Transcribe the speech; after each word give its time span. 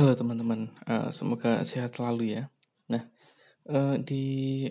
Halo 0.00 0.16
teman-teman, 0.16 0.72
uh, 0.88 1.12
semoga 1.12 1.60
sehat 1.60 1.92
selalu 1.92 2.32
ya. 2.32 2.48
Nah, 2.88 3.04
uh, 3.68 4.00
di 4.00 4.64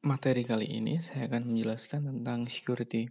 materi 0.00 0.40
kali 0.40 0.80
ini 0.80 1.04
saya 1.04 1.28
akan 1.28 1.52
menjelaskan 1.52 2.00
tentang 2.08 2.48
security. 2.48 3.04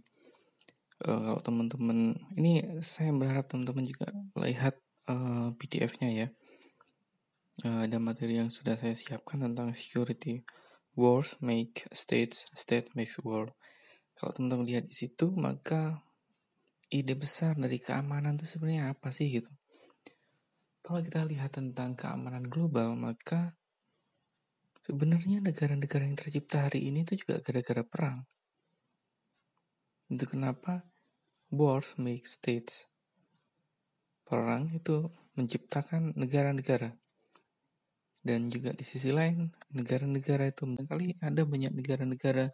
Uh, 0.98 1.30
kalau 1.30 1.40
teman-teman, 1.46 2.18
ini 2.34 2.82
saya 2.82 3.14
berharap 3.14 3.46
teman-teman 3.46 3.86
juga 3.86 4.10
lihat 4.34 4.74
uh, 5.06 5.54
PDF-nya 5.54 6.10
ya. 6.10 6.28
Uh, 7.62 7.86
ada 7.86 8.02
materi 8.02 8.42
yang 8.42 8.50
sudah 8.50 8.74
saya 8.74 8.98
siapkan 8.98 9.38
tentang 9.38 9.70
security. 9.78 10.42
Wars 10.98 11.38
make 11.38 11.86
states, 11.94 12.50
state 12.58 12.90
makes 12.98 13.14
war. 13.22 13.54
Kalau 14.18 14.34
teman-teman 14.34 14.66
lihat 14.66 14.90
di 14.90 15.06
situ, 15.06 15.30
maka 15.38 16.02
ide 16.90 17.14
besar 17.14 17.54
dari 17.54 17.78
keamanan 17.78 18.34
itu 18.42 18.58
sebenarnya 18.58 18.90
apa 18.90 19.14
sih 19.14 19.30
gitu? 19.30 19.54
Kalau 20.88 21.04
kita 21.04 21.20
lihat 21.28 21.52
tentang 21.52 21.92
keamanan 21.92 22.48
global, 22.48 22.96
maka 22.96 23.52
sebenarnya 24.88 25.44
negara-negara 25.44 26.08
yang 26.08 26.16
tercipta 26.16 26.64
hari 26.64 26.88
ini 26.88 27.04
itu 27.04 27.20
juga 27.20 27.44
gara-gara 27.44 27.84
perang. 27.84 28.24
Itu 30.08 30.24
kenapa 30.24 30.88
wars 31.52 32.00
make 32.00 32.24
states. 32.24 32.88
Perang 34.24 34.72
itu 34.72 35.12
menciptakan 35.36 36.16
negara-negara. 36.16 36.96
Dan 38.24 38.48
juga 38.48 38.72
di 38.72 38.80
sisi 38.80 39.12
lain, 39.12 39.44
negara-negara 39.76 40.48
itu 40.48 40.64
kali 40.88 41.20
ada 41.20 41.44
banyak 41.44 41.76
negara-negara 41.76 42.48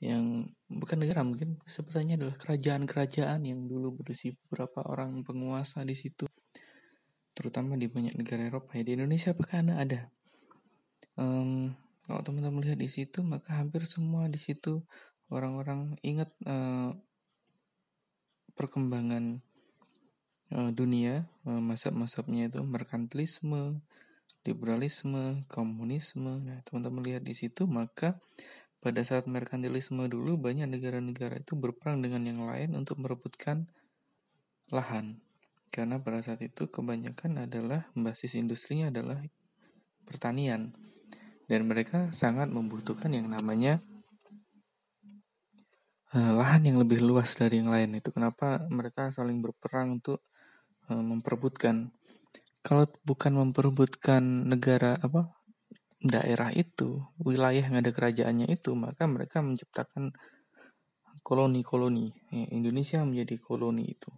yang 0.00 0.48
bukan 0.72 1.04
negara 1.04 1.20
mungkin 1.20 1.60
sebutannya 1.68 2.16
adalah 2.16 2.40
kerajaan-kerajaan 2.40 3.44
yang 3.44 3.68
dulu 3.68 4.00
berisi 4.00 4.32
beberapa 4.32 4.88
orang 4.88 5.20
penguasa 5.20 5.84
di 5.84 5.92
situ 5.92 6.24
terutama 7.34 7.74
di 7.74 7.90
banyak 7.90 8.14
negara 8.14 8.46
Eropa 8.46 8.78
ya. 8.78 8.86
Di 8.86 8.94
Indonesia 8.94 9.34
apakah 9.34 9.66
ada? 9.66 10.08
Um, 11.18 11.74
kalau 12.06 12.20
teman-teman 12.22 12.62
lihat 12.62 12.78
di 12.78 12.90
situ 12.90 13.22
maka 13.22 13.58
hampir 13.58 13.86
semua 13.86 14.26
di 14.26 14.38
situ 14.38 14.82
orang-orang 15.30 15.98
ingat 16.02 16.30
uh, 16.46 16.94
perkembangan 18.54 19.42
uh, 20.54 20.70
dunia 20.74 21.26
uh, 21.46 21.62
masab-masabnya 21.62 22.50
itu 22.50 22.60
merkantilisme 22.62 23.82
liberalisme 24.44 25.48
komunisme. 25.48 26.42
Nah 26.44 26.60
teman-teman 26.66 27.02
lihat 27.02 27.22
di 27.24 27.34
situ 27.34 27.64
maka 27.64 28.20
pada 28.84 29.00
saat 29.00 29.24
merkantilisme 29.24 30.04
dulu 30.06 30.36
banyak 30.36 30.68
negara-negara 30.68 31.40
itu 31.40 31.56
berperang 31.56 32.04
dengan 32.04 32.28
yang 32.28 32.40
lain 32.44 32.76
untuk 32.76 33.00
merebutkan 33.00 33.64
lahan 34.68 35.24
karena 35.74 35.98
pada 35.98 36.22
saat 36.22 36.38
itu 36.38 36.70
kebanyakan 36.70 37.50
adalah 37.50 37.90
basis 37.98 38.38
industrinya 38.38 38.94
adalah 38.94 39.18
pertanian. 40.06 40.70
Dan 41.50 41.66
mereka 41.66 42.14
sangat 42.14 42.46
membutuhkan 42.46 43.10
yang 43.10 43.26
namanya 43.26 43.82
uh, 46.14 46.32
lahan 46.38 46.62
yang 46.70 46.78
lebih 46.78 47.02
luas 47.02 47.34
dari 47.34 47.58
yang 47.58 47.74
lain. 47.74 47.98
Itu 47.98 48.14
kenapa 48.14 48.62
mereka 48.70 49.10
saling 49.10 49.42
berperang 49.42 49.98
untuk 49.98 50.22
uh, 50.86 51.02
memperebutkan. 51.02 51.90
Kalau 52.62 52.86
bukan 53.02 53.34
memperebutkan 53.34 54.22
negara 54.46 54.94
apa 55.02 55.34
daerah 55.98 56.54
itu 56.54 57.02
wilayah 57.18 57.66
yang 57.66 57.82
ada 57.82 57.90
kerajaannya 57.90 58.46
itu 58.46 58.78
maka 58.78 59.10
mereka 59.10 59.42
menciptakan 59.42 60.14
koloni-koloni. 61.26 62.14
Indonesia 62.54 63.02
menjadi 63.02 63.36
koloni 63.42 63.90
itu 63.90 64.08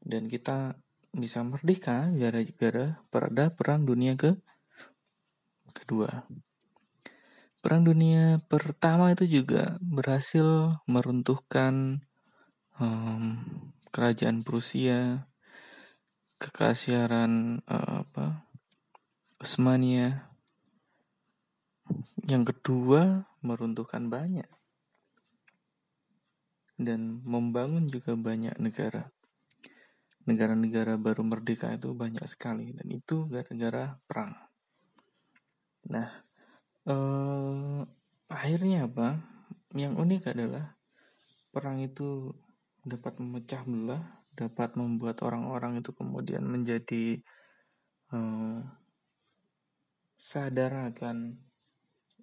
dan 0.00 0.26
kita 0.26 0.80
bisa 1.10 1.42
merdeka 1.42 2.08
gara-gara 2.14 3.02
pada 3.10 3.50
perang 3.50 3.82
dunia 3.82 4.14
ke 4.14 4.38
kedua. 5.74 6.26
Perang 7.60 7.84
dunia 7.84 8.40
pertama 8.48 9.12
itu 9.12 9.28
juga 9.28 9.76
berhasil 9.84 10.72
meruntuhkan 10.88 12.00
um, 12.80 13.44
kerajaan 13.92 14.40
Prusia, 14.46 15.28
kekaisaran 16.40 17.60
uh, 17.68 18.06
apa 18.06 18.48
Osmania. 19.42 20.30
Yang 22.24 22.54
kedua 22.54 23.28
meruntuhkan 23.42 24.08
banyak 24.08 24.48
dan 26.80 27.20
membangun 27.26 27.90
juga 27.92 28.16
banyak 28.16 28.56
negara 28.56 29.12
negara-negara 30.28 31.00
baru 31.00 31.24
merdeka 31.24 31.72
itu 31.72 31.96
banyak 31.96 32.24
sekali 32.28 32.76
dan 32.76 32.86
itu 32.92 33.24
gara-gara 33.30 33.96
perang. 34.04 34.36
Nah, 35.88 36.08
eh, 36.84 37.80
akhirnya 38.28 38.84
apa? 38.84 39.20
Yang 39.72 39.94
unik 39.96 40.22
adalah 40.34 40.76
perang 41.50 41.78
itu 41.80 42.34
dapat 42.84 43.16
memecah 43.20 43.62
belah, 43.64 44.02
dapat 44.36 44.76
membuat 44.76 45.24
orang-orang 45.24 45.80
itu 45.80 45.90
kemudian 45.96 46.44
menjadi 46.44 47.20
eh, 48.12 48.60
sadar 50.20 50.92
akan 50.92 51.40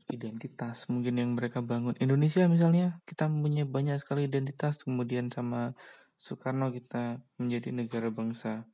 identitas 0.07 0.87
mungkin 0.87 1.19
yang 1.19 1.35
mereka 1.35 1.59
bangun 1.59 1.97
Indonesia 1.99 2.47
misalnya 2.47 3.03
kita 3.03 3.27
punya 3.27 3.67
banyak 3.67 3.99
sekali 3.99 4.29
identitas 4.29 4.79
kemudian 4.79 5.27
sama 5.27 5.75
Soekarno 6.17 6.73
kita 6.73 7.21
menjadi 7.37 7.69
negara 7.69 8.09
bangsa 8.09 8.65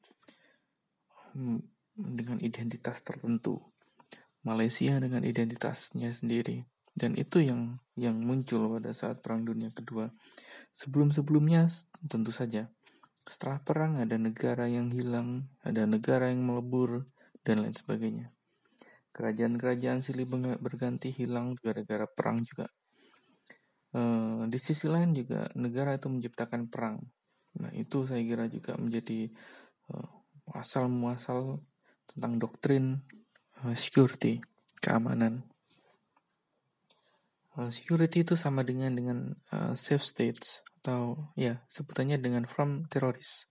hmm, 1.35 1.59
dengan 1.99 2.39
identitas 2.39 3.03
tertentu. 3.03 3.59
Malaysia 4.43 4.99
dengan 4.99 5.23
identitasnya 5.23 6.11
sendiri. 6.11 6.63
Dan 6.93 7.19
itu 7.19 7.43
yang 7.43 7.79
yang 7.99 8.19
muncul 8.23 8.69
pada 8.79 8.95
saat 8.95 9.19
Perang 9.19 9.43
Dunia 9.43 9.71
Kedua. 9.75 10.07
Sebelum-sebelumnya 10.71 11.67
tentu 12.07 12.31
saja. 12.31 12.71
Setelah 13.23 13.63
perang 13.63 14.03
ada 14.03 14.19
negara 14.19 14.67
yang 14.67 14.91
hilang, 14.91 15.47
ada 15.63 15.87
negara 15.87 16.27
yang 16.27 16.43
melebur, 16.43 17.07
dan 17.43 17.63
lain 17.63 17.75
sebagainya. 17.75 18.31
Kerajaan-kerajaan 19.13 20.03
silih 20.03 20.25
berganti 20.59 21.13
hilang 21.13 21.53
gara-gara 21.59 22.07
perang 22.09 22.43
juga. 22.43 22.67
E, 23.93 24.01
di 24.49 24.59
sisi 24.59 24.89
lain 24.89 25.13
juga 25.13 25.47
negara 25.55 25.95
itu 25.95 26.09
menciptakan 26.09 26.67
perang 26.67 26.97
Nah, 27.61 27.69
itu 27.77 28.05
saya 28.09 28.21
kira 28.25 28.49
juga 28.49 28.73
menjadi 28.79 29.29
uh, 29.93 30.09
asal 30.57 30.89
muasal 30.89 31.61
tentang 32.09 32.41
doktrin 32.41 33.05
uh, 33.61 33.75
security, 33.77 34.41
keamanan. 34.81 35.45
Uh, 37.53 37.69
security 37.69 38.25
itu 38.25 38.33
sama 38.33 38.65
dengan 38.65 38.97
dengan 38.97 39.17
uh, 39.53 39.77
safe 39.77 40.01
states 40.01 40.65
atau 40.81 41.29
ya 41.37 41.61
sebutannya 41.69 42.17
dengan 42.17 42.49
from 42.49 42.89
teroris. 42.89 43.45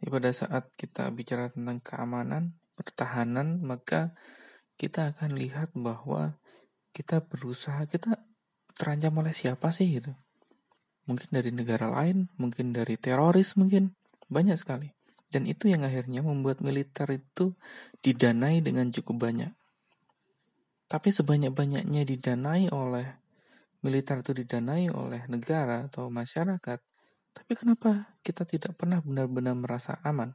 Jadi 0.00 0.08
pada 0.12 0.30
saat 0.32 0.64
kita 0.76 1.08
bicara 1.12 1.48
tentang 1.48 1.80
keamanan, 1.80 2.60
pertahanan, 2.76 3.60
maka 3.64 4.12
kita 4.76 5.12
akan 5.12 5.36
lihat 5.36 5.72
bahwa 5.76 6.40
kita 6.96 7.20
berusaha 7.24 7.84
kita 7.84 8.20
terancam 8.76 9.12
oleh 9.20 9.32
siapa 9.36 9.68
sih 9.68 10.00
gitu 10.00 10.16
mungkin 11.10 11.26
dari 11.34 11.50
negara 11.50 11.90
lain, 11.90 12.30
mungkin 12.38 12.70
dari 12.70 12.94
teroris 12.94 13.58
mungkin, 13.58 13.98
banyak 14.30 14.54
sekali. 14.54 14.94
Dan 15.26 15.50
itu 15.50 15.66
yang 15.66 15.82
akhirnya 15.82 16.22
membuat 16.22 16.62
militer 16.62 17.10
itu 17.10 17.58
didanai 18.06 18.62
dengan 18.62 18.94
cukup 18.94 19.26
banyak. 19.26 19.50
Tapi 20.86 21.08
sebanyak-banyaknya 21.10 22.06
didanai 22.06 22.70
oleh 22.70 23.06
militer 23.82 24.22
itu 24.22 24.30
didanai 24.38 24.86
oleh 24.94 25.26
negara 25.26 25.90
atau 25.90 26.06
masyarakat, 26.10 26.78
tapi 27.30 27.52
kenapa 27.54 28.10
kita 28.22 28.46
tidak 28.46 28.74
pernah 28.78 28.98
benar-benar 29.02 29.54
merasa 29.54 29.98
aman? 30.02 30.34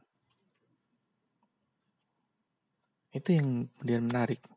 Itu 3.12 3.32
yang 3.32 3.72
kemudian 3.80 4.12
menarik. 4.12 4.55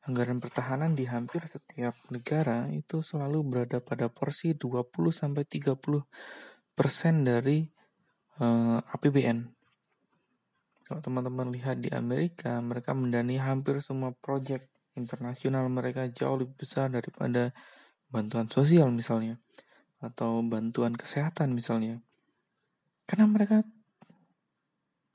Anggaran 0.00 0.40
pertahanan 0.40 0.96
di 0.96 1.04
hampir 1.04 1.44
setiap 1.44 1.92
negara 2.08 2.64
itu 2.72 3.04
selalu 3.04 3.44
berada 3.44 3.84
pada 3.84 4.08
porsi 4.08 4.56
20 4.56 4.88
sampai 5.12 5.44
30 5.44 5.76
persen 6.72 7.20
dari 7.20 7.68
uh, 8.40 8.80
eh, 8.80 8.94
APBN. 8.96 9.38
Kalau 10.88 11.00
teman-teman 11.04 11.52
lihat 11.52 11.84
di 11.84 11.92
Amerika, 11.92 12.56
mereka 12.64 12.96
mendanai 12.96 13.38
hampir 13.38 13.78
semua 13.84 14.16
proyek 14.16 14.72
internasional 14.98 15.68
mereka 15.70 16.08
jauh 16.10 16.40
lebih 16.40 16.56
besar 16.58 16.90
daripada 16.90 17.54
bantuan 18.10 18.50
sosial 18.50 18.90
misalnya 18.90 19.38
atau 20.00 20.40
bantuan 20.42 20.96
kesehatan 20.96 21.52
misalnya. 21.52 22.00
Karena 23.06 23.28
mereka 23.28 23.62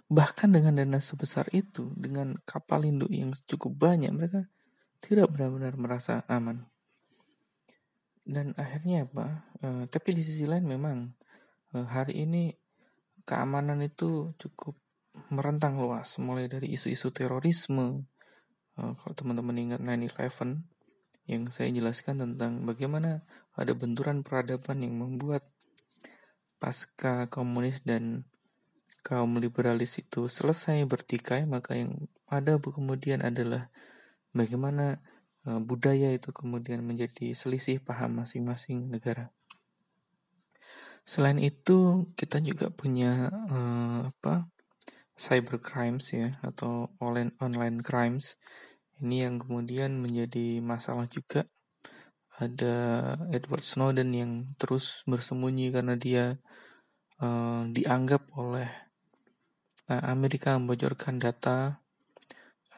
bahkan 0.05 0.53
dengan 0.53 0.77
dana 0.77 1.01
sebesar 1.01 1.49
itu, 1.51 1.91
dengan 1.97 2.37
kapal 2.45 2.85
induk 2.85 3.09
yang 3.09 3.33
cukup 3.49 3.73
banyak, 3.75 4.13
mereka 4.13 4.45
tidak 5.03 5.31
benar-benar 5.33 5.73
merasa 5.75 6.23
aman. 6.29 6.67
Dan 8.25 8.57
akhirnya 8.57 9.05
apa? 9.05 9.45
E, 9.61 9.67
tapi 9.89 10.17
di 10.17 10.23
sisi 10.25 10.49
lain 10.49 10.65
memang 10.65 11.05
e, 11.73 11.83
hari 11.85 12.25
ini 12.25 12.53
keamanan 13.25 13.81
itu 13.81 14.33
cukup 14.37 14.77
merentang 15.33 15.79
luas, 15.79 16.15
mulai 16.21 16.45
dari 16.45 16.75
isu-isu 16.75 17.09
terorisme. 17.09 18.05
Uh, 18.75 18.93
kalau 18.99 19.13
teman-teman 19.15 19.55
ingat 19.55 19.81
9/11, 19.81 20.67
yang 21.25 21.47
saya 21.49 21.71
jelaskan 21.71 22.21
tentang 22.21 22.67
bagaimana 22.67 23.23
ada 23.55 23.71
benturan 23.73 24.21
peradaban 24.21 24.83
yang 24.83 24.99
membuat 24.99 25.47
pasca 26.59 27.31
komunis 27.31 27.81
dan 27.81 28.27
kaum 29.01 29.39
liberalis 29.39 29.97
itu 30.01 30.27
selesai 30.27 30.83
bertikai, 30.85 31.47
maka 31.47 31.77
yang 31.79 32.11
ada 32.27 32.59
kemudian 32.59 33.23
adalah 33.23 33.71
bagaimana 34.35 34.99
uh, 35.47 35.63
budaya 35.63 36.11
itu 36.11 36.35
kemudian 36.35 36.83
menjadi 36.83 37.31
selisih 37.31 37.79
paham 37.79 38.19
masing-masing 38.21 38.91
negara. 38.91 39.31
Selain 41.07 41.39
itu, 41.39 42.11
kita 42.19 42.43
juga 42.43 42.67
punya 42.73 43.31
uh, 43.31 44.11
apa 44.11 44.51
cyber 45.15 45.63
crimes 45.63 46.11
ya 46.11 46.35
atau 46.43 46.91
online 46.99 47.31
online 47.39 47.79
crimes 47.79 48.35
ini 48.99 49.23
yang 49.23 49.39
kemudian 49.39 49.95
menjadi 49.99 50.59
masalah 50.59 51.07
juga 51.07 51.47
ada 52.35 52.75
Edward 53.31 53.63
Snowden 53.63 54.11
yang 54.11 54.31
terus 54.59 55.07
bersembunyi 55.07 55.71
karena 55.71 55.95
dia 55.95 56.35
uh, 57.23 57.63
dianggap 57.71 58.27
oleh 58.35 58.67
uh, 59.87 60.03
Amerika 60.11 60.59
membocorkan 60.59 61.15
data 61.15 61.79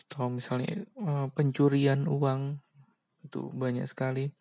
atau 0.07 0.31
misalnya 0.31 0.87
uh, 1.03 1.27
pencurian 1.35 2.07
uang 2.07 2.63
itu 3.27 3.51
banyak 3.51 3.83
sekali 3.83 4.31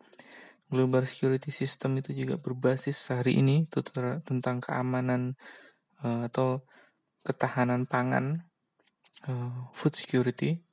global 0.67 1.07
security 1.07 1.51
system 1.51 1.99
itu 1.99 2.11
juga 2.11 2.35
berbasis 2.35 3.11
hari 3.11 3.39
ini 3.39 3.67
itu 3.67 3.79
tentang 4.23 4.59
keamanan 4.59 5.39
uh, 6.03 6.27
atau 6.27 6.67
ketahanan 7.23 7.87
pangan, 7.87 8.47
uh, 9.27 9.71
food 9.71 9.95
security. 9.95 10.63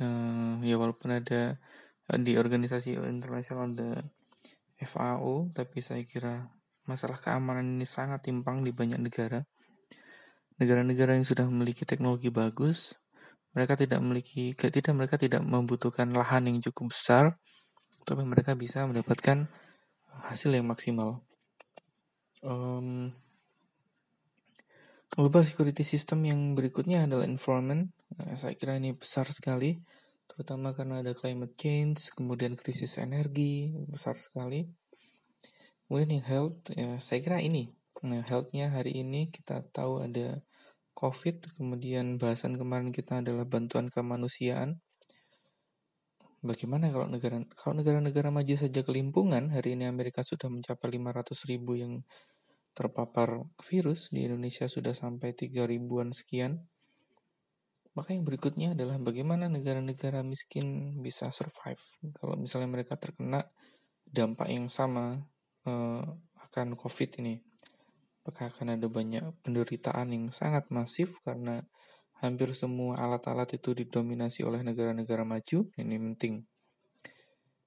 Uh, 0.00 0.56
ya 0.64 0.80
walaupun 0.80 1.20
ada 1.20 1.60
uh, 2.08 2.20
di 2.20 2.36
organisasi 2.36 2.96
internasional 2.96 3.72
ada 3.76 4.00
FAO, 4.80 5.52
tapi 5.52 5.84
saya 5.84 6.04
kira 6.04 6.48
masalah 6.88 7.20
keamanan 7.20 7.76
ini 7.80 7.84
sangat 7.88 8.24
timpang 8.28 8.64
di 8.64 8.72
banyak 8.72 9.00
negara. 9.00 9.44
Negara-negara 10.60 11.16
yang 11.16 11.24
sudah 11.24 11.48
memiliki 11.48 11.88
teknologi 11.88 12.28
bagus, 12.28 12.99
mereka 13.52 13.74
tidak 13.74 13.98
memiliki 13.98 14.54
tidak 14.54 14.94
mereka 14.94 15.16
tidak 15.18 15.42
membutuhkan 15.42 16.10
lahan 16.14 16.46
yang 16.46 16.58
cukup 16.62 16.94
besar, 16.94 17.24
tapi 18.06 18.22
mereka 18.22 18.54
bisa 18.54 18.86
mendapatkan 18.86 19.50
hasil 20.30 20.50
yang 20.54 20.70
maksimal. 20.70 21.22
Um, 22.40 23.12
Global 25.10 25.42
security 25.42 25.82
system 25.82 26.22
yang 26.22 26.54
berikutnya 26.54 27.02
adalah 27.02 27.26
environment. 27.26 27.90
Nah, 28.14 28.30
saya 28.38 28.54
kira 28.54 28.78
ini 28.78 28.94
besar 28.94 29.26
sekali, 29.26 29.74
terutama 30.30 30.70
karena 30.70 31.02
ada 31.02 31.18
climate 31.18 31.50
change, 31.58 32.14
kemudian 32.14 32.54
krisis 32.54 32.94
energi 32.94 33.74
besar 33.90 34.14
sekali. 34.14 34.70
Kemudian 35.90 36.22
yang 36.22 36.26
health, 36.30 36.70
ya 36.78 36.94
saya 37.02 37.26
kira 37.26 37.42
ini. 37.42 37.74
Nah, 38.06 38.22
healthnya 38.22 38.70
hari 38.70 39.02
ini 39.02 39.34
kita 39.34 39.66
tahu 39.74 40.06
ada 40.06 40.38
COVID, 40.96 41.56
kemudian 41.56 42.20
bahasan 42.20 42.60
kemarin 42.60 42.90
kita 42.90 43.22
adalah 43.24 43.46
bantuan 43.48 43.88
kemanusiaan. 43.88 44.82
Bagaimana 46.40 46.88
kalau 46.88 47.04
negara 47.04 47.36
kalau 47.52 47.74
negara-negara 47.84 48.32
maju 48.32 48.54
saja 48.56 48.80
kelimpungan, 48.80 49.52
hari 49.52 49.76
ini 49.76 49.84
Amerika 49.84 50.24
sudah 50.24 50.48
mencapai 50.48 50.96
500 50.96 51.50
ribu 51.52 51.76
yang 51.76 52.00
terpapar 52.72 53.44
virus 53.60 54.08
di 54.08 54.24
Indonesia 54.24 54.64
sudah 54.64 54.96
sampai 54.96 55.36
3 55.36 55.68
ribuan 55.68 56.16
sekian. 56.16 56.64
Maka 57.92 58.14
yang 58.14 58.24
berikutnya 58.24 58.72
adalah 58.72 58.96
bagaimana 59.02 59.50
negara-negara 59.50 60.22
miskin 60.22 60.96
bisa 61.02 61.28
survive. 61.34 61.82
Kalau 62.16 62.38
misalnya 62.38 62.70
mereka 62.70 62.96
terkena 62.96 63.44
dampak 64.06 64.48
yang 64.48 64.70
sama 64.70 65.18
uh, 65.66 66.02
akan 66.48 66.78
COVID 66.78 67.20
ini. 67.20 67.49
Apakah 68.20 68.52
akan 68.52 68.76
ada 68.76 68.86
banyak 68.86 69.24
penderitaan 69.40 70.12
yang 70.12 70.28
sangat 70.28 70.68
masif 70.68 71.16
karena 71.24 71.64
hampir 72.20 72.52
semua 72.52 73.00
alat-alat 73.00 73.56
itu 73.56 73.72
didominasi 73.72 74.44
oleh 74.44 74.60
negara-negara 74.60 75.24
maju. 75.24 75.72
Ini 75.72 75.96
penting. 75.96 76.44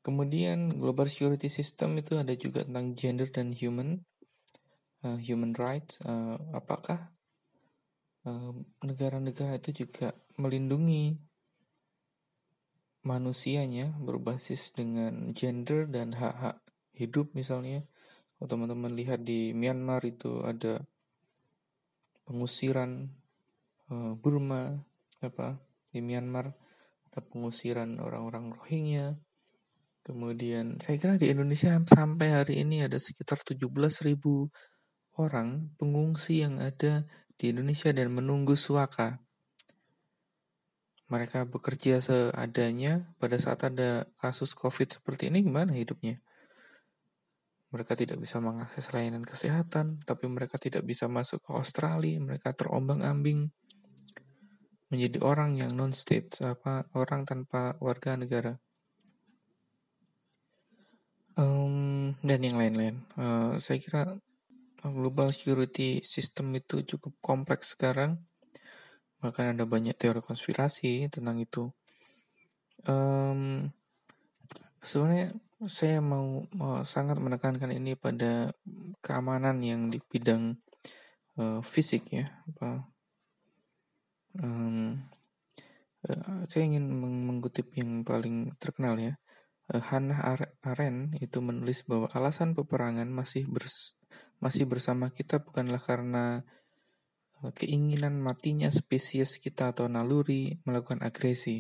Kemudian 0.06 0.78
global 0.78 1.10
security 1.10 1.50
system 1.50 1.98
itu 1.98 2.20
ada 2.22 2.36
juga 2.38 2.68
tentang 2.68 2.94
gender 2.94 3.34
dan 3.34 3.50
human 3.56 4.04
uh, 5.04 5.20
human 5.20 5.54
rights, 5.56 6.00
uh, 6.08 6.40
apakah 6.56 7.12
negara-negara 8.80 9.56
uh, 9.56 9.60
itu 9.60 9.84
juga 9.84 10.16
melindungi 10.40 11.20
manusianya 13.04 13.92
berbasis 14.00 14.72
dengan 14.72 15.36
gender 15.36 15.92
dan 15.92 16.16
hak-hak 16.16 16.64
hidup 16.96 17.36
misalnya. 17.36 17.84
Kalau 18.44 18.60
teman-teman 18.60 18.92
lihat 18.92 19.24
di 19.24 19.56
Myanmar 19.56 20.04
itu 20.04 20.44
ada 20.44 20.84
pengusiran 22.28 23.08
uh, 23.88 24.20
Burma 24.20 24.84
apa 25.24 25.64
di 25.88 26.04
Myanmar 26.04 26.52
ada 27.08 27.24
pengusiran 27.24 28.04
orang-orang 28.04 28.52
Rohingya. 28.52 29.16
Kemudian 30.04 30.76
saya 30.84 31.00
kira 31.00 31.16
di 31.16 31.32
Indonesia 31.32 31.72
sampai 31.88 32.36
hari 32.36 32.60
ini 32.60 32.84
ada 32.84 33.00
sekitar 33.00 33.40
17 33.48 33.64
ribu 34.12 34.52
orang 35.16 35.72
pengungsi 35.80 36.44
yang 36.44 36.60
ada 36.60 37.08
di 37.40 37.56
Indonesia 37.56 37.96
dan 37.96 38.12
menunggu 38.12 38.60
suaka. 38.60 39.24
Mereka 41.08 41.48
bekerja 41.48 42.04
seadanya 42.04 43.08
pada 43.24 43.40
saat 43.40 43.64
ada 43.64 44.12
kasus 44.20 44.52
COVID 44.52 45.00
seperti 45.00 45.32
ini 45.32 45.48
gimana 45.48 45.72
hidupnya? 45.72 46.20
Mereka 47.74 47.98
tidak 47.98 48.22
bisa 48.22 48.38
mengakses 48.38 48.94
layanan 48.94 49.26
kesehatan, 49.26 50.06
tapi 50.06 50.30
mereka 50.30 50.62
tidak 50.62 50.86
bisa 50.86 51.10
masuk 51.10 51.42
ke 51.42 51.52
Australia, 51.58 52.22
mereka 52.22 52.54
terombang-ambing 52.54 53.50
menjadi 54.94 55.26
orang 55.26 55.58
yang 55.58 55.74
non-state, 55.74 56.38
apa 56.46 56.86
orang 56.94 57.26
tanpa 57.26 57.74
warga 57.82 58.14
negara. 58.14 58.54
Um, 61.34 62.14
dan 62.22 62.46
yang 62.46 62.62
lain-lain. 62.62 63.02
Uh, 63.18 63.58
saya 63.58 63.82
kira 63.82 64.06
global 64.86 65.34
security 65.34 66.06
system 66.06 66.54
itu 66.54 66.86
cukup 66.86 67.18
kompleks 67.26 67.74
sekarang. 67.74 68.22
Bahkan 69.18 69.58
ada 69.58 69.66
banyak 69.66 69.98
teori 69.98 70.22
konspirasi 70.22 71.10
tentang 71.10 71.42
itu. 71.42 71.74
Um, 72.86 73.74
sebenarnya 74.84 75.34
saya 75.68 76.04
mau, 76.04 76.44
mau 76.56 76.84
sangat 76.84 77.20
menekankan 77.20 77.72
ini 77.72 77.96
pada 77.96 78.52
keamanan 79.00 79.60
yang 79.64 79.88
di 79.88 80.00
bidang 80.00 80.60
uh, 81.40 81.60
fisik 81.64 82.12
ya. 82.12 82.26
Apa, 82.50 82.88
um, 84.44 85.00
uh, 86.08 86.42
saya 86.48 86.64
ingin 86.68 86.90
mengutip 87.00 87.72
yang 87.78 88.04
paling 88.04 88.52
terkenal 88.60 89.00
ya. 89.00 89.16
Uh, 89.72 89.80
Hannah 89.80 90.20
Arendt 90.64 91.16
itu 91.24 91.40
menulis 91.40 91.88
bahwa 91.88 92.12
alasan 92.12 92.52
peperangan 92.52 93.08
masih 93.08 93.48
bers 93.48 93.96
masih 94.44 94.68
bersama 94.68 95.08
kita 95.08 95.40
bukanlah 95.40 95.80
karena 95.80 96.44
keinginan 97.56 98.20
matinya 98.20 98.72
spesies 98.72 99.40
kita 99.40 99.76
atau 99.76 99.92
naluri 99.92 100.60
melakukan 100.64 101.04
agresi, 101.04 101.60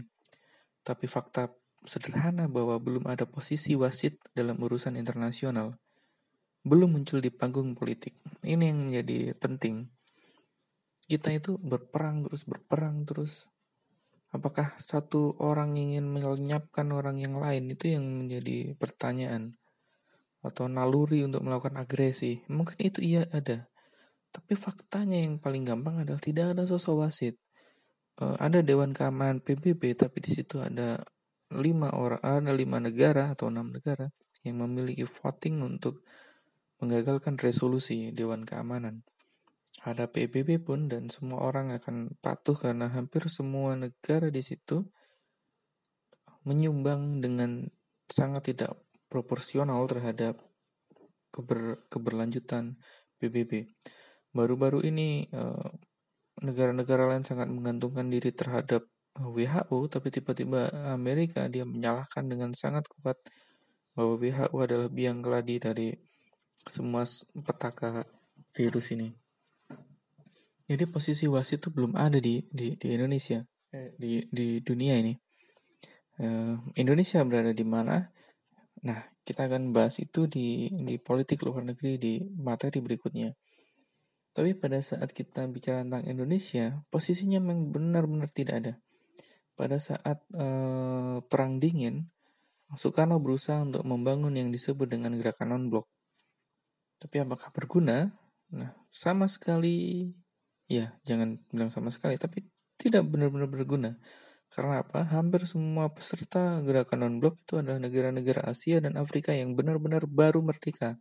tapi 0.79 1.11
fakta 1.11 1.51
sederhana 1.85 2.47
bahwa 2.47 2.79
belum 2.79 3.07
ada 3.07 3.27
posisi 3.27 3.75
wasit 3.75 4.19
dalam 4.33 4.59
urusan 4.59 4.95
internasional, 4.95 5.75
belum 6.63 6.95
muncul 6.95 7.19
di 7.19 7.29
panggung 7.29 7.75
politik. 7.75 8.15
Ini 8.43 8.63
yang 8.71 8.91
menjadi 8.91 9.35
penting. 9.35 9.87
Kita 11.03 11.35
itu 11.35 11.59
berperang 11.59 12.23
terus, 12.23 12.47
berperang 12.47 13.03
terus. 13.03 13.51
Apakah 14.33 14.73
satu 14.81 15.37
orang 15.43 15.77
ingin 15.77 16.09
melenyapkan 16.09 16.89
orang 16.89 17.21
yang 17.21 17.37
lain 17.37 17.69
itu 17.69 17.93
yang 17.93 18.07
menjadi 18.07 18.73
pertanyaan 18.79 19.53
atau 20.43 20.67
naluri 20.67 21.23
untuk 21.23 21.45
melakukan 21.45 21.79
agresi. 21.79 22.43
Mungkin 22.51 22.75
itu 22.83 22.99
iya 22.99 23.23
ada. 23.31 23.71
Tapi 24.33 24.57
faktanya 24.59 25.23
yang 25.23 25.39
paling 25.39 25.63
gampang 25.63 26.03
adalah 26.03 26.19
tidak 26.19 26.57
ada 26.57 26.67
sosok 26.67 27.07
wasit. 27.07 27.39
Uh, 28.17 28.37
ada 28.37 28.61
Dewan 28.61 28.93
Keamanan 28.93 29.41
PBB, 29.41 29.97
tapi 29.97 30.21
di 30.21 30.33
situ 30.33 30.57
ada 30.61 31.01
lima 31.57 31.93
orang, 31.93 32.21
ada 32.21 32.51
lima 32.53 32.81
negara 32.81 33.33
atau 33.33 33.49
enam 33.49 33.73
negara 33.73 34.09
yang 34.43 34.59
memiliki 34.59 35.07
voting 35.07 35.63
untuk 35.63 36.03
menggagalkan 36.83 37.39
resolusi 37.39 38.11
Dewan 38.11 38.43
Keamanan. 38.43 39.07
Ada 39.83 40.07
PBB 40.07 40.63
pun 40.63 40.87
dan 40.87 41.11
semua 41.11 41.43
orang 41.43 41.75
akan 41.75 42.15
patuh 42.19 42.55
karena 42.55 42.87
hampir 42.91 43.27
semua 43.27 43.75
negara 43.75 44.31
di 44.31 44.39
situ 44.39 44.83
menyumbang 46.43 47.23
dengan 47.23 47.67
sangat 48.07 48.53
tidak 48.53 48.75
proporsional 49.07 49.83
terhadap 49.87 50.39
keber, 51.31 51.87
keberlanjutan 51.87 52.77
PBB. 53.17 53.71
Baru-baru 54.35 54.83
ini 54.85 55.27
uh, 55.31 55.71
negara-negara 56.43 57.09
lain 57.09 57.23
sangat 57.23 57.47
menggantungkan 57.49 58.11
diri 58.11 58.35
terhadap 58.35 58.85
WHO, 59.13 59.77
tapi 59.93 60.09
tiba-tiba 60.09 60.73
Amerika 60.89 61.45
dia 61.45 61.61
menyalahkan 61.63 62.25
dengan 62.25 62.49
sangat 62.57 62.89
kuat 62.89 63.21
bahwa 63.93 64.17
WHO 64.17 64.57
adalah 64.57 64.89
biang 64.89 65.21
keladi 65.21 65.61
dari 65.61 65.89
semua 66.65 67.05
petaka 67.45 68.09
virus 68.57 68.89
ini. 68.89 69.13
Jadi 70.65 70.83
posisi 70.89 71.29
wasit 71.29 71.61
itu 71.61 71.69
belum 71.69 71.93
ada 71.93 72.17
di 72.17 72.41
di, 72.49 72.73
di 72.73 72.87
Indonesia, 72.89 73.43
eh, 73.69 73.93
di 73.99 74.25
di 74.33 74.57
dunia 74.63 74.97
ini. 74.97 75.13
Eh, 76.17 76.55
Indonesia 76.79 77.21
berada 77.21 77.53
di 77.53 77.65
mana? 77.67 78.01
Nah, 78.87 78.99
kita 79.21 79.45
akan 79.45 79.75
bahas 79.75 80.01
itu 80.01 80.25
di 80.25 80.73
di 80.73 80.97
politik 80.97 81.45
luar 81.45 81.61
negeri 81.67 82.01
di 82.01 82.13
materi 82.41 82.81
berikutnya. 82.81 83.35
Tapi 84.33 84.57
pada 84.57 84.81
saat 84.81 85.13
kita 85.13 85.45
bicara 85.45 85.85
tentang 85.85 86.09
Indonesia, 86.09 86.81
posisinya 86.89 87.37
memang 87.37 87.69
benar-benar 87.69 88.33
tidak 88.33 88.55
ada. 88.65 88.73
Pada 89.63 89.79
saat 89.79 90.19
eh, 90.35 91.23
perang 91.23 91.55
dingin, 91.63 92.03
Soekarno 92.75 93.15
berusaha 93.23 93.63
untuk 93.63 93.87
membangun 93.87 94.35
yang 94.35 94.51
disebut 94.51 94.91
dengan 94.91 95.15
gerakan 95.15 95.55
non-blok. 95.55 95.87
Tapi 96.99 97.23
apakah 97.23 97.47
berguna? 97.55 98.11
Nah, 98.51 98.75
sama 98.91 99.23
sekali, 99.31 100.11
ya 100.67 100.91
jangan 101.07 101.39
bilang 101.47 101.71
sama 101.71 101.95
sekali, 101.95 102.19
tapi 102.19 102.43
tidak 102.75 103.07
benar-benar 103.07 103.47
berguna. 103.47 103.95
Karena 104.51 104.83
apa? 104.83 105.07
Hampir 105.15 105.47
semua 105.47 105.87
peserta 105.95 106.59
gerakan 106.59 107.07
non-blok 107.07 107.39
itu 107.41 107.63
adalah 107.63 107.79
negara-negara 107.79 108.43
Asia 108.43 108.83
dan 108.83 108.99
Afrika 108.99 109.31
yang 109.31 109.55
benar-benar 109.55 110.11
baru 110.11 110.43
merdeka. 110.43 110.99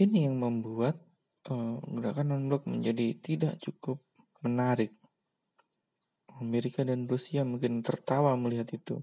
Ini 0.00 0.32
yang 0.32 0.40
membuat 0.40 0.96
uh, 1.52 1.76
gerakan 1.84 2.32
non-blok 2.32 2.64
menjadi 2.64 3.12
tidak 3.20 3.60
cukup 3.60 4.00
menarik. 4.40 4.97
Amerika 6.38 6.86
dan 6.86 7.06
Rusia 7.10 7.42
mungkin 7.42 7.82
tertawa 7.82 8.34
melihat 8.38 8.70
itu. 8.74 9.02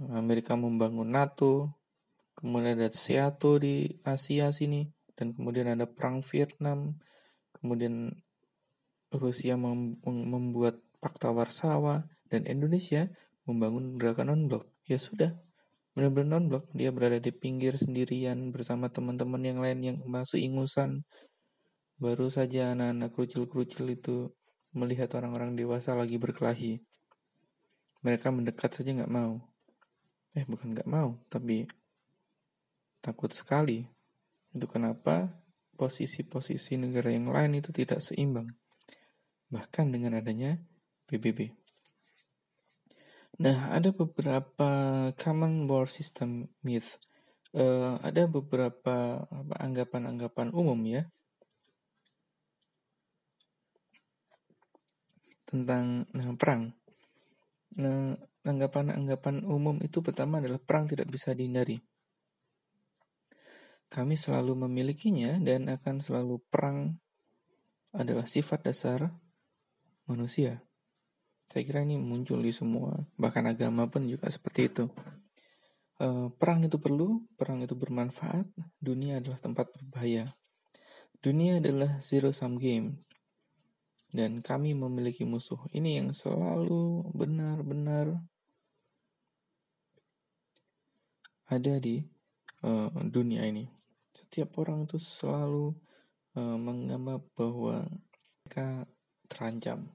Amerika 0.00 0.56
membangun 0.56 1.12
NATO, 1.12 1.76
kemudian 2.38 2.80
ada 2.80 2.88
SEATO 2.88 3.60
di 3.60 4.00
Asia 4.00 4.48
sini, 4.48 4.88
dan 5.12 5.36
kemudian 5.36 5.68
ada 5.68 5.84
perang 5.84 6.24
Vietnam, 6.24 6.96
kemudian 7.60 8.14
Rusia 9.12 9.60
mem 9.60 10.00
membuat 10.06 10.80
Fakta 11.02 11.34
Warsawa, 11.34 12.08
dan 12.32 12.48
Indonesia 12.48 13.10
membangun 13.44 14.00
gerakan 14.00 14.32
non-blok. 14.32 14.64
Ya 14.88 14.96
sudah, 14.96 15.36
benar-benar 15.92 16.38
non-blok 16.38 16.64
dia 16.72 16.94
berada 16.94 17.18
di 17.18 17.34
pinggir 17.34 17.74
sendirian 17.74 18.54
bersama 18.54 18.88
teman-teman 18.88 19.42
yang 19.42 19.58
lain 19.58 19.78
yang 19.82 19.96
masuk 20.06 20.38
ingusan 20.38 21.02
baru 22.00 22.32
saja 22.32 22.72
anak-anak 22.72 23.12
kerucil-kerucil 23.12 23.86
itu 23.92 24.32
melihat 24.72 25.10
orang-orang 25.18 25.54
dewasa 25.58 25.92
lagi 25.94 26.16
berkelahi. 26.16 26.82
Mereka 28.00 28.32
mendekat 28.32 28.74
saja 28.74 28.90
nggak 28.96 29.12
mau. 29.12 29.38
Eh 30.34 30.46
bukan 30.46 30.72
nggak 30.72 30.88
mau 30.88 31.18
tapi 31.26 31.66
takut 33.02 33.30
sekali. 33.34 33.84
Itu 34.50 34.66
kenapa 34.66 35.30
posisi-posisi 35.80 36.76
negara 36.76 37.08
yang 37.08 37.32
lain 37.32 37.62
itu 37.62 37.72
tidak 37.72 38.04
seimbang 38.04 38.52
bahkan 39.50 39.90
dengan 39.90 40.14
adanya 40.14 40.60
PBB 41.10 41.60
Nah, 43.40 43.72
ada 43.72 43.88
beberapa 43.88 44.68
common 45.16 45.64
war 45.64 45.88
system 45.88 46.52
myth. 46.60 47.00
Uh, 47.56 47.96
ada 48.04 48.28
beberapa 48.28 49.24
anggapan-anggapan 49.56 50.52
umum 50.52 50.76
ya 50.84 51.08
tentang 55.50 56.06
nah, 56.14 56.30
perang. 56.38 56.70
Nah, 57.82 58.14
anggapan-anggapan 58.46 59.44
umum 59.44 59.82
itu 59.82 60.00
pertama 60.00 60.38
adalah 60.38 60.62
perang 60.62 60.86
tidak 60.86 61.10
bisa 61.10 61.34
dihindari. 61.34 61.76
Kami 63.90 64.14
selalu 64.14 64.70
memilikinya 64.70 65.34
dan 65.42 65.66
akan 65.66 65.98
selalu 65.98 66.38
perang 66.46 66.94
adalah 67.90 68.22
sifat 68.22 68.70
dasar 68.70 69.10
manusia. 70.06 70.62
Saya 71.50 71.66
kira 71.66 71.82
ini 71.82 71.98
muncul 71.98 72.38
di 72.38 72.54
semua, 72.54 72.94
bahkan 73.18 73.42
agama 73.50 73.90
pun 73.90 74.06
juga 74.06 74.30
seperti 74.30 74.70
itu. 74.70 74.86
E, 75.98 76.30
perang 76.30 76.62
itu 76.62 76.78
perlu, 76.78 77.26
perang 77.34 77.58
itu 77.66 77.74
bermanfaat, 77.74 78.46
dunia 78.78 79.18
adalah 79.18 79.42
tempat 79.42 79.74
berbahaya. 79.74 80.38
Dunia 81.18 81.58
adalah 81.58 81.98
zero 81.98 82.30
sum 82.30 82.62
game, 82.62 83.02
dan 84.10 84.42
kami 84.42 84.74
memiliki 84.74 85.22
musuh. 85.22 85.58
Ini 85.70 86.02
yang 86.02 86.10
selalu 86.10 87.10
benar-benar 87.14 88.18
ada 91.50 91.74
di 91.82 92.02
uh, 92.62 92.90
dunia 93.06 93.46
ini. 93.46 93.66
Setiap 94.14 94.58
orang 94.62 94.86
itu 94.86 94.98
selalu 94.98 95.74
uh, 96.38 96.58
menganggap 96.58 97.22
bahwa 97.34 97.86
mereka 98.42 98.86
terancam. 99.30 99.90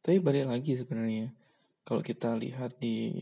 Tapi 0.00 0.16
balik 0.20 0.48
lagi 0.48 0.72
sebenarnya, 0.76 1.32
kalau 1.84 2.00
kita 2.00 2.36
lihat 2.36 2.76
di 2.80 3.16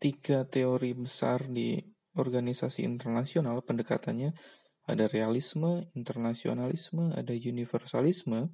tiga 0.00 0.48
teori 0.48 0.96
besar 0.96 1.44
di 1.44 1.76
organisasi 2.14 2.86
internasional 2.86 3.60
pendekatannya 3.60 4.32
ada 4.84 5.04
realisme, 5.08 5.88
internasionalisme, 5.96 7.12
ada 7.16 7.32
universalisme, 7.32 8.52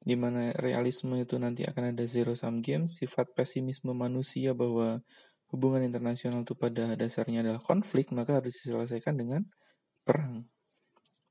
di 0.00 0.16
mana 0.16 0.52
realisme 0.56 1.20
itu 1.20 1.36
nanti 1.36 1.64
akan 1.64 1.92
ada 1.92 2.04
zero 2.08 2.32
sum 2.32 2.64
game, 2.64 2.88
sifat 2.88 3.32
pesimisme 3.36 3.92
manusia 3.92 4.56
bahwa 4.56 5.00
hubungan 5.52 5.84
internasional 5.84 6.46
itu 6.46 6.56
pada 6.56 6.94
dasarnya 6.96 7.44
adalah 7.44 7.60
konflik, 7.60 8.14
maka 8.14 8.40
harus 8.40 8.56
diselesaikan 8.60 9.14
dengan 9.18 9.42
perang, 10.06 10.48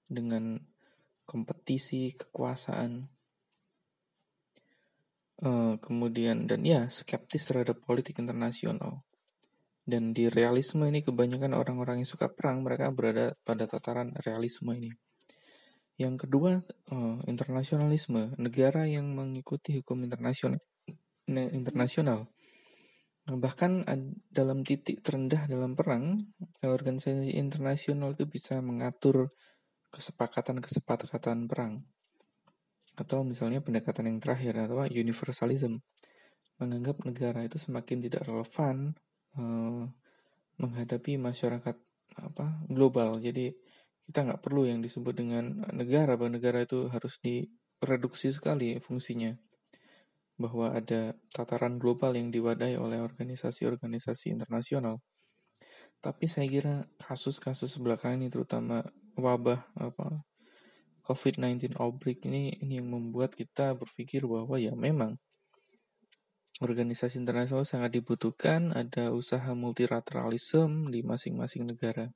dengan 0.05 0.61
kompetisi, 1.25 2.13
kekuasaan, 2.13 3.09
Uh, 5.39 5.79
kemudian 5.79 6.51
dan 6.51 6.67
ya 6.67 6.91
skeptis 6.91 7.47
terhadap 7.47 7.79
politik 7.87 8.19
internasional. 8.19 9.07
Dan 9.87 10.11
di 10.11 10.27
realisme 10.27 10.83
ini 10.83 10.99
kebanyakan 10.99 11.55
orang-orang 11.55 12.03
yang 12.03 12.09
suka 12.11 12.27
perang 12.27 12.59
mereka 12.59 12.91
berada 12.91 13.39
pada 13.47 13.63
tataran 13.63 14.11
realisme 14.27 14.75
ini. 14.75 14.91
Yang 15.99 16.25
kedua 16.25 16.63
uh, 16.95 17.19
internasionalisme, 17.27 18.39
negara 18.39 18.87
yang 18.87 19.11
mengikuti 19.11 19.83
hukum 19.83 19.99
internasional. 20.07 20.63
Internasional. 21.29 22.31
Bahkan 23.29 23.85
dalam 24.33 24.65
titik 24.65 25.05
terendah 25.05 25.45
dalam 25.45 25.77
perang, 25.77 26.23
organisasi 26.65 27.37
internasional 27.37 28.17
itu 28.17 28.25
bisa 28.25 28.57
mengatur 28.63 29.29
kesepakatan-kesepakatan 29.93 31.45
perang 31.45 31.85
atau 32.99 33.23
misalnya 33.23 33.63
pendekatan 33.63 34.11
yang 34.11 34.19
terakhir 34.19 34.53
atau 34.59 34.83
universalism 34.83 35.79
menganggap 36.59 36.99
negara 37.07 37.47
itu 37.47 37.55
semakin 37.55 38.03
tidak 38.03 38.27
relevan 38.27 38.91
uh, 39.39 39.87
menghadapi 40.59 41.15
masyarakat 41.15 41.79
apa 42.19 42.45
global 42.67 43.15
jadi 43.23 43.55
kita 44.09 44.25
nggak 44.25 44.41
perlu 44.41 44.65
yang 44.65 44.81
disebut 44.81 45.13
dengan 45.13 45.69
negara 45.69 46.17
bahwa 46.17 46.41
negara 46.41 46.65
itu 46.65 46.89
harus 46.89 47.21
direduksi 47.21 48.33
sekali 48.33 48.81
fungsinya 48.81 49.37
bahwa 50.41 50.73
ada 50.73 51.13
tataran 51.29 51.77
global 51.77 52.17
yang 52.17 52.33
diwadahi 52.33 52.81
oleh 52.81 53.05
organisasi-organisasi 53.05 54.33
internasional 54.33 54.97
tapi 56.01 56.25
saya 56.25 56.49
kira 56.49 56.89
kasus-kasus 56.97 57.77
belakangan 57.77 58.25
ini 58.25 58.33
terutama 58.33 58.81
wabah 59.13 59.69
apa 59.77 60.25
COVID-19 61.05 61.77
outbreak 61.77 62.25
ini 62.25 62.57
ini 62.65 62.81
yang 62.81 62.89
membuat 62.89 63.37
kita 63.37 63.77
berpikir 63.77 64.25
bahwa 64.25 64.57
ya 64.57 64.73
memang 64.73 65.21
organisasi 66.59 67.23
internasional 67.23 67.63
sangat 67.63 67.95
dibutuhkan, 67.95 68.75
ada 68.75 69.15
usaha 69.15 69.47
multilateralisme 69.55 70.91
di 70.91 70.99
masing-masing 71.07 71.71
negara. 71.71 72.11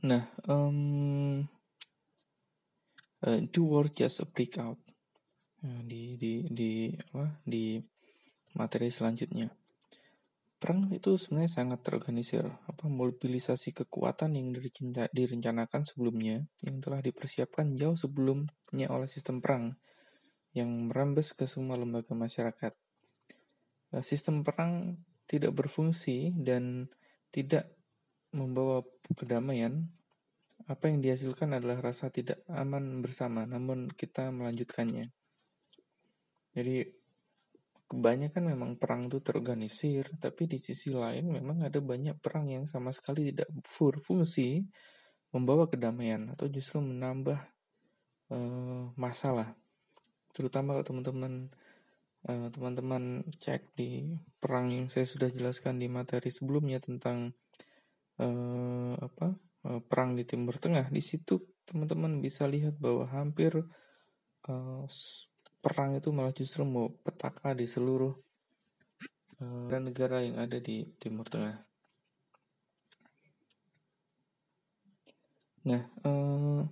Nah, 0.00 0.24
um, 0.48 1.44
uh, 3.26 3.40
do 3.52 3.68
war 3.68 3.86
just 3.92 4.24
a 4.24 4.26
break 4.26 4.56
out 4.56 4.80
nah, 5.60 5.80
di 5.84 6.16
di 6.16 6.48
di 6.48 6.70
apa 7.12 7.36
di 7.44 7.76
materi 8.56 8.88
selanjutnya 8.88 9.52
perang 10.60 10.92
itu 10.92 11.16
sebenarnya 11.16 11.64
sangat 11.64 11.80
terorganisir. 11.80 12.44
Apa 12.68 12.84
mobilisasi 12.86 13.72
kekuatan 13.72 14.36
yang 14.36 14.52
direncanakan 15.08 15.88
sebelumnya 15.88 16.44
yang 16.60 16.84
telah 16.84 17.00
dipersiapkan 17.00 17.72
jauh 17.72 17.96
sebelumnya 17.96 18.92
oleh 18.92 19.08
sistem 19.08 19.40
perang 19.40 19.72
yang 20.52 20.68
merembes 20.92 21.32
ke 21.32 21.48
semua 21.48 21.80
lembaga 21.80 22.12
masyarakat. 22.12 22.76
Eh, 23.96 24.04
sistem 24.04 24.44
perang 24.44 25.00
tidak 25.24 25.56
berfungsi 25.56 26.36
dan 26.36 26.92
tidak 27.32 27.79
membawa 28.30 28.86
kedamaian 29.14 29.90
apa 30.70 30.86
yang 30.86 31.02
dihasilkan 31.02 31.50
adalah 31.58 31.82
rasa 31.82 32.14
tidak 32.14 32.46
aman 32.46 33.02
bersama, 33.02 33.42
namun 33.42 33.90
kita 33.90 34.30
melanjutkannya. 34.30 35.10
Jadi 36.54 36.76
kebanyakan 37.90 38.54
memang 38.54 38.70
perang 38.78 39.10
itu 39.10 39.18
terorganisir, 39.18 40.14
tapi 40.22 40.46
di 40.46 40.62
sisi 40.62 40.94
lain 40.94 41.26
memang 41.26 41.66
ada 41.66 41.82
banyak 41.82 42.22
perang 42.22 42.46
yang 42.46 42.70
sama 42.70 42.94
sekali 42.94 43.34
tidak 43.34 43.50
berfungsi 43.50 44.62
membawa 45.34 45.66
kedamaian 45.66 46.30
atau 46.30 46.46
justru 46.46 46.78
menambah 46.78 47.38
uh, 48.30 48.94
masalah. 48.94 49.58
Terutama 50.30 50.78
kalau 50.78 50.86
teman-teman 50.86 51.50
uh, 52.30 52.46
teman-teman 52.54 53.26
cek 53.42 53.74
di 53.74 54.14
perang 54.38 54.70
yang 54.70 54.86
saya 54.86 55.06
sudah 55.06 55.26
jelaskan 55.30 55.82
di 55.82 55.90
materi 55.90 56.30
sebelumnya 56.30 56.78
tentang 56.78 57.34
uh, 58.20 58.92
apa 59.00 59.32
uh, 59.66 59.80
perang 59.80 60.12
di 60.12 60.28
Timur 60.28 60.60
Tengah. 60.60 60.92
Di 60.92 61.00
situ 61.00 61.40
teman-teman 61.64 62.20
bisa 62.20 62.44
lihat 62.44 62.76
bahwa 62.76 63.08
hampir 63.08 63.56
uh, 64.46 64.84
perang 65.60 65.96
itu 65.96 66.12
malah 66.12 66.36
justru 66.36 66.64
mau 66.68 66.92
petaka 66.92 67.56
di 67.56 67.64
seluruh 67.64 68.12
uh, 69.40 69.78
negara 69.80 70.20
yang 70.20 70.36
ada 70.36 70.60
di 70.60 70.84
Timur 71.00 71.24
Tengah. 71.24 71.56
Nah, 75.60 75.82
uh, 76.08 76.64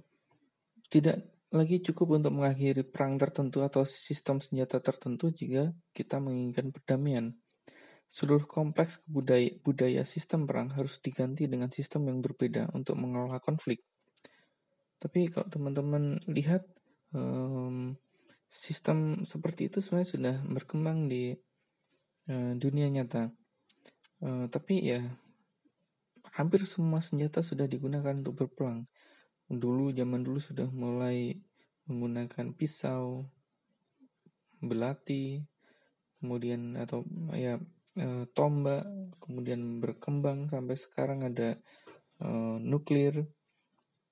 tidak 0.88 1.20
lagi 1.48 1.80
cukup 1.80 2.20
untuk 2.20 2.32
mengakhiri 2.36 2.84
perang 2.84 3.16
tertentu 3.16 3.64
atau 3.64 3.84
sistem 3.84 4.40
senjata 4.40 4.80
tertentu 4.80 5.32
jika 5.32 5.72
kita 5.92 6.20
menginginkan 6.20 6.72
perdamaian. 6.72 7.32
Seluruh 8.08 8.48
kompleks 8.48 9.04
budaya, 9.04 9.52
budaya 9.60 10.02
sistem 10.08 10.48
perang 10.48 10.72
harus 10.72 10.96
diganti 11.04 11.44
dengan 11.44 11.68
sistem 11.68 12.08
yang 12.08 12.24
berbeda 12.24 12.72
untuk 12.72 12.96
mengelola 12.96 13.36
konflik. 13.38 13.84
Tapi 14.96 15.28
kalau 15.28 15.46
teman-teman 15.52 16.16
lihat, 16.26 16.64
um, 17.12 17.94
sistem 18.48 19.28
seperti 19.28 19.68
itu 19.68 19.84
sebenarnya 19.84 20.08
sudah 20.08 20.36
berkembang 20.48 21.06
di 21.06 21.36
uh, 22.32 22.52
dunia 22.56 22.88
nyata. 22.88 23.28
Uh, 24.24 24.48
tapi 24.48 24.88
ya 24.88 25.04
hampir 26.34 26.64
semua 26.64 27.04
senjata 27.04 27.44
sudah 27.44 27.68
digunakan 27.68 28.16
untuk 28.16 28.40
berperang. 28.40 28.88
Dulu 29.52 29.92
zaman 29.92 30.24
dulu 30.24 30.40
sudah 30.40 30.68
mulai 30.72 31.36
menggunakan 31.88 32.52
pisau, 32.56 33.24
belati, 34.60 35.40
kemudian 36.20 36.76
atau 36.76 37.06
ya 37.32 37.56
e, 37.98 38.08
tombak, 38.32 38.86
kemudian 39.18 39.82
berkembang 39.82 40.46
sampai 40.46 40.76
sekarang 40.78 41.26
ada 41.26 41.58
e, 42.22 42.28
nuklir, 42.62 43.26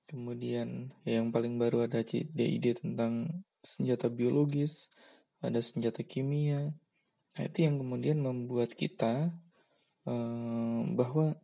kemudian 0.07 0.91
ya 1.03 1.19
yang 1.19 1.31
paling 1.31 1.59
baru 1.59 1.87
ada 1.87 2.03
ide-ide 2.03 2.75
tentang 2.79 3.43
senjata 3.63 4.07
biologis, 4.07 4.87
ada 5.43 5.59
senjata 5.59 6.01
kimia. 6.07 6.71
Nah, 7.37 7.43
itu 7.43 7.67
yang 7.67 7.77
kemudian 7.77 8.17
membuat 8.23 8.73
kita 8.73 9.29
uh, 10.09 10.81
bahwa 10.97 11.37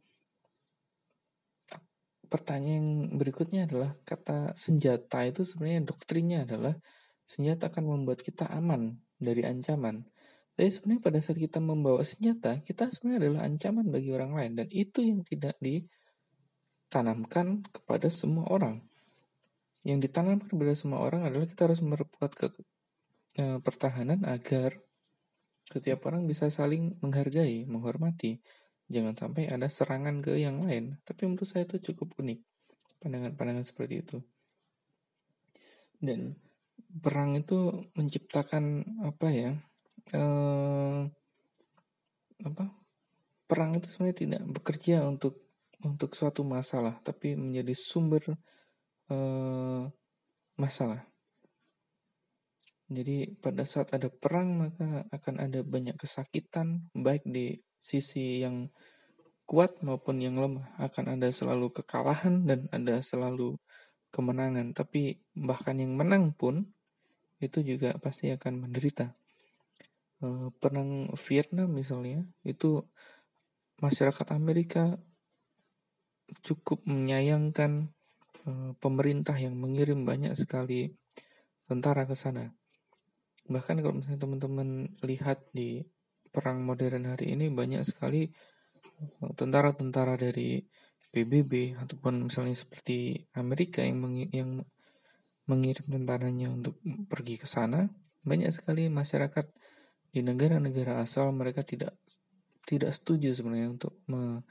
pertanyaan 2.32 2.74
yang 2.74 2.90
berikutnya 3.22 3.70
adalah 3.70 3.94
kata 4.02 4.58
senjata 4.58 5.22
itu 5.30 5.46
sebenarnya 5.46 5.86
doktrinnya 5.86 6.40
adalah 6.50 6.74
senjata 7.30 7.70
akan 7.70 7.86
membuat 7.86 8.26
kita 8.26 8.50
aman 8.50 8.98
dari 9.22 9.46
ancaman. 9.46 10.02
Tapi 10.54 10.70
sebenarnya 10.70 11.02
pada 11.02 11.18
saat 11.18 11.42
kita 11.42 11.58
membawa 11.58 12.06
senjata, 12.06 12.62
kita 12.62 12.94
sebenarnya 12.94 13.26
adalah 13.26 13.50
ancaman 13.50 13.90
bagi 13.90 14.14
orang 14.14 14.38
lain 14.38 14.62
dan 14.62 14.70
itu 14.70 15.02
yang 15.02 15.26
tidak 15.26 15.58
ditanamkan 15.58 17.66
kepada 17.74 18.06
semua 18.14 18.46
orang 18.54 18.86
yang 19.84 20.00
ditanamkan 20.00 20.48
kepada 20.48 20.74
semua 20.74 21.04
orang 21.04 21.28
adalah 21.28 21.44
kita 21.44 21.68
harus 21.68 21.84
memperkuat 21.84 22.32
ke 22.40 22.48
e, 23.36 23.60
pertahanan 23.60 24.24
agar 24.24 24.80
setiap 25.68 26.08
orang 26.08 26.24
bisa 26.24 26.48
saling 26.48 26.96
menghargai, 27.04 27.68
menghormati. 27.68 28.40
Jangan 28.88 29.16
sampai 29.16 29.52
ada 29.52 29.68
serangan 29.68 30.24
ke 30.24 30.40
yang 30.40 30.64
lain. 30.64 31.00
Tapi 31.04 31.28
menurut 31.28 31.48
saya 31.48 31.68
itu 31.68 31.92
cukup 31.92 32.16
unik 32.20 32.40
pandangan-pandangan 33.04 33.66
seperti 33.68 33.96
itu. 34.00 34.18
Dan 36.00 36.36
perang 37.00 37.36
itu 37.36 37.84
menciptakan 37.96 38.88
apa 39.04 39.28
ya? 39.36 39.52
E, 40.12 40.22
apa? 42.44 42.66
Perang 43.48 43.72
itu 43.78 43.88
sebenarnya 43.88 44.18
tidak 44.18 44.44
bekerja 44.50 45.08
untuk 45.08 45.40
untuk 45.84 46.16
suatu 46.16 46.48
masalah, 46.48 46.96
tapi 47.04 47.36
menjadi 47.36 47.76
sumber 47.76 48.24
eh, 49.12 49.84
masalah. 50.56 51.04
Jadi 52.94 53.36
pada 53.40 53.64
saat 53.66 53.90
ada 53.96 54.08
perang 54.12 54.70
maka 54.70 55.08
akan 55.10 55.36
ada 55.42 55.60
banyak 55.66 55.98
kesakitan 55.98 56.88
baik 56.94 57.26
di 57.26 57.58
sisi 57.80 58.44
yang 58.44 58.70
kuat 59.50 59.82
maupun 59.84 60.22
yang 60.22 60.40
lemah 60.40 60.78
akan 60.80 61.18
ada 61.18 61.28
selalu 61.34 61.74
kekalahan 61.74 62.48
dan 62.48 62.70
ada 62.72 63.02
selalu 63.04 63.60
kemenangan 64.14 64.72
tapi 64.72 65.20
bahkan 65.34 65.76
yang 65.82 65.98
menang 65.98 66.32
pun 66.38 66.70
itu 67.42 67.60
juga 67.66 67.98
pasti 68.00 68.32
akan 68.32 68.70
menderita 68.70 69.12
eh, 70.24 70.48
perang 70.58 71.12
Vietnam 71.28 71.70
misalnya 71.76 72.24
itu 72.48 72.82
masyarakat 73.84 74.28
Amerika 74.32 74.96
cukup 76.42 76.82
menyayangkan 76.88 77.94
Eh, 78.44 78.72
pemerintah 78.76 79.40
yang 79.40 79.56
mengirim 79.56 80.04
banyak 80.04 80.36
sekali 80.36 80.92
tentara 81.64 82.04
ke 82.04 82.12
sana. 82.12 82.52
Bahkan 83.48 83.80
kalau 83.80 83.96
misalnya 83.96 84.20
teman-teman 84.20 85.00
lihat 85.00 85.48
di 85.56 85.80
perang 86.28 86.60
modern 86.60 87.08
hari 87.08 87.40
ini 87.40 87.48
banyak 87.48 87.88
sekali 87.88 88.28
eh, 89.00 89.32
tentara-tentara 89.40 90.20
dari 90.20 90.60
PBB 91.16 91.80
ataupun 91.80 92.28
misalnya 92.28 92.52
seperti 92.60 93.16
Amerika 93.40 93.80
yang 93.80 94.04
yang 94.36 94.60
mengirim 95.48 95.88
tentaranya 95.88 96.52
untuk 96.52 96.84
pergi 97.08 97.40
ke 97.40 97.48
sana, 97.48 97.88
banyak 98.28 98.52
sekali 98.52 98.92
masyarakat 98.92 99.48
di 100.14 100.22
negara-negara 100.22 101.02
asal 101.02 101.34
mereka 101.34 101.66
tidak 101.66 101.98
tidak 102.64 102.94
setuju 102.94 103.34
sebenarnya 103.34 103.74
untuk 103.74 103.98
me, 104.08 104.46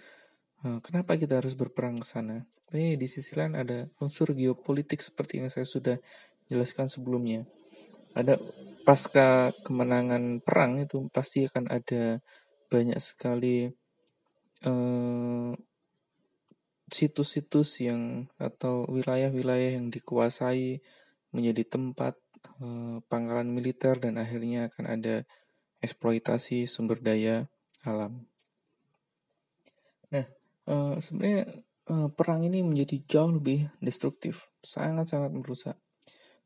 uh, 0.67 0.79
kenapa 0.83 1.15
kita 1.17 1.39
harus 1.39 1.55
berperang 1.55 2.03
ke 2.03 2.07
sana. 2.07 2.45
Tapi 2.67 2.99
di 2.99 3.07
sisi 3.07 3.39
lain 3.39 3.55
ada 3.55 3.87
unsur 4.03 4.35
geopolitik 4.35 5.01
seperti 5.01 5.41
yang 5.41 5.49
saya 5.49 5.65
sudah 5.65 5.97
jelaskan 6.51 6.91
sebelumnya. 6.91 7.47
Ada 8.13 8.37
pasca 8.83 9.55
kemenangan 9.65 10.43
perang 10.43 10.83
itu 10.83 11.07
pasti 11.09 11.47
akan 11.47 11.71
ada 11.71 12.21
banyak 12.69 12.99
sekali 13.01 13.71
eh, 14.65 15.53
situs-situs 16.93 17.81
yang 17.81 18.29
atau 18.37 18.85
wilayah-wilayah 18.93 19.81
yang 19.81 19.89
dikuasai 19.89 20.85
menjadi 21.33 21.65
tempat 21.65 22.21
uh, 22.61 23.01
pangkalan 23.09 23.49
militer 23.49 23.97
dan 23.97 24.21
akhirnya 24.21 24.69
akan 24.69 24.85
ada 24.85 25.25
eksploitasi 25.83 26.71
sumber 26.71 27.03
daya 27.03 27.51
alam. 27.83 28.23
Nah, 30.15 30.27
uh, 30.71 30.95
sebenarnya 31.03 31.51
uh, 31.91 32.09
perang 32.15 32.47
ini 32.47 32.63
menjadi 32.63 33.03
jauh 33.05 33.35
lebih 33.35 33.67
destruktif, 33.83 34.49
sangat-sangat 34.63 35.35
merusak. 35.35 35.77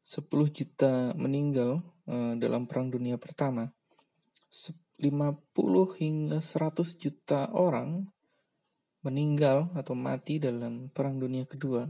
10 0.07 0.31
juta 0.55 1.11
meninggal 1.19 1.83
uh, 2.07 2.39
dalam 2.39 2.71
Perang 2.71 2.95
Dunia 2.95 3.19
Pertama. 3.19 3.67
50 4.97 5.03
hingga 5.99 6.39
100 6.39 6.97
juta 6.97 7.51
orang 7.53 8.07
meninggal 9.03 9.69
atau 9.75 9.99
mati 9.99 10.39
dalam 10.39 10.89
Perang 10.95 11.19
Dunia 11.19 11.45
Kedua. 11.45 11.85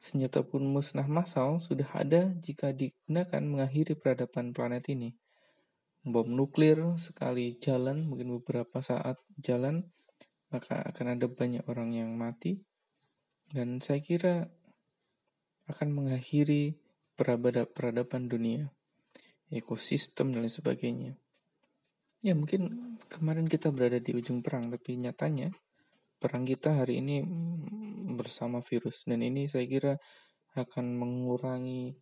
Senjata 0.00 0.40
pun 0.44 0.64
musnah 0.68 1.08
massal 1.08 1.60
sudah 1.60 1.88
ada 1.92 2.32
jika 2.40 2.72
digunakan 2.72 3.40
mengakhiri 3.44 3.92
peradaban 3.96 4.56
planet 4.56 4.88
ini. 4.88 5.12
Bom 6.04 6.28
nuklir 6.36 7.00
sekali 7.00 7.56
jalan, 7.56 8.04
mungkin 8.04 8.36
beberapa 8.36 8.84
saat 8.84 9.16
jalan, 9.40 9.88
maka 10.52 10.84
akan 10.84 11.16
ada 11.16 11.26
banyak 11.32 11.64
orang 11.64 11.96
yang 11.96 12.12
mati 12.14 12.60
dan 13.48 13.80
saya 13.80 14.04
kira 14.04 14.52
akan 15.64 15.88
mengakhiri 15.96 16.76
peradaban 17.16 18.28
dunia, 18.28 18.68
ekosistem 19.48 20.36
dan 20.36 20.44
lain 20.44 20.52
sebagainya. 20.52 21.12
Ya 22.20 22.36
mungkin 22.36 22.96
kemarin 23.08 23.48
kita 23.48 23.72
berada 23.72 23.96
di 23.96 24.12
ujung 24.12 24.44
perang, 24.44 24.68
tapi 24.68 25.00
nyatanya 25.00 25.48
perang 26.20 26.44
kita 26.44 26.84
hari 26.84 27.04
ini 27.04 27.20
bersama 28.16 28.60
virus 28.64 29.04
dan 29.04 29.20
ini 29.20 29.44
saya 29.44 29.68
kira 29.68 29.92
akan 30.56 30.96
mengurangi 30.96 31.92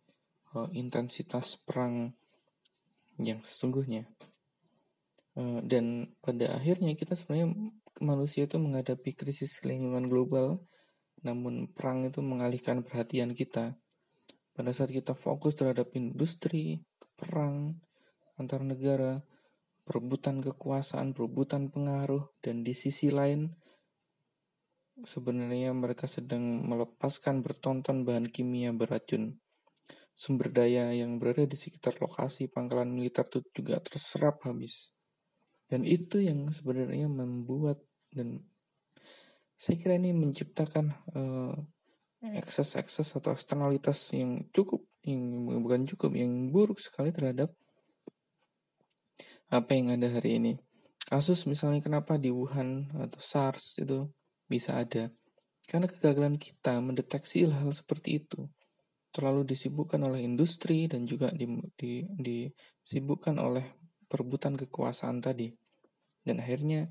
uh, 0.55 0.69
intensitas 0.71 1.59
perang 1.59 2.13
yang 3.19 3.41
sesungguhnya. 3.41 4.09
Uh, 5.33 5.61
dan 5.65 6.13
pada 6.21 6.57
akhirnya 6.57 6.93
kita 6.93 7.17
sebenarnya 7.17 7.73
manusia 8.01 8.45
itu 8.45 8.61
menghadapi 8.61 9.17
krisis 9.17 9.65
lingkungan 9.65 10.05
global 10.05 10.61
namun 11.23 11.71
perang 11.71 12.03
itu 12.03 12.19
mengalihkan 12.19 12.83
perhatian 12.83 13.31
kita. 13.31 13.79
Pada 14.53 14.69
saat 14.75 14.91
kita 14.91 15.17
fokus 15.17 15.57
terhadap 15.57 15.89
industri, 15.95 16.83
perang 17.15 17.79
antar 18.37 18.61
negara, 18.61 19.23
perebutan 19.87 20.43
kekuasaan, 20.43 21.15
perebutan 21.15 21.71
pengaruh, 21.71 22.29
dan 22.43 22.61
di 22.61 22.75
sisi 22.75 23.09
lain 23.09 23.49
sebenarnya 24.93 25.73
mereka 25.73 26.05
sedang 26.05 26.69
melepaskan 26.69 27.41
bertonton 27.41 28.05
bahan 28.05 28.29
kimia 28.29 28.69
beracun. 28.75 29.41
Sumber 30.13 30.53
daya 30.53 30.93
yang 30.93 31.17
berada 31.17 31.43
di 31.49 31.57
sekitar 31.57 31.97
lokasi 31.97 32.45
pangkalan 32.45 32.93
militer 32.93 33.25
itu 33.25 33.41
juga 33.49 33.81
terserap 33.81 34.45
habis. 34.45 34.93
Dan 35.65 35.89
itu 35.89 36.21
yang 36.21 36.53
sebenarnya 36.53 37.09
membuat 37.09 37.81
dan 38.13 38.45
saya 39.57 39.75
kira 39.81 39.97
ini 39.97 40.13
menciptakan 40.13 40.93
uh, 41.17 41.55
ekses-ekses 42.23 43.19
atau 43.19 43.33
eksternalitas 43.33 44.13
yang 44.15 44.45
cukup, 44.53 44.85
yang 45.03 45.49
bukan 45.59 45.83
cukup, 45.89 46.13
yang 46.15 46.53
buruk 46.53 46.77
sekali 46.79 47.09
terhadap 47.11 47.51
apa 49.51 49.71
yang 49.75 49.93
ada 49.93 50.07
hari 50.13 50.39
ini. 50.39 50.53
Kasus 51.03 51.45
misalnya 51.45 51.83
kenapa 51.83 52.15
di 52.15 52.31
Wuhan 52.31 52.89
atau 52.95 53.19
SARS 53.19 53.77
itu 53.83 54.07
bisa 54.47 54.79
ada. 54.79 55.11
Karena 55.67 55.87
kegagalan 55.87 56.35
kita 56.39 56.79
mendeteksi 56.79 57.47
hal-hal 57.47 57.71
seperti 57.75 58.23
itu. 58.23 58.47
Terlalu 59.13 59.45
disibukkan 59.45 60.01
oleh 60.09 60.25
industri 60.25 60.89
dan 60.89 61.05
juga 61.05 61.29
di, 61.29 61.45
di, 61.77 62.01
disibukkan 62.81 63.37
oleh 63.37 63.65
perebutan 64.09 64.57
kekuasaan 64.57 65.21
tadi. 65.21 65.53
Dan 66.25 66.41
akhirnya 66.41 66.89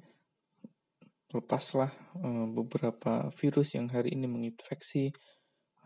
lepaslah 1.34 1.90
uh, 2.22 2.46
beberapa 2.52 3.32
virus 3.34 3.74
yang 3.74 3.88
hari 3.90 4.14
ini 4.14 4.28
menginfeksi 4.28 5.10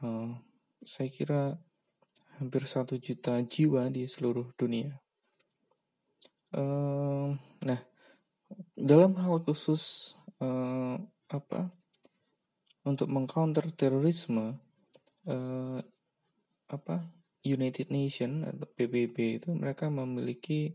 uh, 0.02 0.34
saya 0.82 1.08
kira 1.08 1.42
hampir 2.36 2.68
satu 2.68 3.00
juta 3.00 3.40
jiwa 3.40 3.88
di 3.88 4.04
seluruh 4.04 4.52
dunia. 4.58 4.92
Uh, 6.52 7.32
nah, 7.64 7.80
dalam 8.76 9.16
hal 9.18 9.42
khusus 9.42 10.14
uh, 10.42 11.00
apa 11.26 11.74
untuk 12.86 13.10
mengcounter 13.10 13.66
terorisme 13.74 14.62
uh, 15.26 15.78
apa 16.66 17.10
United 17.46 17.88
Nation 17.94 18.42
atau 18.42 18.66
PBB 18.66 19.42
itu 19.42 19.54
mereka 19.54 19.86
memiliki 19.86 20.74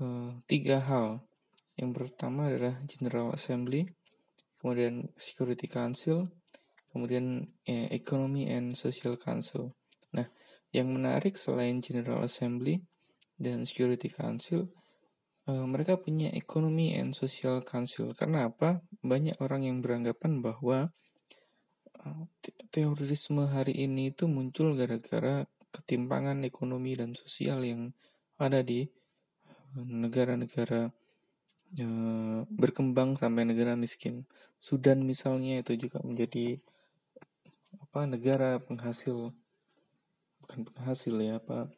uh, 0.00 0.40
tiga 0.48 0.80
hal 0.80 1.20
yang 1.80 1.96
pertama 1.96 2.52
adalah 2.52 2.76
General 2.84 3.32
Assembly, 3.32 3.88
kemudian 4.60 5.08
Security 5.16 5.64
Council, 5.68 6.28
kemudian 6.92 7.48
eh, 7.64 7.88
Economy 7.96 8.52
and 8.52 8.76
Social 8.76 9.16
Council. 9.16 9.72
Nah, 10.12 10.28
yang 10.68 10.92
menarik 10.92 11.40
selain 11.40 11.80
General 11.80 12.20
Assembly 12.20 12.76
dan 13.40 13.64
Security 13.64 14.12
Council, 14.12 14.68
eh, 15.48 15.64
mereka 15.64 15.96
punya 15.96 16.28
Economy 16.36 16.92
and 16.92 17.16
Social 17.16 17.64
Council. 17.64 18.12
Karena 18.12 18.52
apa? 18.52 18.84
Banyak 19.00 19.40
orang 19.40 19.64
yang 19.64 19.80
beranggapan 19.80 20.44
bahwa 20.44 20.92
terorisme 22.72 23.46
hari 23.46 23.84
ini 23.84 24.10
itu 24.10 24.26
muncul 24.26 24.74
gara-gara 24.74 25.46
ketimpangan 25.72 26.44
ekonomi 26.44 26.92
dan 26.96 27.16
sosial 27.16 27.64
yang 27.64 27.96
ada 28.36 28.60
di 28.60 28.84
eh, 28.84 29.84
negara-negara 29.86 30.92
e, 31.78 31.86
berkembang 32.48 33.16
sampai 33.16 33.48
negara 33.48 33.72
miskin. 33.78 34.28
Sudan 34.60 35.02
misalnya 35.02 35.64
itu 35.64 35.74
juga 35.78 35.98
menjadi 36.04 36.60
apa 37.82 38.08
negara 38.08 38.60
penghasil 38.62 39.32
bukan 40.44 40.60
penghasil 40.64 41.12
ya 41.20 41.40
apa 41.40 41.68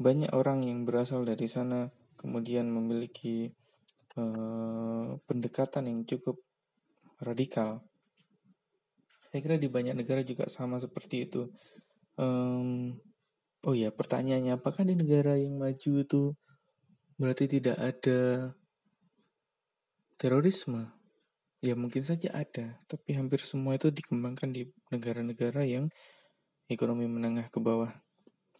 banyak 0.00 0.32
orang 0.32 0.64
yang 0.64 0.88
berasal 0.88 1.22
dari 1.24 1.46
sana 1.46 1.90
kemudian 2.18 2.68
memiliki 2.68 3.52
e, 4.18 4.22
pendekatan 5.24 5.88
yang 5.88 6.00
cukup 6.04 6.40
radikal. 7.22 7.80
Saya 9.34 9.50
kira 9.50 9.58
di 9.58 9.66
banyak 9.66 9.98
negara 9.98 10.22
juga 10.22 10.46
sama 10.46 10.78
seperti 10.78 11.26
itu. 11.26 11.50
Um, 12.14 12.94
oh 13.66 13.74
ya, 13.74 13.90
pertanyaannya 13.90 14.54
apakah 14.54 14.86
di 14.86 14.94
negara 14.94 15.34
yang 15.34 15.58
maju 15.58 16.06
itu 16.06 16.38
berarti 17.18 17.58
tidak 17.58 17.74
ada 17.74 18.54
Terorisme? 20.14 20.86
Ya 21.66 21.74
mungkin 21.74 22.06
saja 22.06 22.30
ada, 22.30 22.78
tapi 22.86 23.18
hampir 23.18 23.42
semua 23.42 23.74
itu 23.74 23.90
dikembangkan 23.90 24.54
di 24.54 24.70
negara-negara 24.94 25.66
yang 25.66 25.90
ekonomi 26.70 27.10
menengah 27.10 27.50
ke 27.50 27.58
bawah. 27.58 27.90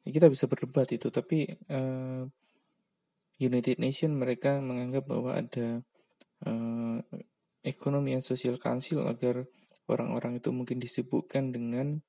Ya, 0.02 0.10
kita 0.10 0.26
bisa 0.26 0.50
berdebat 0.50 0.90
itu, 0.90 1.06
tapi 1.14 1.54
uh, 1.70 2.26
United 3.38 3.78
Nation 3.78 4.10
mereka 4.18 4.58
menganggap 4.58 5.06
bahwa 5.06 5.38
ada 5.38 5.86
uh, 6.50 6.98
ekonomi 7.62 8.18
and 8.18 8.26
social 8.26 8.58
council 8.58 9.06
agar 9.06 9.46
orang-orang 9.88 10.40
itu 10.40 10.50
mungkin 10.50 10.80
disibukkan 10.80 11.52
dengan 11.52 12.00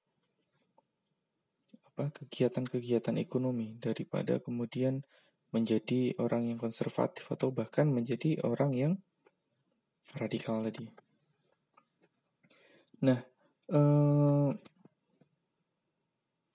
apa 1.95 2.11
kegiatan-kegiatan 2.11 3.15
ekonomi 3.19 3.79
daripada 3.79 4.39
kemudian 4.43 5.03
menjadi 5.55 6.11
orang 6.19 6.51
yang 6.51 6.59
konservatif 6.59 7.31
atau 7.31 7.55
bahkan 7.55 7.87
menjadi 7.87 8.43
orang 8.43 8.75
yang 8.75 8.93
radikal 10.19 10.59
tadi. 10.59 10.91
Nah, 12.99 13.19
eh, 13.71 14.51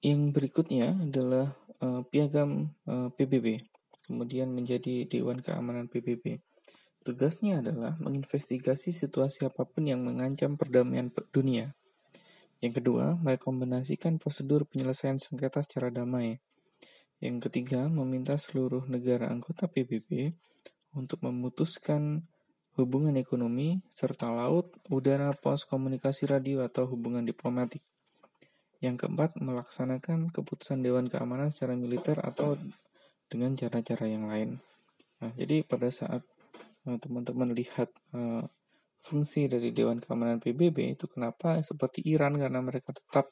yang 0.04 0.20
berikutnya 0.32 1.00
adalah 1.00 1.56
eh, 1.80 2.02
piagam 2.12 2.68
eh, 2.84 3.08
PBB, 3.16 3.64
kemudian 4.04 4.52
menjadi 4.52 5.08
Dewan 5.08 5.40
Keamanan 5.40 5.88
PBB. 5.88 6.40
Tugasnya 7.00 7.64
adalah 7.64 7.96
menginvestigasi 7.96 8.92
situasi 8.92 9.48
apa 9.48 9.64
pun 9.64 9.88
yang 9.88 10.04
mengancam 10.04 10.60
perdamaian 10.60 11.08
dunia. 11.32 11.72
Yang 12.60 12.84
kedua, 12.84 13.16
merekomendasikan 13.16 14.20
prosedur 14.20 14.68
penyelesaian 14.68 15.16
sengketa 15.16 15.64
secara 15.64 15.88
damai. 15.88 16.44
Yang 17.24 17.48
ketiga, 17.48 17.88
meminta 17.88 18.36
seluruh 18.36 18.84
negara 18.84 19.32
anggota 19.32 19.64
PBB 19.64 20.36
untuk 20.92 21.24
memutuskan 21.24 22.28
hubungan 22.76 23.16
ekonomi, 23.16 23.80
serta 23.88 24.28
laut, 24.28 24.76
udara, 24.92 25.32
pos, 25.32 25.64
komunikasi 25.64 26.28
radio, 26.28 26.60
atau 26.60 26.84
hubungan 26.84 27.24
diplomatik. 27.24 27.80
Yang 28.84 29.04
keempat, 29.04 29.40
melaksanakan 29.40 30.32
keputusan 30.32 30.84
Dewan 30.84 31.08
Keamanan 31.08 31.48
secara 31.48 31.76
militer 31.76 32.20
atau 32.20 32.60
dengan 33.28 33.56
cara-cara 33.56 34.04
yang 34.04 34.28
lain. 34.28 34.60
Nah, 35.20 35.32
jadi 35.36 35.64
pada 35.64 35.92
saat 35.92 36.24
teman-teman 36.84 37.52
uh, 37.52 37.56
lihat 37.56 37.90
uh, 38.16 38.44
fungsi 39.04 39.48
dari 39.48 39.72
Dewan 39.72 40.00
Keamanan 40.00 40.40
PBB 40.40 40.96
itu 40.96 41.08
kenapa 41.08 41.60
seperti 41.60 42.04
Iran 42.08 42.36
karena 42.36 42.60
mereka 42.64 42.92
tetap 42.96 43.28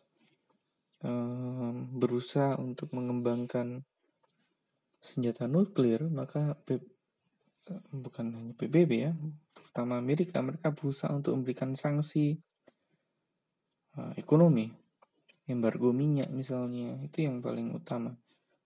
uh, 1.04 1.72
berusaha 1.92 2.56
untuk 2.60 2.92
mengembangkan 2.92 3.84
senjata 4.98 5.46
nuklir, 5.46 6.02
maka 6.10 6.58
bukan 7.94 8.26
hanya 8.34 8.52
PBB 8.58 8.92
ya, 8.98 9.12
terutama 9.54 9.94
Amerika, 10.00 10.42
mereka 10.42 10.74
berusaha 10.74 11.14
untuk 11.14 11.38
memberikan 11.38 11.78
sanksi 11.78 12.34
ekonomi, 14.18 14.70
embargo 15.46 15.90
minyak 15.94 16.30
misalnya, 16.34 16.98
itu 17.02 17.26
yang 17.26 17.38
paling 17.38 17.74
utama. 17.74 18.14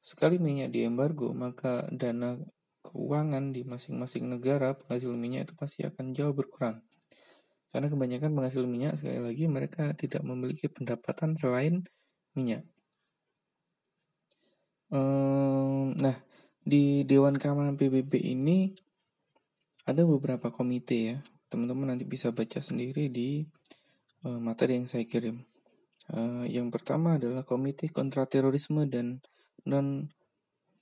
Sekali 0.01 0.37
minyak 0.41 0.75
di 0.75 0.83
embargo, 0.83 1.31
maka 1.31 1.87
dana 1.93 2.37
keuangan 2.83 3.55
di 3.55 3.63
masing-masing 3.63 4.27
negara 4.27 4.75
penghasil 4.75 5.15
minyak 5.15 5.51
itu 5.51 5.55
pasti 5.55 5.87
akan 5.87 6.13
jauh 6.13 6.35
berkurang. 6.35 6.83
Karena 7.73 7.89
kebanyakan 7.89 8.37
penghasil 8.37 8.69
minyak, 8.69 9.01
sekali 9.01 9.23
lagi, 9.23 9.49
mereka 9.49 9.97
tidak 9.97 10.21
memiliki 10.27 10.69
pendapatan 10.69 11.41
selain 11.41 11.87
minyak. 12.37 12.69
Um, 14.93 15.97
nah, 15.97 16.21
di 16.61 17.09
Dewan 17.09 17.41
Keamanan 17.41 17.81
PBB 17.81 18.13
ini 18.21 18.77
ada 19.89 20.05
beberapa 20.05 20.53
komite 20.53 20.99
ya. 21.01 21.17
Teman-teman 21.49 21.97
nanti 21.97 22.05
bisa 22.05 22.29
baca 22.29 22.61
sendiri 22.61 23.09
di 23.09 23.41
uh, 24.29 24.37
materi 24.37 24.77
yang 24.77 24.85
saya 24.85 25.09
kirim. 25.09 25.41
Uh, 26.13 26.45
yang 26.45 26.69
pertama 26.69 27.17
adalah 27.17 27.47
Komite 27.47 27.89
Kontraterorisme 27.89 28.85
dan 28.91 29.25
Non 29.65 30.13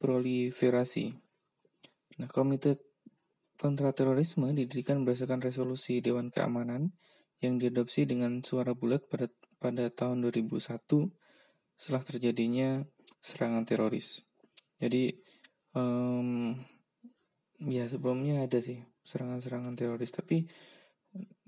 Proliferasi. 0.00 1.29
Nah, 2.20 2.28
Komite 2.28 2.90
Kontraterorisme 3.56 4.52
didirikan 4.56 5.04
berdasarkan 5.04 5.40
resolusi 5.40 6.00
Dewan 6.04 6.28
Keamanan 6.32 6.92
yang 7.40 7.56
diadopsi 7.56 8.04
dengan 8.04 8.44
suara 8.44 8.76
bulat 8.76 9.08
pada 9.08 9.28
pada 9.60 9.88
tahun 9.92 10.24
2001 10.24 10.80
setelah 11.76 12.04
terjadinya 12.04 12.84
serangan 13.20 13.64
teroris. 13.64 14.24
Jadi 14.80 15.12
um, 15.76 16.56
ya 17.60 17.84
sebelumnya 17.84 18.48
ada 18.48 18.60
sih 18.64 18.80
serangan-serangan 19.04 19.76
teroris 19.76 20.12
tapi 20.12 20.48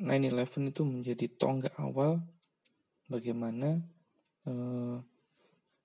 9/11 0.00 0.72
itu 0.72 0.82
menjadi 0.84 1.26
tonggak 1.36 1.72
awal 1.80 2.20
bagaimana 3.08 3.80
uh, 4.48 5.00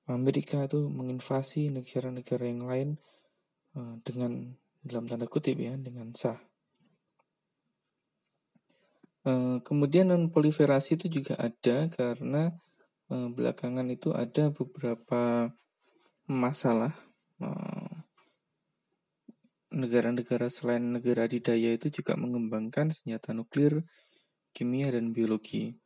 Amerika 0.07 0.67
itu 0.67 0.87
menginvasi 0.87 1.71
negara-negara 1.71 2.43
yang 2.47 2.63
lain 2.67 2.89
uh, 3.75 3.99
dengan 4.03 4.55
dalam 4.87 5.05
tanda 5.05 5.27
kutip 5.27 5.59
ya 5.59 5.75
dengan 5.75 6.15
sah. 6.15 6.39
Uh, 9.27 9.59
kemudian 9.67 10.07
non 10.07 10.31
proliferasi 10.31 10.95
itu 10.95 11.19
juga 11.19 11.35
ada 11.35 11.91
karena 11.91 12.55
uh, 13.11 13.27
belakangan 13.27 13.91
itu 13.91 14.15
ada 14.15 14.55
beberapa 14.55 15.51
masalah 16.27 16.95
negara-negara 19.77 20.49
selain 20.49 20.81
negara 20.81 21.29
adidaya 21.29 21.75
itu 21.75 22.01
juga 22.01 22.17
mengembangkan 22.17 22.89
senjata 22.89 23.35
nuklir, 23.35 23.85
kimia, 24.55 24.89
dan 24.89 25.13
biologi. 25.13 25.77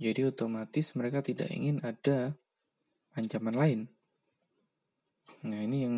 Jadi 0.00 0.28
otomatis 0.28 0.94
mereka 0.96 1.20
tidak 1.20 1.50
ingin 1.52 1.82
ada 1.84 2.38
ancaman 3.12 3.56
lain. 3.56 3.80
Nah 5.44 5.60
ini 5.60 5.84
yang 5.84 5.96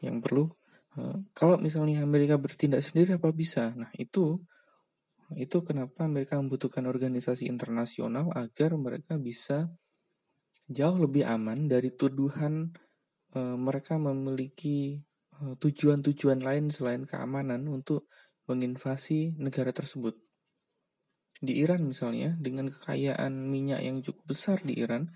yang 0.00 0.16
perlu. 0.22 0.48
Uh, 0.92 1.24
kalau 1.32 1.56
misalnya 1.56 2.04
Amerika 2.04 2.36
bertindak 2.36 2.84
sendiri 2.84 3.16
apa 3.16 3.32
bisa? 3.32 3.72
Nah 3.72 3.88
itu 3.96 4.40
itu 5.32 5.64
kenapa 5.64 6.04
mereka 6.04 6.36
membutuhkan 6.36 6.84
organisasi 6.84 7.48
internasional 7.48 8.28
agar 8.36 8.76
mereka 8.76 9.16
bisa 9.16 9.72
jauh 10.68 11.00
lebih 11.00 11.24
aman 11.24 11.72
dari 11.72 11.88
tuduhan 11.96 12.68
uh, 13.32 13.56
mereka 13.56 13.96
memiliki 13.96 15.00
Eh, 15.42 15.58
tujuan-tujuan 15.58 16.38
lain 16.38 16.70
selain 16.70 17.02
keamanan 17.02 17.66
untuk 17.66 18.06
menginvasi 18.46 19.34
negara 19.42 19.74
tersebut. 19.74 20.14
Di 21.42 21.58
Iran 21.58 21.82
misalnya, 21.82 22.38
dengan 22.38 22.70
kekayaan 22.70 23.50
minyak 23.50 23.82
yang 23.82 23.98
cukup 24.06 24.22
besar 24.30 24.62
di 24.62 24.78
Iran, 24.78 25.10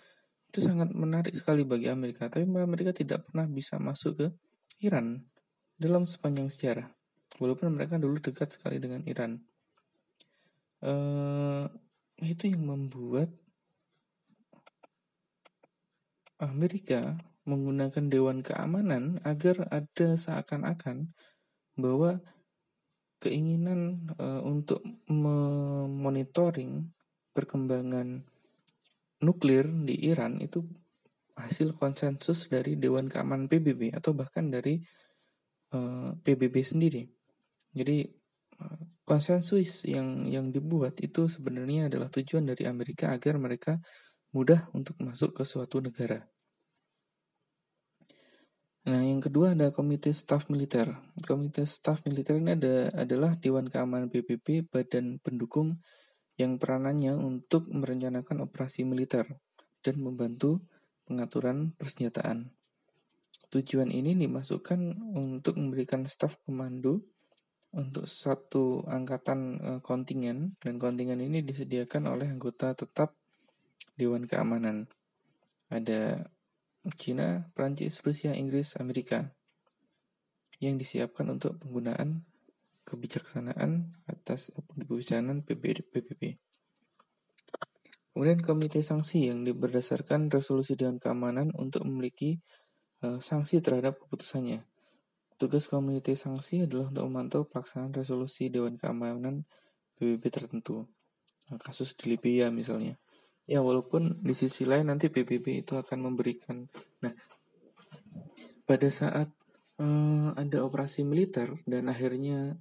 itu 0.51 0.59
sangat 0.67 0.91
menarik 0.91 1.31
sekali 1.31 1.63
bagi 1.63 1.87
Amerika. 1.87 2.27
Tapi 2.27 2.43
mereka 2.43 2.91
tidak 2.91 3.31
pernah 3.31 3.47
bisa 3.47 3.79
masuk 3.79 4.19
ke 4.19 4.27
Iran 4.83 5.23
dalam 5.77 6.09
sepanjang 6.09 6.49
sejarah. 6.49 6.89
Walaupun 7.37 7.73
mereka 7.77 8.01
dulu 8.01 8.17
dekat 8.17 8.57
sekali 8.57 8.81
dengan 8.81 9.05
Iran. 9.05 9.37
Uh, 10.81 11.69
itu 12.21 12.49
yang 12.53 12.65
membuat 12.65 13.29
Amerika 16.41 17.17
menggunakan 17.49 18.13
Dewan 18.13 18.41
Keamanan 18.45 19.21
agar 19.25 19.69
ada 19.73 20.09
seakan-akan 20.17 21.13
bahwa 21.77 22.21
keinginan 23.21 24.13
uh, 24.21 24.45
untuk 24.45 24.85
memonitoring 25.09 26.93
perkembangan 27.33 28.25
nuklir 29.25 29.65
di 29.85 30.09
Iran 30.09 30.41
itu 30.41 30.65
hasil 31.37 31.77
konsensus 31.77 32.49
dari 32.49 32.77
Dewan 32.81 33.09
Keamanan 33.09 33.49
PBB 33.49 33.93
atau 33.93 34.17
bahkan 34.17 34.49
dari 34.49 34.81
eh, 35.73 36.11
PBB 36.23 36.55
sendiri. 36.63 37.03
Jadi 37.77 38.09
uh, 38.57 38.81
konsensus 39.05 39.85
yang 39.85 40.25
yang 40.25 40.49
dibuat 40.49 40.97
itu 41.05 41.29
sebenarnya 41.29 41.93
adalah 41.93 42.09
tujuan 42.09 42.49
dari 42.49 42.65
Amerika 42.65 43.13
agar 43.13 43.37
mereka 43.37 43.77
mudah 44.33 44.73
untuk 44.73 44.97
masuk 44.99 45.37
ke 45.37 45.45
suatu 45.45 45.85
negara. 45.85 46.25
Nah, 48.87 49.03
yang 49.03 49.19
kedua 49.19 49.53
ada 49.53 49.75
Komite 49.75 50.15
Staf 50.15 50.47
Militer. 50.47 50.89
Komite 51.27 51.67
Staf 51.67 52.07
Militer 52.07 52.39
ini 52.39 52.55
ada, 52.55 52.89
adalah 52.95 53.35
Dewan 53.35 53.67
Keamanan 53.67 54.07
PBB, 54.07 54.71
badan 54.71 55.19
pendukung 55.19 55.83
yang 56.39 56.57
peranannya 56.57 57.19
untuk 57.19 57.67
merencanakan 57.67 58.47
operasi 58.47 58.87
militer 58.87 59.27
dan 59.83 59.97
membantu 59.99 60.63
pengaturan 61.09 61.75
persenjataan. 61.75 62.56
Tujuan 63.47 63.95
ini 63.95 64.19
dimasukkan 64.19 65.15
untuk 65.15 65.55
memberikan 65.55 66.03
staf 66.03 66.39
komando 66.43 67.07
untuk 67.77 68.09
satu 68.09 68.83
angkatan 68.89 69.41
e, 69.61 69.71
kontingen 69.85 70.59
dan 70.59 70.81
kontingen 70.81 71.21
ini 71.23 71.45
disediakan 71.45 72.11
oleh 72.11 72.27
anggota 72.27 72.73
tetap 72.73 73.15
Dewan 73.95 74.27
Keamanan. 74.27 74.91
Ada 75.71 76.27
China, 76.95 77.47
Prancis, 77.55 78.03
Rusia, 78.03 78.35
Inggris, 78.35 78.79
Amerika 78.79 79.31
yang 80.63 80.81
disiapkan 80.81 81.27
untuk 81.29 81.59
penggunaan 81.61 82.25
kebijaksanaan 82.87 83.99
atas 84.07 84.55
kebijaksanaan 84.55 85.43
PBB. 85.43 86.39
Kemudian 88.17 88.41
komite 88.41 88.81
sanksi 88.81 89.29
yang 89.29 89.45
berdasarkan 89.45 90.33
resolusi 90.33 90.73
Dewan 90.73 90.97
Keamanan 90.97 91.53
untuk 91.53 91.85
memiliki 91.85 92.41
uh, 93.03 93.19
sanksi 93.21 93.61
terhadap 93.61 93.99
keputusannya. 94.01 94.65
Tugas 95.37 95.69
komite 95.69 96.17
sanksi 96.17 96.65
adalah 96.65 96.89
untuk 96.89 97.05
memantau 97.13 97.43
pelaksanaan 97.45 97.93
resolusi 97.93 98.49
Dewan 98.49 98.81
Keamanan 98.81 99.45
PBB 100.01 100.33
tertentu. 100.33 100.89
Nah, 101.53 101.61
kasus 101.61 101.93
di 101.93 102.17
Libya 102.17 102.49
misalnya. 102.49 102.97
Ya 103.47 103.61
walaupun 103.63 104.25
di 104.25 104.35
sisi 104.35 104.67
lain 104.67 104.89
nanti 104.89 105.13
PBB 105.13 105.63
itu 105.63 105.77
akan 105.77 106.09
memberikan. 106.09 106.67
Nah, 107.05 107.13
pada 108.67 108.89
saat 108.91 109.29
uh, 109.79 110.35
ada 110.35 110.59
operasi 110.65 111.05
militer 111.07 111.55
dan 111.69 111.87
akhirnya 111.93 112.57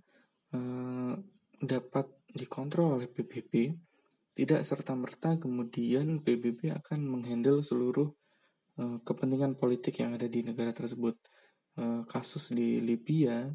uh, 0.54 1.16
dapat 1.64 2.12
dikontrol 2.36 3.00
oleh 3.00 3.08
PBB, 3.08 3.72
tidak 4.36 4.68
serta 4.68 4.94
merta 4.94 5.40
kemudian 5.40 6.20
PBB 6.20 6.76
akan 6.76 7.08
menghandle 7.08 7.64
seluruh 7.64 8.12
uh, 8.80 8.98
kepentingan 9.04 9.56
politik 9.56 10.04
yang 10.04 10.16
ada 10.16 10.28
di 10.28 10.44
negara 10.44 10.72
tersebut. 10.76 11.16
Uh, 11.76 12.08
kasus 12.08 12.56
di 12.56 12.80
Libya, 12.80 13.52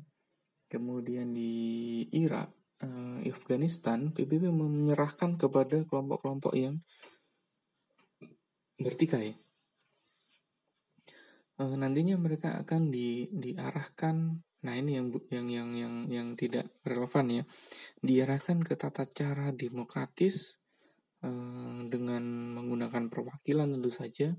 kemudian 0.69 1.33
di 1.33 2.05
Irak, 2.13 2.53
uh, 2.85 3.25
Afghanistan, 3.25 4.13
PBB 4.13 4.53
menyerahkan 4.53 5.41
kepada 5.41 5.81
kelompok-kelompok 5.89 6.53
yang 6.57 6.77
bertikai. 8.81 9.37
Nantinya 11.61 12.17
mereka 12.17 12.57
akan 12.57 12.89
di, 12.89 13.29
diarahkan, 13.37 14.33
nah 14.65 14.75
ini 14.81 14.97
yang 14.97 15.13
yang 15.29 15.49
yang 15.53 15.71
yang 15.77 15.95
yang 16.09 16.29
tidak 16.33 16.73
relevan 16.89 17.29
ya, 17.29 17.45
diarahkan 18.01 18.65
ke 18.65 18.81
tata 18.81 19.05
cara 19.05 19.53
demokratis 19.53 20.57
dengan 21.93 22.25
menggunakan 22.57 23.13
perwakilan 23.13 23.77
tentu 23.77 23.93
saja, 23.93 24.33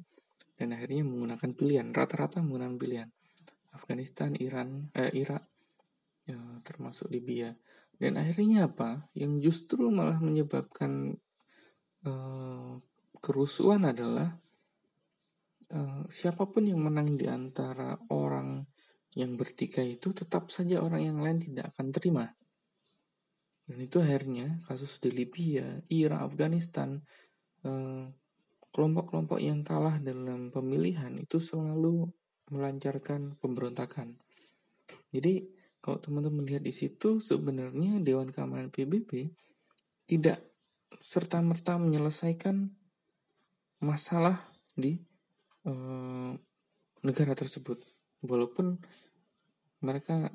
dan 0.55 0.77
akhirnya 0.77 1.03
menggunakan 1.05 1.51
pilihan, 1.57 1.87
rata-rata 1.91 2.43
menggunakan 2.43 2.77
pilihan. 2.77 3.09
Afghanistan, 3.71 4.35
Iran, 4.35 4.91
eh, 4.93 5.11
Irak, 5.15 5.43
ya, 6.27 6.37
termasuk 6.61 7.07
Libya. 7.07 7.55
Dan 7.95 8.19
akhirnya 8.19 8.67
apa? 8.67 9.07
Yang 9.15 9.33
justru 9.51 9.87
malah 9.93 10.17
menyebabkan 10.17 11.15
uh, 12.03 12.73
kerusuhan 13.21 13.85
adalah 13.85 14.33
uh, 15.69 16.03
siapa 16.09 16.49
pun 16.49 16.65
yang 16.65 16.81
menang 16.81 17.15
di 17.15 17.29
antara 17.29 17.95
orang 18.09 18.65
yang 19.15 19.35
bertikai 19.35 19.99
itu 19.99 20.15
tetap 20.15 20.49
saja 20.49 20.79
orang 20.79 21.13
yang 21.13 21.19
lain 21.19 21.39
tidak 21.39 21.75
akan 21.75 21.91
terima. 21.91 22.25
Dan 23.67 23.77
itu 23.87 23.99
akhirnya 23.99 24.59
kasus 24.67 24.99
di 24.99 25.11
Libya, 25.11 25.79
Irak, 25.91 26.31
Afghanistan, 26.31 26.99
eh, 27.63 28.03
kelompok-kelompok 28.71 29.39
yang 29.39 29.63
kalah 29.67 29.99
dalam 29.99 30.49
pemilihan 30.49 31.11
itu 31.19 31.43
selalu 31.43 32.07
melancarkan 32.51 33.35
pemberontakan. 33.39 34.15
Jadi 35.11 35.47
kalau 35.83 35.97
teman-teman 35.99 36.45
lihat 36.47 36.63
di 36.63 36.71
situ 36.71 37.19
sebenarnya 37.19 37.99
Dewan 37.99 38.31
Keamanan 38.31 38.69
PBB 38.69 39.31
tidak 40.07 40.43
serta-merta 40.99 41.79
menyelesaikan 41.79 42.69
masalah 43.81 44.51
di 44.77 45.01
uh, 45.65 46.35
negara 47.01 47.33
tersebut 47.33 47.81
walaupun 48.21 48.77
mereka 49.81 50.29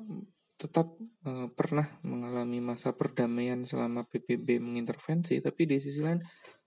tetap 0.59 0.91
uh, 1.23 1.47
pernah 1.53 1.87
mengalami 2.03 2.59
masa 2.59 2.91
perdamaian 2.91 3.63
selama 3.63 4.03
PBB 4.03 4.59
mengintervensi 4.59 5.39
tapi 5.39 5.69
di 5.69 5.77
sisi 5.79 6.03
lain 6.03 6.19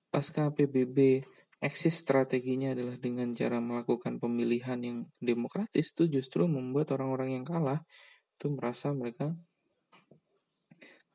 pasca 0.08 0.48
PBB 0.48 1.20
eksis 1.60 2.00
strateginya 2.00 2.72
adalah 2.72 2.96
dengan 2.96 3.36
cara 3.36 3.60
melakukan 3.60 4.16
pemilihan 4.16 4.80
yang 4.80 4.98
demokratis 5.20 5.92
itu 5.92 6.08
justru 6.08 6.48
membuat 6.48 6.96
orang-orang 6.96 7.40
yang 7.40 7.44
kalah 7.44 7.84
itu 8.40 8.48
merasa 8.48 8.96
mereka 8.96 9.36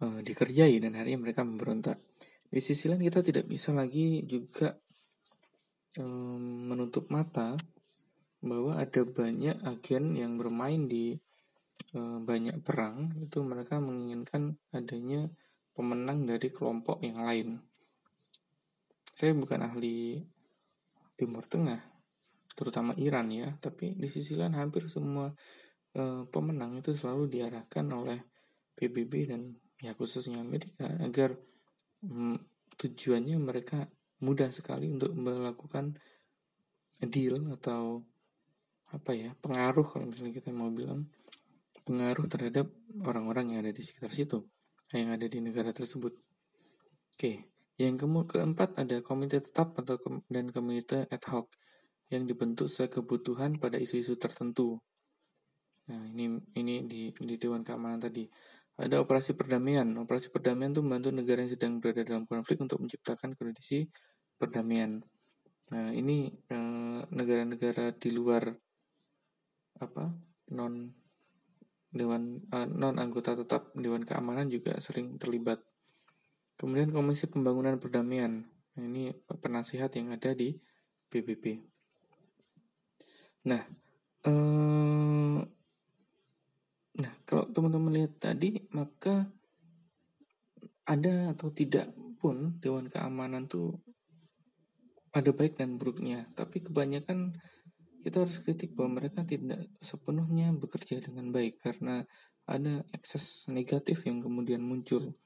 uh, 0.05 0.21
dikerjai 0.21 0.77
dan 0.77 0.93
akhirnya 0.93 1.17
mereka 1.17 1.41
memberontak. 1.41 1.97
Di 2.45 2.61
sisi 2.61 2.85
lain 2.85 3.01
kita 3.01 3.25
tidak 3.25 3.49
bisa 3.49 3.73
lagi 3.73 4.21
juga 4.29 4.77
um, 5.97 6.69
menutup 6.69 7.09
mata 7.09 7.57
bahwa 8.45 8.77
ada 8.77 9.01
banyak 9.01 9.57
agen 9.65 10.13
yang 10.13 10.37
bermain 10.37 10.85
di 10.85 11.17
um, 11.97 12.21
banyak 12.21 12.61
perang 12.61 13.17
itu 13.17 13.41
mereka 13.41 13.81
menginginkan 13.81 14.53
adanya 14.69 15.25
pemenang 15.73 16.29
dari 16.29 16.53
kelompok 16.53 17.01
yang 17.01 17.25
lain. 17.25 17.57
Saya 19.17 19.33
bukan 19.33 19.65
ahli 19.65 20.21
Timur 21.15 21.47
Tengah, 21.47 21.79
terutama 22.53 22.91
Iran 22.99 23.31
ya, 23.31 23.55
tapi 23.57 23.95
di 23.95 24.07
sisi 24.11 24.35
lain 24.35 24.55
hampir 24.55 24.87
semua 24.91 25.31
uh, 25.95 26.23
pemenang 26.27 26.77
itu 26.79 26.91
selalu 26.91 27.31
diarahkan 27.31 27.87
oleh 27.91 28.19
PBB 28.75 29.13
dan 29.31 29.55
ya 29.79 29.95
khususnya 29.95 30.43
Amerika 30.43 30.87
agar 30.99 31.35
um, 32.03 32.35
tujuannya 32.75 33.39
mereka 33.39 33.87
mudah 34.23 34.51
sekali 34.51 34.91
untuk 34.91 35.15
melakukan 35.15 35.95
deal 37.11 37.51
atau 37.55 38.03
apa 38.91 39.11
ya 39.11 39.35
pengaruh 39.39 39.83
kalau 39.83 40.07
misalnya 40.07 40.39
kita 40.39 40.55
mau 40.55 40.71
bilang 40.71 41.07
pengaruh 41.83 42.27
terhadap 42.31 42.71
orang-orang 43.03 43.55
yang 43.55 43.59
ada 43.67 43.75
di 43.75 43.83
sekitar 43.83 44.11
situ 44.15 44.47
yang 44.93 45.11
ada 45.11 45.25
di 45.25 45.41
negara 45.41 45.73
tersebut. 45.73 46.13
Oke, 47.15 47.54
yang 47.75 47.99
keempat 47.99 48.79
ada 48.79 49.03
komite 49.03 49.43
tetap 49.43 49.75
atau 49.75 49.99
dan 50.31 50.47
komite 50.47 51.11
ad 51.11 51.23
hoc 51.27 51.51
yang 52.07 52.23
dibentuk 52.23 52.71
sesuai 52.71 53.01
kebutuhan 53.01 53.57
pada 53.59 53.75
isu-isu 53.75 54.15
tertentu. 54.15 54.79
Nah, 55.91 56.01
ini 56.13 56.39
ini 56.57 56.85
di, 56.87 57.01
di 57.11 57.35
Dewan 57.35 57.61
Keamanan 57.65 57.99
tadi. 57.99 58.25
Ada 58.75 58.99
operasi 58.99 59.35
perdamaian. 59.39 59.87
Operasi 59.95 60.31
perdamaian 60.31 60.75
itu 60.75 60.83
membantu 60.83 61.09
negara 61.15 61.43
yang 61.43 61.51
sedang 61.51 61.73
berada 61.79 62.03
dalam 62.03 62.23
konflik 62.27 62.59
untuk 62.59 62.83
menciptakan 62.83 63.33
kondisi 63.35 63.87
perdamaian. 64.35 64.99
Nah, 65.71 65.89
ini 65.95 66.29
eh, 66.29 66.99
negara-negara 67.09 67.91
eh, 67.91 67.95
di 67.97 68.09
luar 68.13 68.51
apa 69.75 70.07
non 70.55 70.87
dewan 71.91 72.37
eh, 72.47 72.67
non 72.69 72.95
anggota 73.01 73.35
tetap 73.35 73.73
Dewan 73.75 74.05
Keamanan 74.05 74.47
juga 74.47 74.77
sering 74.77 75.17
terlibat 75.17 75.59
Kemudian 76.55 76.91
Komisi 76.91 77.27
Pembangunan 77.27 77.75
Perdamaian. 77.75 78.43
Nah, 78.75 78.83
ini 78.83 79.11
penasihat 79.27 79.91
yang 79.99 80.15
ada 80.15 80.31
di 80.31 80.55
PBB. 81.11 81.59
Nah, 83.47 83.61
eh, 84.23 85.39
nah 86.95 87.13
kalau 87.27 87.45
teman-teman 87.51 87.91
lihat 87.91 88.19
tadi, 88.19 88.55
maka 88.71 89.27
ada 90.87 91.35
atau 91.35 91.51
tidak 91.51 91.91
pun 92.21 92.55
Dewan 92.63 92.87
Keamanan 92.87 93.51
tuh 93.51 93.75
ada 95.11 95.31
baik 95.35 95.59
dan 95.59 95.75
buruknya. 95.75 96.27
Tapi 96.35 96.63
kebanyakan 96.63 97.35
kita 98.05 98.21
harus 98.21 98.37
kritik 98.39 98.77
bahwa 98.77 99.01
mereka 99.01 99.25
tidak 99.25 99.65
sepenuhnya 99.81 100.53
bekerja 100.53 101.01
dengan 101.01 101.33
baik 101.33 101.57
karena 101.59 102.05
ada 102.45 102.85
ekses 102.93 103.49
negatif 103.49 104.05
yang 104.05 104.21
kemudian 104.21 104.61
muncul 104.61 105.17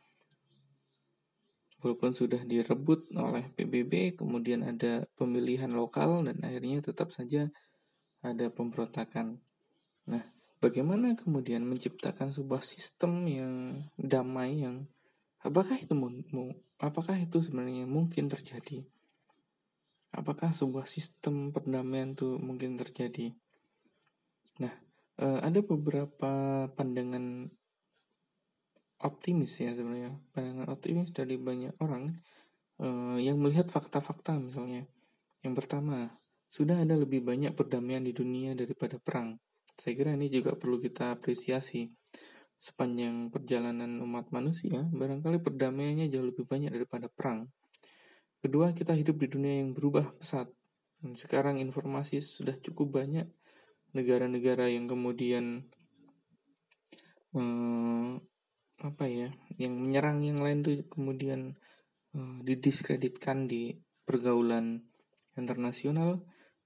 walaupun 1.79 2.11
sudah 2.11 2.43
direbut 2.43 3.07
oleh 3.15 3.47
PBB, 3.55 4.19
kemudian 4.19 4.67
ada 4.67 5.07
pemilihan 5.15 5.71
lokal 5.71 6.27
dan 6.27 6.39
akhirnya 6.43 6.83
tetap 6.83 7.15
saja 7.15 7.47
ada 8.19 8.51
pemberontakan. 8.51 9.39
Nah, 10.11 10.23
bagaimana 10.59 11.15
kemudian 11.15 11.63
menciptakan 11.63 12.35
sebuah 12.35 12.63
sistem 12.63 13.23
yang 13.27 13.53
damai 13.95 14.59
yang 14.59 14.87
apakah 15.39 15.79
itu 15.79 15.95
apakah 16.79 17.15
itu 17.15 17.39
sebenarnya 17.39 17.87
mungkin 17.87 18.27
terjadi? 18.27 18.83
Apakah 20.09 20.51
sebuah 20.51 20.89
sistem 20.89 21.53
perdamaian 21.53 22.17
itu 22.17 22.35
mungkin 22.41 22.75
terjadi? 22.75 23.31
Nah, 24.59 24.73
eh, 25.21 25.39
ada 25.39 25.59
beberapa 25.63 26.65
pandangan 26.73 27.47
optimis 29.03 29.51
ya 29.59 29.71
sebenarnya. 29.71 30.15
Pandangan 30.35 30.69
optimis 30.71 31.11
dari 31.15 31.39
banyak 31.39 31.75
orang 31.79 32.11
uh, 32.83 33.17
yang 33.19 33.39
melihat 33.39 33.67
fakta-fakta 33.71 34.39
misalnya. 34.39 34.87
Yang 35.43 35.53
pertama 35.63 36.11
sudah 36.49 36.81
ada 36.81 36.97
lebih 36.97 37.23
banyak 37.23 37.53
perdamaian 37.55 38.03
di 38.03 38.11
dunia 38.11 38.57
daripada 38.57 38.97
perang. 38.99 39.37
Saya 39.79 39.95
kira 39.95 40.11
ini 40.17 40.27
juga 40.27 40.57
perlu 40.59 40.81
kita 40.81 41.15
apresiasi. 41.15 41.87
Sepanjang 42.59 43.31
perjalanan 43.31 44.03
umat 44.03 44.35
manusia 44.35 44.83
barangkali 44.91 45.39
perdamaiannya 45.39 46.11
jauh 46.11 46.27
lebih 46.27 46.43
banyak 46.43 46.75
daripada 46.75 47.07
perang. 47.07 47.47
Kedua 48.43 48.75
kita 48.75 48.91
hidup 48.91 49.15
di 49.15 49.27
dunia 49.31 49.63
yang 49.63 49.71
berubah 49.71 50.11
pesat. 50.19 50.51
Sekarang 51.15 51.63
informasi 51.63 52.19
sudah 52.19 52.59
cukup 52.59 52.99
banyak. 52.99 53.31
Negara-negara 53.95 54.67
yang 54.67 54.91
kemudian 54.91 55.71
uh, 57.31 58.19
apa 58.79 59.11
ya 59.11 59.27
yang 59.59 59.75
menyerang 59.75 60.23
yang 60.23 60.39
lain 60.39 60.63
tuh 60.63 60.87
kemudian 60.87 61.59
uh, 62.15 62.39
didiskreditkan 62.43 63.45
di 63.45 63.75
pergaulan 64.07 64.81
internasional. 65.35 66.23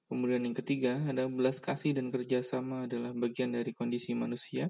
Kemudian 0.08 0.46
yang 0.46 0.54
ketiga 0.54 1.02
ada 1.10 1.26
belas 1.26 1.58
kasih 1.58 1.98
dan 1.98 2.14
kerjasama 2.14 2.86
adalah 2.86 3.18
bagian 3.18 3.52
dari 3.58 3.74
kondisi 3.74 4.14
manusia. 4.14 4.70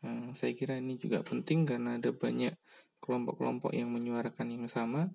Uh, 0.00 0.32
saya 0.32 0.56
kira 0.56 0.80
ini 0.80 0.96
juga 0.96 1.20
penting 1.20 1.68
karena 1.68 2.00
ada 2.00 2.16
banyak 2.16 2.56
kelompok-kelompok 3.04 3.76
yang 3.76 3.92
menyuarakan 3.92 4.56
yang 4.56 4.64
sama. 4.68 5.12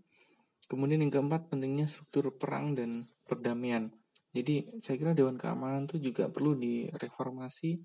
Kemudian 0.65 1.01
yang 1.01 1.13
keempat 1.13 1.49
pentingnya 1.49 1.85
struktur 1.85 2.33
perang 2.37 2.73
dan 2.77 3.09
perdamaian. 3.25 3.89
Jadi 4.33 4.81
saya 4.81 4.97
kira 4.99 5.13
Dewan 5.15 5.39
Keamanan 5.39 5.87
itu 5.87 6.11
juga 6.11 6.27
perlu 6.27 6.57
direformasi 6.57 7.79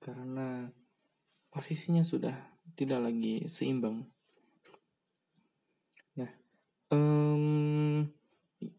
karena 0.00 0.70
posisinya 1.52 2.02
sudah 2.02 2.53
tidak 2.72 3.10
lagi 3.10 3.44
seimbang. 3.46 4.08
Nah, 6.16 6.30
um, 6.88 8.08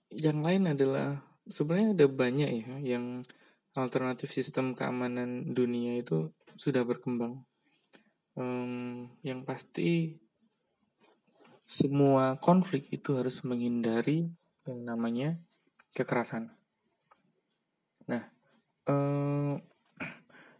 yang 0.10 0.40
lain 0.42 0.74
adalah 0.74 1.22
sebenarnya 1.46 1.94
ada 1.94 2.08
banyak 2.10 2.50
ya 2.66 2.76
yang 2.82 3.22
alternatif 3.78 4.34
sistem 4.34 4.74
keamanan 4.74 5.54
dunia 5.54 6.00
itu 6.02 6.34
sudah 6.58 6.82
berkembang. 6.82 7.46
Um, 8.36 9.08
yang 9.24 9.48
pasti 9.48 10.20
semua 11.66 12.36
konflik 12.38 12.92
itu 12.92 13.16
harus 13.16 13.42
menghindari 13.48 14.28
yang 14.68 14.80
namanya 14.86 15.40
kekerasan. 15.96 16.52
Nah, 18.06 18.24
um, 18.86 19.58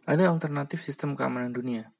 ada 0.06 0.30
alternatif 0.30 0.82
sistem 0.82 1.14
keamanan 1.18 1.50
dunia. 1.54 1.90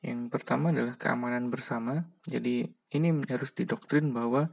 Yang 0.00 0.32
pertama 0.32 0.72
adalah 0.72 0.96
keamanan 0.96 1.52
bersama. 1.52 2.08
Jadi 2.24 2.64
ini 2.96 3.08
harus 3.28 3.52
didoktrin 3.52 4.08
bahwa 4.16 4.48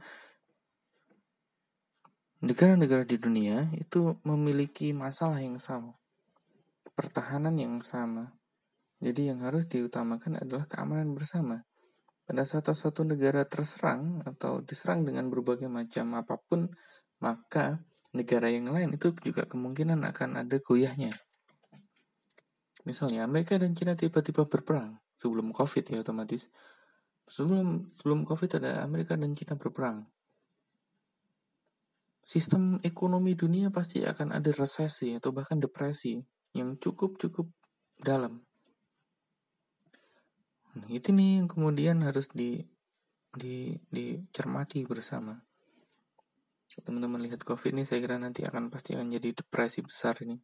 negara-negara 2.44 3.08
di 3.08 3.16
dunia 3.16 3.72
itu 3.74 4.20
memiliki 4.28 4.92
masalah 4.92 5.40
yang 5.40 5.56
sama, 5.56 5.96
pertahanan 6.92 7.56
yang 7.56 7.80
sama. 7.80 8.36
Jadi 9.00 9.32
yang 9.32 9.40
harus 9.40 9.64
diutamakan 9.66 10.36
adalah 10.42 10.68
keamanan 10.68 11.16
bersama. 11.16 11.64
Pada 12.28 12.44
saat 12.44 12.68
satu 12.68 13.08
negara 13.08 13.48
terserang 13.48 14.20
atau 14.28 14.60
diserang 14.60 15.08
dengan 15.08 15.32
berbagai 15.32 15.64
macam 15.64 16.12
apa 16.12 16.36
pun, 16.36 16.68
maka 17.24 17.80
negara 18.12 18.52
yang 18.52 18.68
lain 18.68 19.00
itu 19.00 19.16
juga 19.24 19.48
kemungkinan 19.48 20.04
akan 20.12 20.44
ada 20.44 20.60
goyahnya. 20.60 21.08
Misalnya 22.84 23.24
Amerika 23.24 23.56
dan 23.56 23.72
Cina 23.72 23.96
tiba-tiba 23.96 24.44
berperang 24.44 25.00
sebelum 25.18 25.50
COVID 25.50 25.84
ya 25.90 26.00
otomatis. 26.00 26.46
Sebelum 27.28 27.92
sebelum 27.98 28.24
COVID 28.24 28.62
ada 28.62 28.86
Amerika 28.86 29.18
dan 29.18 29.36
Cina 29.36 29.58
berperang. 29.58 30.08
Sistem 32.24 32.80
ekonomi 32.84 33.36
dunia 33.36 33.68
pasti 33.68 34.04
akan 34.04 34.36
ada 34.36 34.48
resesi 34.52 35.16
atau 35.16 35.32
bahkan 35.32 35.60
depresi 35.60 36.16
yang 36.56 36.76
cukup-cukup 36.80 37.48
dalam. 38.00 38.40
Nah, 40.76 40.88
itu 40.92 41.10
nih 41.10 41.42
yang 41.42 41.48
kemudian 41.50 42.04
harus 42.04 42.30
di 42.30 42.62
di 43.34 43.76
dicermati 43.90 44.84
bersama. 44.86 45.36
Teman-teman 46.78 47.18
lihat 47.26 47.42
COVID 47.42 47.74
ini 47.74 47.82
saya 47.82 47.98
kira 47.98 48.22
nanti 48.22 48.46
akan 48.46 48.70
pasti 48.70 48.94
akan 48.94 49.10
jadi 49.10 49.34
depresi 49.34 49.82
besar 49.82 50.14
ini. 50.22 50.38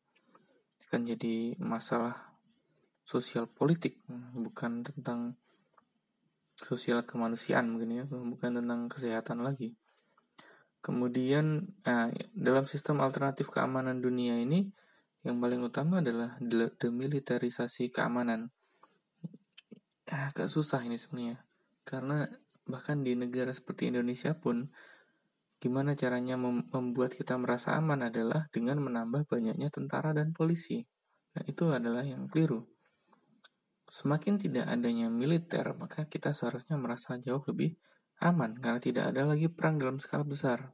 Akan 0.90 1.06
jadi 1.06 1.54
masalah 1.62 2.33
sosial 3.04 3.44
politik 3.44 4.00
bukan 4.32 4.80
tentang 4.80 5.36
sosial 6.56 7.04
kemanusiaan 7.04 7.68
mungkin 7.68 7.90
ya 7.92 8.04
bukan 8.08 8.64
tentang 8.64 8.88
kesehatan 8.88 9.44
lagi. 9.44 9.76
Kemudian 10.80 11.64
nah, 11.84 12.12
dalam 12.36 12.64
sistem 12.68 13.00
alternatif 13.00 13.48
keamanan 13.48 14.00
dunia 14.00 14.36
ini 14.40 14.68
yang 15.24 15.40
paling 15.40 15.64
utama 15.64 16.04
adalah 16.04 16.36
demilitarisasi 16.80 17.88
keamanan. 17.88 18.52
Agak 20.04 20.52
susah 20.52 20.84
ini 20.84 21.00
sebenarnya 21.00 21.40
karena 21.84 22.28
bahkan 22.64 23.04
di 23.04 23.16
negara 23.16 23.52
seperti 23.52 23.92
Indonesia 23.92 24.36
pun 24.36 24.68
gimana 25.60 25.96
caranya 25.96 26.36
membuat 26.36 27.16
kita 27.16 27.40
merasa 27.40 27.76
aman 27.80 28.12
adalah 28.12 28.52
dengan 28.52 28.84
menambah 28.84 29.24
banyaknya 29.28 29.72
tentara 29.72 30.12
dan 30.12 30.36
polisi. 30.36 30.84
Nah 31.32 31.44
itu 31.48 31.72
adalah 31.72 32.04
yang 32.04 32.28
keliru 32.28 32.73
Semakin 33.84 34.40
tidak 34.40 34.64
adanya 34.68 35.12
militer, 35.12 35.76
maka 35.76 36.08
kita 36.08 36.32
seharusnya 36.32 36.80
merasa 36.80 37.20
jauh 37.20 37.44
lebih 37.44 37.76
aman 38.24 38.56
karena 38.56 38.80
tidak 38.80 39.04
ada 39.12 39.28
lagi 39.28 39.50
perang 39.52 39.76
dalam 39.76 40.00
skala 40.00 40.24
besar. 40.24 40.72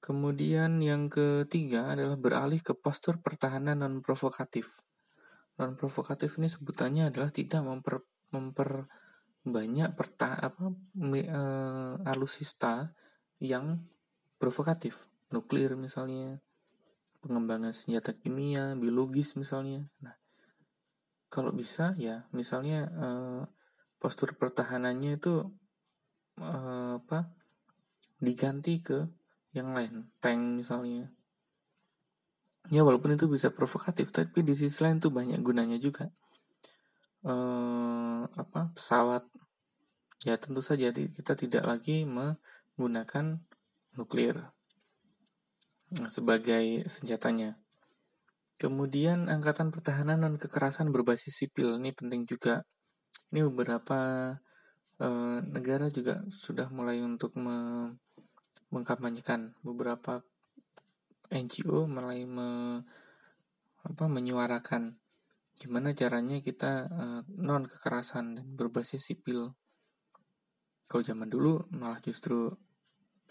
Kemudian 0.00 0.80
yang 0.80 1.12
ketiga 1.12 1.92
adalah 1.92 2.16
beralih 2.16 2.64
ke 2.64 2.72
postur 2.72 3.20
pertahanan 3.20 3.84
non 3.84 4.00
provokatif. 4.00 4.80
Non 5.60 5.76
provokatif 5.76 6.40
ini 6.40 6.48
sebutannya 6.48 7.12
adalah 7.12 7.28
tidak 7.28 7.60
memper, 7.60 8.00
memper 8.32 8.88
banyak 9.44 9.92
perta 9.92 10.40
apa 10.40 10.72
me, 10.96 11.20
uh, 11.28 12.00
alusista 12.08 12.96
yang 13.44 13.84
provokatif, 14.40 15.04
nuklir 15.32 15.76
misalnya, 15.76 16.40
pengembangan 17.20 17.76
senjata 17.76 18.16
kimia, 18.16 18.72
biologis 18.80 19.36
misalnya. 19.36 19.84
Nah, 20.00 20.16
kalau 21.30 21.54
bisa 21.54 21.94
ya 21.94 22.26
misalnya 22.34 22.90
uh, 22.98 23.42
postur 24.02 24.34
pertahanannya 24.34 25.16
itu 25.16 25.46
uh, 26.42 26.98
apa 26.98 27.30
diganti 28.20 28.84
ke 28.84 29.08
yang 29.56 29.74
lain, 29.74 30.10
tank 30.22 30.60
misalnya. 30.62 31.10
Ya 32.70 32.86
walaupun 32.86 33.16
itu 33.16 33.26
bisa 33.26 33.50
provokatif, 33.50 34.14
tapi 34.14 34.46
di 34.46 34.54
sisi 34.54 34.78
lain 34.84 35.02
tuh 35.02 35.10
banyak 35.10 35.40
gunanya 35.42 35.80
juga. 35.80 36.12
Eh, 37.20 38.20
apa 38.24 38.72
pesawat 38.72 39.28
ya 40.24 40.40
tentu 40.40 40.64
saja 40.64 40.88
kita 40.88 41.36
tidak 41.36 41.64
lagi 41.68 42.08
menggunakan 42.08 43.44
nuklir 43.96 44.36
sebagai 46.08 46.86
senjatanya. 46.88 47.60
Kemudian 48.60 49.32
angkatan 49.32 49.72
pertahanan 49.72 50.20
dan 50.20 50.36
kekerasan 50.36 50.92
berbasis 50.92 51.32
sipil 51.32 51.80
ini 51.80 51.96
penting 51.96 52.28
juga. 52.28 52.68
Ini 53.32 53.48
beberapa 53.48 54.32
eh, 55.00 55.38
negara 55.48 55.88
juga 55.88 56.20
sudah 56.28 56.68
mulai 56.68 57.00
untuk 57.00 57.32
me 57.40 57.88
mengkampanyekan 58.70 59.58
beberapa 59.66 60.22
NGO 61.30 61.86
mulai 61.86 62.26
me, 62.26 62.82
apa, 63.86 64.04
menyuarakan 64.10 64.98
gimana 65.60 65.92
caranya 65.92 66.40
kita 66.40 66.88
uh, 66.88 67.20
non 67.36 67.68
kekerasan 67.68 68.40
dan 68.40 68.46
berbasis 68.56 69.12
sipil. 69.12 69.52
Kalau 70.88 71.02
zaman 71.04 71.28
dulu 71.30 71.70
malah 71.76 72.00
justru 72.02 72.50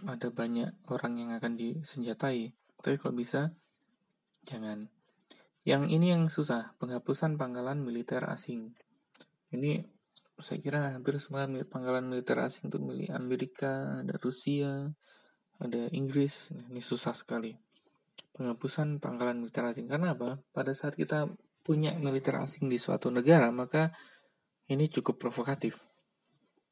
ada 0.06 0.32
banyak 0.32 0.72
orang 0.88 1.14
yang 1.20 1.30
akan 1.36 1.60
disenjatai. 1.60 2.56
Tapi 2.80 2.96
kalau 3.02 3.18
bisa 3.18 3.52
jangan. 4.48 4.99
Yang 5.70 5.84
ini 5.94 6.18
yang 6.18 6.34
susah, 6.34 6.74
penghapusan 6.82 7.38
pangkalan 7.38 7.86
militer 7.86 8.26
asing. 8.26 8.74
Ini 9.54 9.86
saya 10.42 10.58
kira 10.66 10.98
hampir 10.98 11.22
semua 11.22 11.46
pangkalan 11.46 12.10
militer 12.10 12.42
asing 12.42 12.74
itu 12.74 12.82
milik 12.82 13.14
Amerika, 13.14 14.02
ada 14.02 14.18
Rusia, 14.18 14.90
ada 15.62 15.82
Inggris, 15.94 16.50
ini 16.74 16.82
susah 16.82 17.14
sekali. 17.14 17.54
Penghapusan 18.34 18.98
pangkalan 18.98 19.46
militer 19.46 19.62
asing. 19.70 19.86
Karena 19.86 20.18
apa? 20.18 20.42
Pada 20.50 20.74
saat 20.74 20.98
kita 20.98 21.30
punya 21.62 21.94
militer 22.02 22.34
asing 22.42 22.66
di 22.66 22.82
suatu 22.82 23.14
negara, 23.14 23.54
maka 23.54 23.94
ini 24.74 24.90
cukup 24.90 25.22
provokatif. 25.22 25.86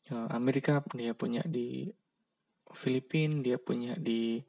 Eh, 0.10 0.28
Amerika 0.34 0.82
dia 0.98 1.14
punya 1.14 1.46
di 1.46 1.86
Filipina, 2.74 3.46
dia 3.46 3.62
punya 3.62 3.94
di 3.94 4.42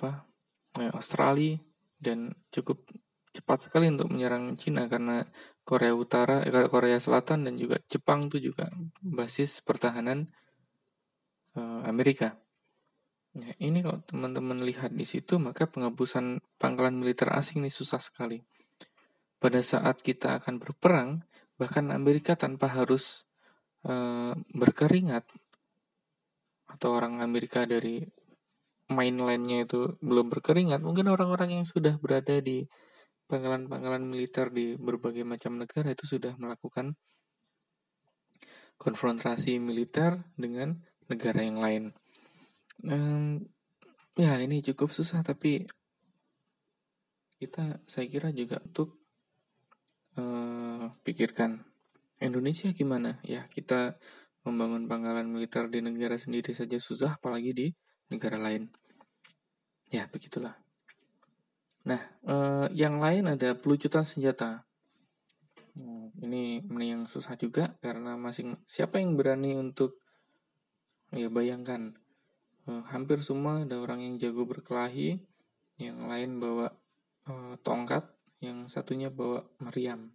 apa 0.00 0.24
eh, 0.80 0.88
Australia 0.96 1.60
dan 2.00 2.32
cukup 2.48 2.88
cepat 3.30 3.70
sekali 3.70 3.86
untuk 3.90 4.10
menyerang 4.10 4.58
Cina 4.58 4.90
karena 4.90 5.22
Korea 5.62 5.94
Utara, 5.94 6.42
eh, 6.42 6.50
Korea 6.66 6.98
Selatan 6.98 7.46
dan 7.46 7.54
juga 7.54 7.78
Jepang 7.86 8.26
itu 8.26 8.50
juga 8.52 8.66
basis 9.02 9.62
pertahanan 9.62 10.26
Amerika. 11.60 12.38
Ya, 13.30 13.54
ini 13.62 13.78
kalau 13.78 14.02
teman-teman 14.02 14.58
lihat 14.58 14.90
di 14.90 15.06
situ, 15.06 15.38
maka 15.38 15.70
penghapusan 15.70 16.42
pangkalan 16.58 16.98
militer 16.98 17.30
asing 17.30 17.62
ini 17.62 17.70
susah 17.70 18.02
sekali. 18.02 18.42
Pada 19.38 19.62
saat 19.62 20.02
kita 20.02 20.42
akan 20.42 20.58
berperang, 20.58 21.22
bahkan 21.54 21.94
Amerika 21.94 22.34
tanpa 22.34 22.66
harus 22.74 23.22
e, 23.86 23.94
berkeringat, 24.34 25.30
atau 26.74 26.90
orang 26.90 27.22
Amerika 27.22 27.62
dari 27.70 28.02
mainlandnya 28.90 29.62
itu 29.62 29.94
belum 30.02 30.26
berkeringat, 30.34 30.82
mungkin 30.82 31.06
orang-orang 31.06 31.62
yang 31.62 31.66
sudah 31.66 32.02
berada 32.02 32.42
di 32.42 32.66
pangkalan-pangkalan 33.30 34.02
militer 34.02 34.50
di 34.50 34.74
berbagai 34.74 35.22
macam 35.22 35.54
negara 35.54 35.94
itu 35.94 36.02
sudah 36.02 36.34
melakukan 36.34 36.98
konfrontasi 38.74 39.62
militer 39.62 40.18
dengan 40.34 40.74
negara 41.06 41.46
yang 41.46 41.62
lain. 41.62 41.84
Um, 42.82 43.46
ya 44.18 44.40
ini 44.42 44.58
cukup 44.66 44.90
susah 44.90 45.22
tapi 45.22 45.70
kita 47.38 47.78
saya 47.86 48.06
kira 48.10 48.34
juga 48.34 48.58
untuk 48.60 48.98
uh, 50.18 50.90
pikirkan 51.06 51.62
Indonesia 52.18 52.74
gimana. 52.74 53.22
Ya 53.22 53.46
kita 53.46 54.00
membangun 54.42 54.90
pangkalan 54.90 55.30
militer 55.30 55.70
di 55.70 55.78
negara 55.84 56.18
sendiri 56.18 56.50
saja 56.50 56.80
susah 56.80 57.20
apalagi 57.20 57.52
di 57.54 57.66
negara 58.10 58.40
lain. 58.40 58.66
Ya 59.92 60.08
begitulah 60.10 60.56
nah 61.90 62.02
uh, 62.30 62.66
yang 62.70 63.02
lain 63.02 63.34
ada 63.34 63.58
pelucutan 63.58 64.06
senjata 64.06 64.62
hmm, 65.74 66.22
ini 66.22 66.62
ini 66.62 66.86
yang 66.94 67.10
susah 67.10 67.34
juga 67.34 67.74
karena 67.82 68.14
masing 68.14 68.54
siapa 68.62 69.02
yang 69.02 69.18
berani 69.18 69.58
untuk 69.58 69.98
ya 71.10 71.26
bayangkan 71.26 71.98
uh, 72.70 72.82
hampir 72.90 73.22
semua 73.26 73.66
ada 73.66 73.82
orang 73.82 74.04
yang 74.04 74.14
jago 74.20 74.46
berkelahi, 74.46 75.18
yang 75.80 76.06
lain 76.06 76.38
bawa 76.38 76.70
uh, 77.26 77.54
tongkat, 77.66 78.06
yang 78.38 78.70
satunya 78.70 79.10
bawa 79.10 79.42
meriam. 79.58 80.14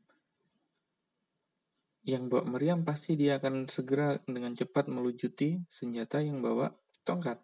Yang 2.06 2.24
bawa 2.30 2.44
meriam 2.46 2.86
pasti 2.86 3.18
dia 3.18 3.42
akan 3.42 3.66
segera 3.66 4.22
dengan 4.24 4.54
cepat 4.54 4.94
melucuti 4.94 5.58
senjata 5.68 6.22
yang 6.22 6.40
bawa 6.40 6.70
tongkat. 7.02 7.42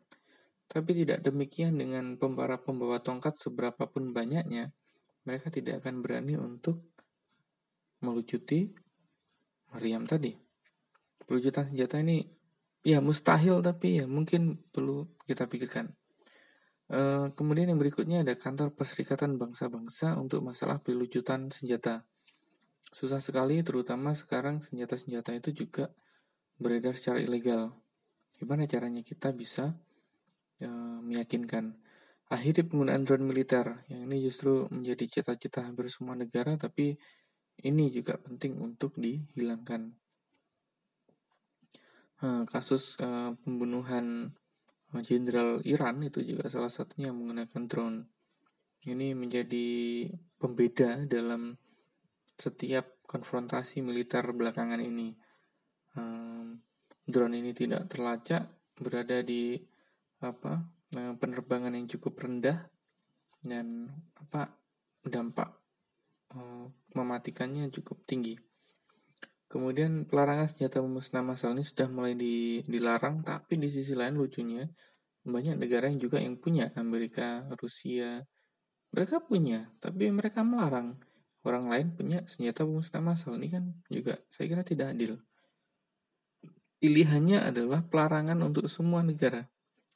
Tapi 0.72 1.04
tidak 1.04 1.20
demikian 1.28 1.76
dengan 1.76 2.16
pembara 2.16 2.56
pembawa 2.56 3.04
tongkat 3.04 3.36
seberapapun 3.36 4.16
banyaknya, 4.16 4.72
mereka 5.28 5.52
tidak 5.52 5.84
akan 5.84 6.00
berani 6.00 6.40
untuk 6.40 6.80
melucuti 8.00 8.72
meriam 9.76 10.08
tadi. 10.08 10.32
Pelucutan 11.28 11.68
senjata 11.68 12.00
ini 12.00 12.24
ya 12.88 13.04
mustahil 13.04 13.60
tapi 13.60 14.00
ya 14.00 14.06
mungkin 14.08 14.64
perlu 14.72 15.12
kita 15.28 15.52
pikirkan. 15.52 15.92
Uh, 16.92 17.32
kemudian 17.36 17.72
yang 17.72 17.80
berikutnya 17.80 18.24
ada 18.24 18.36
kantor 18.36 18.76
Perserikatan 18.76 19.40
Bangsa-Bangsa 19.40 20.16
untuk 20.20 20.40
masalah 20.44 20.80
pelucutan 20.80 21.48
senjata. 21.48 22.04
Susah 22.92 23.24
sekali, 23.24 23.64
terutama 23.64 24.12
sekarang 24.12 24.60
senjata-senjata 24.60 25.32
itu 25.32 25.56
juga 25.56 25.88
beredar 26.60 26.96
secara 27.00 27.24
ilegal. 27.24 27.72
Gimana 28.36 28.68
caranya 28.68 29.00
kita 29.08 29.32
bisa 29.32 29.72
uh, 30.62 31.00
meyakinkan? 31.04 31.78
Akhirnya 32.32 32.64
penggunaan 32.64 33.04
drone 33.04 33.28
militer, 33.28 33.84
yang 33.92 34.08
ini 34.08 34.24
justru 34.24 34.64
menjadi 34.72 35.20
cita-cita 35.20 35.68
hampir 35.68 35.92
semua 35.92 36.16
negara, 36.16 36.56
tapi 36.56 36.96
ini 37.60 37.92
juga 37.92 38.16
penting 38.16 38.56
untuk 38.56 38.96
dihilangkan. 38.96 39.92
Eh, 42.22 42.44
kasus 42.46 43.02
uh, 43.02 43.34
pembunuhan 43.42 44.30
eh, 44.94 45.02
jenderal 45.02 45.58
Iran 45.66 46.06
itu 46.06 46.22
juga 46.22 46.46
salah 46.54 46.70
satunya 46.70 47.10
menggunakan 47.10 47.66
drone. 47.66 48.00
Ini 48.86 49.18
menjadi 49.18 49.68
pembeda 50.38 51.02
dalam 51.10 51.58
setiap 52.38 53.02
konfrontasi 53.06 53.82
militer 53.86 54.26
belakangan 54.34 54.82
ini. 54.82 55.14
Drone 57.06 57.36
ini 57.38 57.54
tidak 57.54 57.94
terlacak, 57.94 58.50
berada 58.74 59.22
di 59.22 59.62
apa 60.22 60.66
penerbangan 61.18 61.74
yang 61.74 61.88
cukup 61.88 62.22
rendah 62.22 62.68
dan 63.42 63.90
apa 64.20 64.54
dampak 65.02 65.50
uh, 66.36 66.70
mematikannya 66.94 67.72
cukup 67.74 68.06
tinggi. 68.06 68.38
Kemudian 69.52 70.08
pelarangan 70.08 70.48
senjata 70.48 70.80
memusnah 70.80 71.26
massal 71.26 71.52
ini 71.52 71.68
sudah 71.68 71.88
mulai 71.92 72.16
di, 72.16 72.64
dilarang, 72.64 73.20
tapi 73.20 73.60
di 73.60 73.68
sisi 73.68 73.92
lain 73.92 74.16
lucunya 74.16 74.64
banyak 75.22 75.60
negara 75.60 75.92
yang 75.92 76.00
juga 76.00 76.18
yang 76.24 76.40
punya 76.40 76.72
Amerika, 76.80 77.44
Rusia, 77.60 78.24
mereka 78.96 79.20
punya, 79.20 79.68
tapi 79.84 80.08
mereka 80.08 80.42
melarang 80.42 80.96
orang 81.44 81.66
lain 81.68 81.88
punya 81.92 82.24
senjata 82.30 82.64
pemusnah 82.64 83.04
massal 83.04 83.36
ini 83.36 83.50
kan 83.52 83.64
juga 83.92 84.24
saya 84.32 84.46
kira 84.48 84.64
tidak 84.64 84.96
adil. 84.96 85.20
Pilihannya 86.82 87.44
adalah 87.44 87.84
pelarangan 87.86 88.40
untuk 88.42 88.66
semua 88.72 89.04
negara 89.04 89.51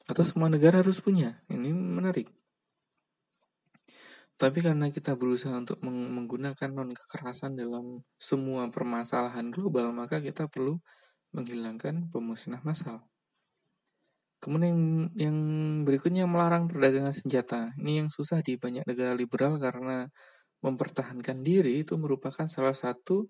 atau 0.06 0.22
semua 0.22 0.46
negara 0.46 0.80
harus 0.82 1.02
punya. 1.02 1.42
Ini 1.50 1.70
menarik. 1.74 2.30
Tapi 4.36 4.58
karena 4.60 4.92
kita 4.92 5.16
berusaha 5.16 5.56
untuk 5.56 5.80
menggunakan 5.80 6.68
non 6.68 6.92
kekerasan 6.92 7.56
dalam 7.56 8.04
semua 8.20 8.68
permasalahan 8.68 9.48
global, 9.48 9.96
maka 9.96 10.20
kita 10.20 10.44
perlu 10.44 10.76
menghilangkan 11.32 12.12
pemusnah 12.12 12.60
massal. 12.60 13.00
Kemudian 14.36 15.08
yang 15.16 15.36
berikutnya 15.88 16.28
melarang 16.28 16.68
perdagangan 16.68 17.16
senjata. 17.16 17.72
Ini 17.80 18.04
yang 18.04 18.08
susah 18.12 18.44
di 18.44 18.60
banyak 18.60 18.84
negara 18.84 19.16
liberal 19.16 19.56
karena 19.56 20.04
mempertahankan 20.60 21.40
diri 21.40 21.80
itu 21.80 21.96
merupakan 21.96 22.44
salah 22.44 22.76
satu 22.76 23.24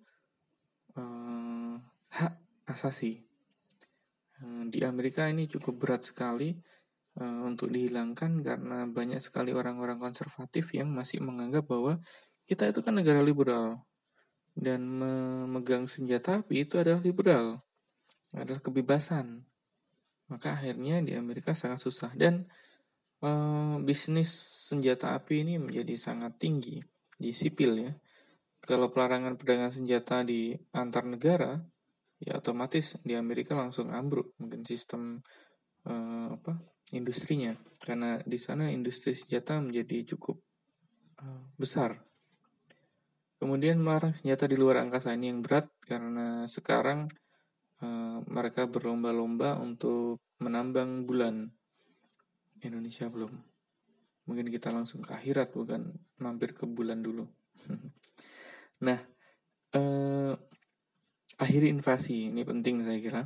uh, 0.98 1.78
hak 2.10 2.34
asasi. 2.66 3.22
Uh, 4.44 4.68
di 4.68 4.84
Amerika 4.84 5.24
ini 5.28 5.48
cukup 5.48 5.80
berat 5.80 6.04
sekali 6.04 6.52
uh, 7.16 7.40
untuk 7.48 7.72
dihilangkan 7.72 8.44
karena 8.44 8.84
banyak 8.84 9.20
sekali 9.20 9.56
orang-orang 9.56 9.96
konservatif 9.96 10.76
yang 10.76 10.92
masih 10.92 11.24
menganggap 11.24 11.64
bahwa 11.64 12.00
kita 12.44 12.68
itu 12.68 12.84
kan 12.84 12.94
negara 12.94 13.24
liberal 13.24 13.82
dan 14.56 14.88
memegang 14.88 15.84
senjata 15.84 16.40
api 16.40 16.64
itu 16.64 16.80
adalah 16.80 17.00
liberal, 17.04 17.60
adalah 18.32 18.60
kebebasan. 18.64 19.44
Maka 20.32 20.56
akhirnya 20.58 21.04
di 21.04 21.12
Amerika 21.12 21.52
sangat 21.52 21.84
susah 21.84 22.10
dan 22.16 22.48
uh, 23.20 23.76
bisnis 23.84 24.32
senjata 24.66 25.12
api 25.14 25.44
ini 25.44 25.54
menjadi 25.60 25.94
sangat 25.94 26.40
tinggi 26.40 26.80
di 27.16 27.30
sipil 27.30 27.72
ya. 27.84 27.92
Kalau 28.66 28.90
pelarangan 28.90 29.38
perdagangan 29.38 29.76
senjata 29.76 30.26
di 30.26 30.50
antar 30.74 31.06
negara, 31.06 31.54
ya 32.20 32.40
otomatis 32.40 32.96
di 33.04 33.12
Amerika 33.12 33.52
langsung 33.52 33.92
ambruk 33.92 34.32
mungkin 34.40 34.64
sistem 34.64 35.20
uh, 35.84 36.32
apa 36.32 36.56
industrinya 36.96 37.52
karena 37.82 38.22
di 38.24 38.38
sana 38.40 38.72
industri 38.72 39.12
senjata 39.12 39.58
menjadi 39.60 40.16
cukup 40.16 40.38
uh, 41.20 41.44
besar. 41.58 42.00
Kemudian 43.36 43.76
melarang 43.76 44.16
senjata 44.16 44.48
di 44.48 44.56
luar 44.56 44.80
angkasa 44.80 45.12
ini 45.12 45.28
yang 45.28 45.44
berat 45.44 45.68
karena 45.84 46.48
sekarang 46.48 47.04
uh, 47.84 48.24
mereka 48.24 48.64
berlomba-lomba 48.64 49.60
untuk 49.60 50.24
menambang 50.40 51.04
bulan. 51.04 51.52
Indonesia 52.64 53.12
belum. 53.12 53.36
Mungkin 54.26 54.48
kita 54.48 54.72
langsung 54.72 55.04
ke 55.04 55.12
akhirat 55.12 55.52
bukan 55.52 55.92
mampir 56.18 56.56
ke 56.56 56.64
bulan 56.64 57.04
dulu. 57.04 57.28
nah, 58.86 58.98
uh, 59.76 60.32
akhiri 61.36 61.68
invasi 61.68 62.32
ini 62.32 62.42
penting 62.42 62.84
saya 62.84 62.98
kira. 63.00 63.22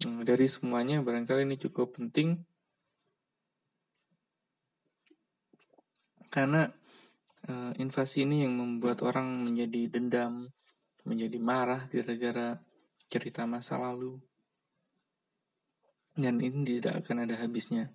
Hmm, 0.00 0.24
dari 0.24 0.48
semuanya 0.48 1.04
barangkali 1.04 1.44
ini 1.44 1.60
cukup 1.60 2.00
penting 2.00 2.40
karena 6.30 6.70
uh, 7.50 7.72
invasi 7.76 8.24
ini 8.24 8.46
yang 8.46 8.56
membuat 8.56 9.02
orang 9.02 9.44
menjadi 9.44 9.90
dendam, 9.90 10.48
menjadi 11.04 11.38
marah 11.42 11.84
gara-gara 11.90 12.56
cerita 13.10 13.44
masa 13.44 13.76
lalu. 13.76 14.16
Dan 16.14 16.38
ini 16.42 16.78
tidak 16.78 17.06
akan 17.06 17.26
ada 17.26 17.38
habisnya. 17.38 17.90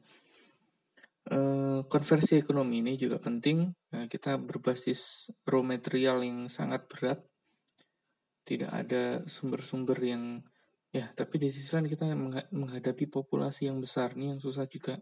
Uh, 1.25 1.81
konversi 1.89 2.37
ekonomi 2.37 2.85
ini 2.85 3.01
juga 3.01 3.17
penting. 3.17 3.73
Uh, 3.89 4.05
kita 4.05 4.37
berbasis 4.37 5.31
raw 5.47 5.63
material 5.65 6.21
yang 6.21 6.51
sangat 6.51 6.85
berat 6.85 7.19
tidak 8.45 8.71
ada 8.71 9.25
sumber-sumber 9.25 9.97
yang 10.05 10.45
ya 10.93 11.11
tapi 11.11 11.41
di 11.41 11.51
sisi 11.51 11.75
lain 11.75 11.91
kita 11.91 12.07
menghadapi 12.53 13.09
populasi 13.11 13.67
yang 13.67 13.81
besar 13.83 14.13
nih 14.15 14.37
yang 14.37 14.39
susah 14.39 14.69
juga. 14.69 15.01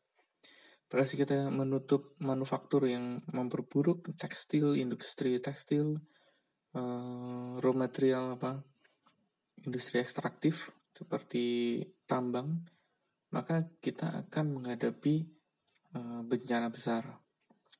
Berarti 0.87 1.19
kita 1.19 1.51
menutup 1.51 2.15
manufaktur 2.23 2.87
yang 2.87 3.21
memperburuk 3.29 4.15
tekstil 4.15 4.79
industri 4.79 5.37
tekstil 5.43 5.99
uh, 6.73 7.59
raw 7.59 7.73
material 7.75 8.39
apa 8.39 8.63
industri 9.67 10.01
ekstraktif 10.01 10.71
seperti 10.93 11.81
tambang 12.05 12.63
maka 13.33 13.65
kita 13.81 14.23
akan 14.25 14.61
menghadapi 14.61 15.25
uh, 15.97 16.21
bencana 16.21 16.69
besar. 16.69 17.01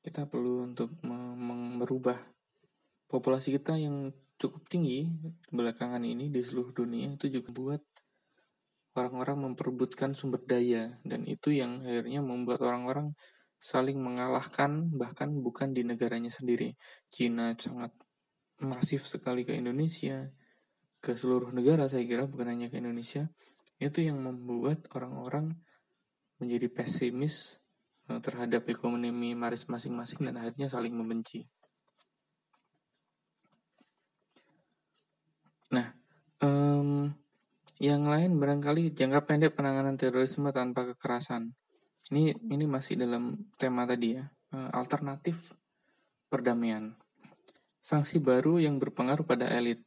Kita 0.02 0.26
perlu 0.26 0.68
untuk 0.68 1.00
merubah 1.06 2.18
populasi 3.08 3.54
kita 3.54 3.78
yang 3.78 4.12
cukup 4.44 4.68
tinggi 4.68 5.08
belakangan 5.48 6.04
ini 6.04 6.28
di 6.28 6.44
seluruh 6.44 6.76
dunia 6.76 7.16
itu 7.16 7.32
juga 7.32 7.48
buat 7.48 7.82
orang-orang 8.94 9.50
memperebutkan 9.50 10.12
sumber 10.12 10.44
daya 10.44 11.00
dan 11.00 11.24
itu 11.24 11.56
yang 11.56 11.80
akhirnya 11.80 12.20
membuat 12.20 12.60
orang-orang 12.60 13.16
saling 13.64 13.96
mengalahkan 13.96 14.92
bahkan 14.92 15.32
bukan 15.40 15.72
di 15.72 15.88
negaranya 15.88 16.28
sendiri. 16.28 16.76
Cina 17.08 17.56
sangat 17.56 17.96
masif 18.60 19.08
sekali 19.08 19.48
ke 19.48 19.56
Indonesia, 19.56 20.28
ke 21.00 21.16
seluruh 21.16 21.48
negara 21.56 21.88
saya 21.88 22.04
kira 22.04 22.28
bukan 22.28 22.52
hanya 22.52 22.68
ke 22.68 22.76
Indonesia. 22.76 23.32
Itu 23.80 24.04
yang 24.04 24.20
membuat 24.20 24.84
orang-orang 24.92 25.48
menjadi 26.36 26.68
pesimis 26.68 27.56
eh, 28.12 28.20
terhadap 28.20 28.68
ekonomi 28.68 29.32
maris 29.32 29.64
masing-masing 29.64 30.20
dan 30.28 30.36
akhirnya 30.44 30.68
saling 30.68 30.92
membenci. 30.92 31.48
Nah, 35.74 35.90
um, 36.38 37.10
yang 37.82 38.06
lain 38.06 38.38
barangkali 38.38 38.94
jangka 38.94 39.26
pendek 39.26 39.58
penanganan 39.58 39.98
terorisme 39.98 40.54
tanpa 40.54 40.94
kekerasan. 40.94 41.50
Ini 42.12 42.36
ini 42.52 42.64
masih 42.68 43.00
dalam 43.00 43.50
tema 43.58 43.82
tadi 43.88 44.14
ya, 44.14 44.24
uh, 44.54 44.70
alternatif 44.70 45.50
perdamaian. 46.30 46.94
Sanksi 47.82 48.22
baru 48.22 48.62
yang 48.62 48.78
berpengaruh 48.78 49.26
pada 49.26 49.50
elit. 49.50 49.82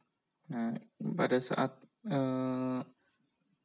Nah, 0.52 0.76
pada 1.16 1.38
saat 1.40 1.78
uh, 2.08 2.80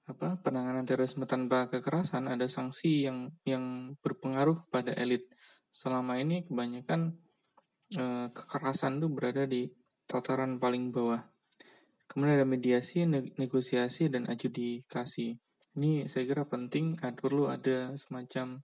apa 0.04 0.36
penanganan 0.44 0.84
terorisme 0.84 1.24
tanpa 1.24 1.72
kekerasan 1.72 2.28
ada 2.28 2.48
sanksi 2.48 3.08
yang 3.08 3.32
yang 3.44 3.96
berpengaruh 4.00 4.68
pada 4.72 4.96
elit. 4.96 5.28
Selama 5.74 6.22
ini 6.22 6.46
kebanyakan 6.46 7.18
uh, 7.98 8.28
kekerasan 8.32 9.02
itu 9.02 9.08
berada 9.12 9.44
di 9.50 9.68
tataran 10.08 10.60
paling 10.62 10.94
bawah 10.94 11.33
Kemudian 12.08 12.38
ada 12.38 12.48
mediasi, 12.48 13.08
negosiasi, 13.10 14.12
dan 14.12 14.30
adjudikasi. 14.30 15.28
Ini 15.74 16.06
saya 16.06 16.24
kira 16.30 16.46
penting, 16.46 17.00
perlu 17.18 17.50
ada 17.50 17.98
semacam 17.98 18.62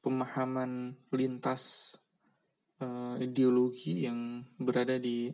pemahaman 0.00 0.96
lintas 1.12 1.94
uh, 2.80 3.16
ideologi 3.20 4.06
yang 4.08 4.40
berada 4.56 4.96
di, 4.96 5.28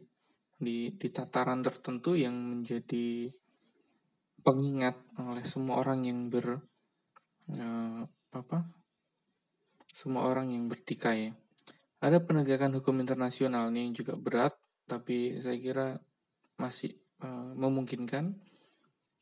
di 0.59 0.91
di 0.97 1.09
tataran 1.13 1.63
tertentu 1.63 2.19
yang 2.19 2.35
menjadi 2.35 3.31
pengingat 4.43 4.97
oleh 5.19 5.45
semua 5.47 5.83
orang 5.83 6.07
yang 6.07 6.31
ber 6.31 6.59
uh, 7.51 8.03
apa 8.35 8.59
semua 9.97 10.29
orang 10.29 10.53
yang 10.53 10.69
bertikai. 10.69 11.33
Ada 11.97 12.21
penegakan 12.21 12.77
hukum 12.77 13.01
internasional 13.01 13.73
nih 13.73 13.89
yang 13.89 13.95
juga 13.97 14.15
berat, 14.21 14.55
tapi 14.85 15.41
saya 15.41 15.57
kira 15.57 15.97
masih 16.61 16.93
Eh, 17.17 17.51
memungkinkan. 17.57 18.37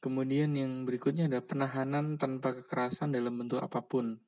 Kemudian 0.02 0.50
yang 0.58 0.82
berikutnya 0.82 1.30
ada 1.30 1.40
penahanan 1.40 2.18
tanpa 2.18 2.50
kekerasan 2.50 3.14
dalam 3.14 3.38
bentuk 3.38 3.62
apa 3.62 3.86
pun. 3.86 4.18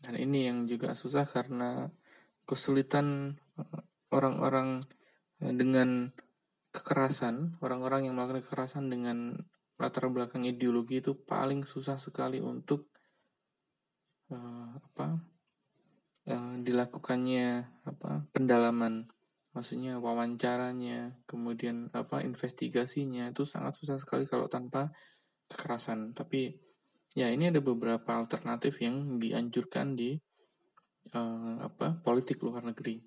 Dan 0.00 0.14
ini 0.16 0.48
yang 0.48 0.64
juga 0.64 0.96
susah 0.96 1.28
karena 1.28 1.92
kesulitan 2.48 3.36
eh, 3.60 3.80
orang-orang 4.08 4.80
eh, 5.44 5.52
dengan 5.52 6.08
kekerasan, 6.72 7.60
orang-orang 7.60 8.08
yang 8.08 8.16
melakukan 8.16 8.40
kekerasan 8.40 8.88
dengan 8.88 9.36
latar 9.76 10.08
belakang 10.08 10.48
ideologi 10.48 11.04
itu 11.04 11.12
paling 11.12 11.68
susah 11.68 12.00
sekali 12.00 12.40
untuk 12.40 12.88
uh, 14.32 14.72
apa 14.72 15.20
uh, 16.32 16.54
dilakukannya 16.64 17.48
apa 17.84 18.24
pendalaman 18.32 19.04
maksudnya 19.56 19.96
wawancaranya, 19.96 21.16
kemudian 21.24 21.88
apa 21.96 22.20
investigasinya 22.20 23.32
itu 23.32 23.48
sangat 23.48 23.72
susah 23.80 23.96
sekali 23.96 24.28
kalau 24.28 24.52
tanpa 24.52 24.92
kekerasan. 25.48 26.12
Tapi 26.12 26.52
ya 27.16 27.32
ini 27.32 27.48
ada 27.48 27.64
beberapa 27.64 28.20
alternatif 28.20 28.84
yang 28.84 29.16
dianjurkan 29.16 29.96
di 29.96 30.12
uh, 31.16 31.56
apa 31.64 31.96
politik 32.04 32.44
luar 32.44 32.68
negeri. 32.68 33.00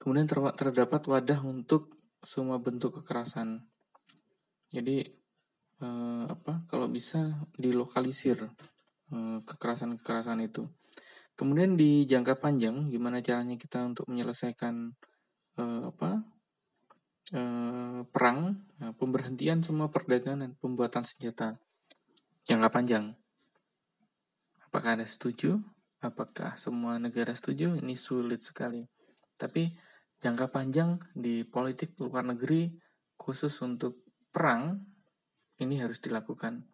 Kemudian 0.00 0.24
ter 0.24 0.40
terdapat 0.56 1.04
wadah 1.04 1.44
untuk 1.44 1.92
semua 2.24 2.56
bentuk 2.56 3.04
kekerasan. 3.04 3.68
Jadi 4.72 5.04
uh, 5.84 6.24
apa 6.32 6.64
kalau 6.64 6.88
bisa 6.88 7.44
dilokalisir 7.60 8.40
uh, 9.12 9.38
kekerasan-kekerasan 9.44 10.48
itu. 10.48 10.64
Kemudian 11.38 11.78
di 11.78 12.02
jangka 12.02 12.42
panjang, 12.42 12.90
gimana 12.90 13.22
caranya 13.22 13.54
kita 13.54 13.86
untuk 13.86 14.10
menyelesaikan 14.10 14.90
uh, 15.54 15.82
apa 15.86 16.26
uh, 17.30 18.02
perang, 18.10 18.58
uh, 18.82 18.90
pemberhentian 18.98 19.62
semua 19.62 19.86
perdagangan 19.86 20.42
dan 20.42 20.52
pembuatan 20.58 21.06
senjata 21.06 21.54
jangka 22.42 22.74
panjang. 22.74 23.14
Apakah 24.66 24.98
ada 24.98 25.06
setuju? 25.06 25.62
Apakah 26.02 26.58
semua 26.58 26.98
negara 26.98 27.30
setuju? 27.30 27.78
Ini 27.78 27.94
sulit 27.94 28.42
sekali. 28.42 28.82
Tapi 29.38 29.70
jangka 30.18 30.50
panjang 30.50 30.98
di 31.14 31.46
politik 31.46 31.94
luar 32.02 32.26
negeri 32.26 32.66
khusus 33.14 33.54
untuk 33.62 34.02
perang 34.34 34.74
ini 35.62 35.78
harus 35.78 36.02
dilakukan. 36.02 36.66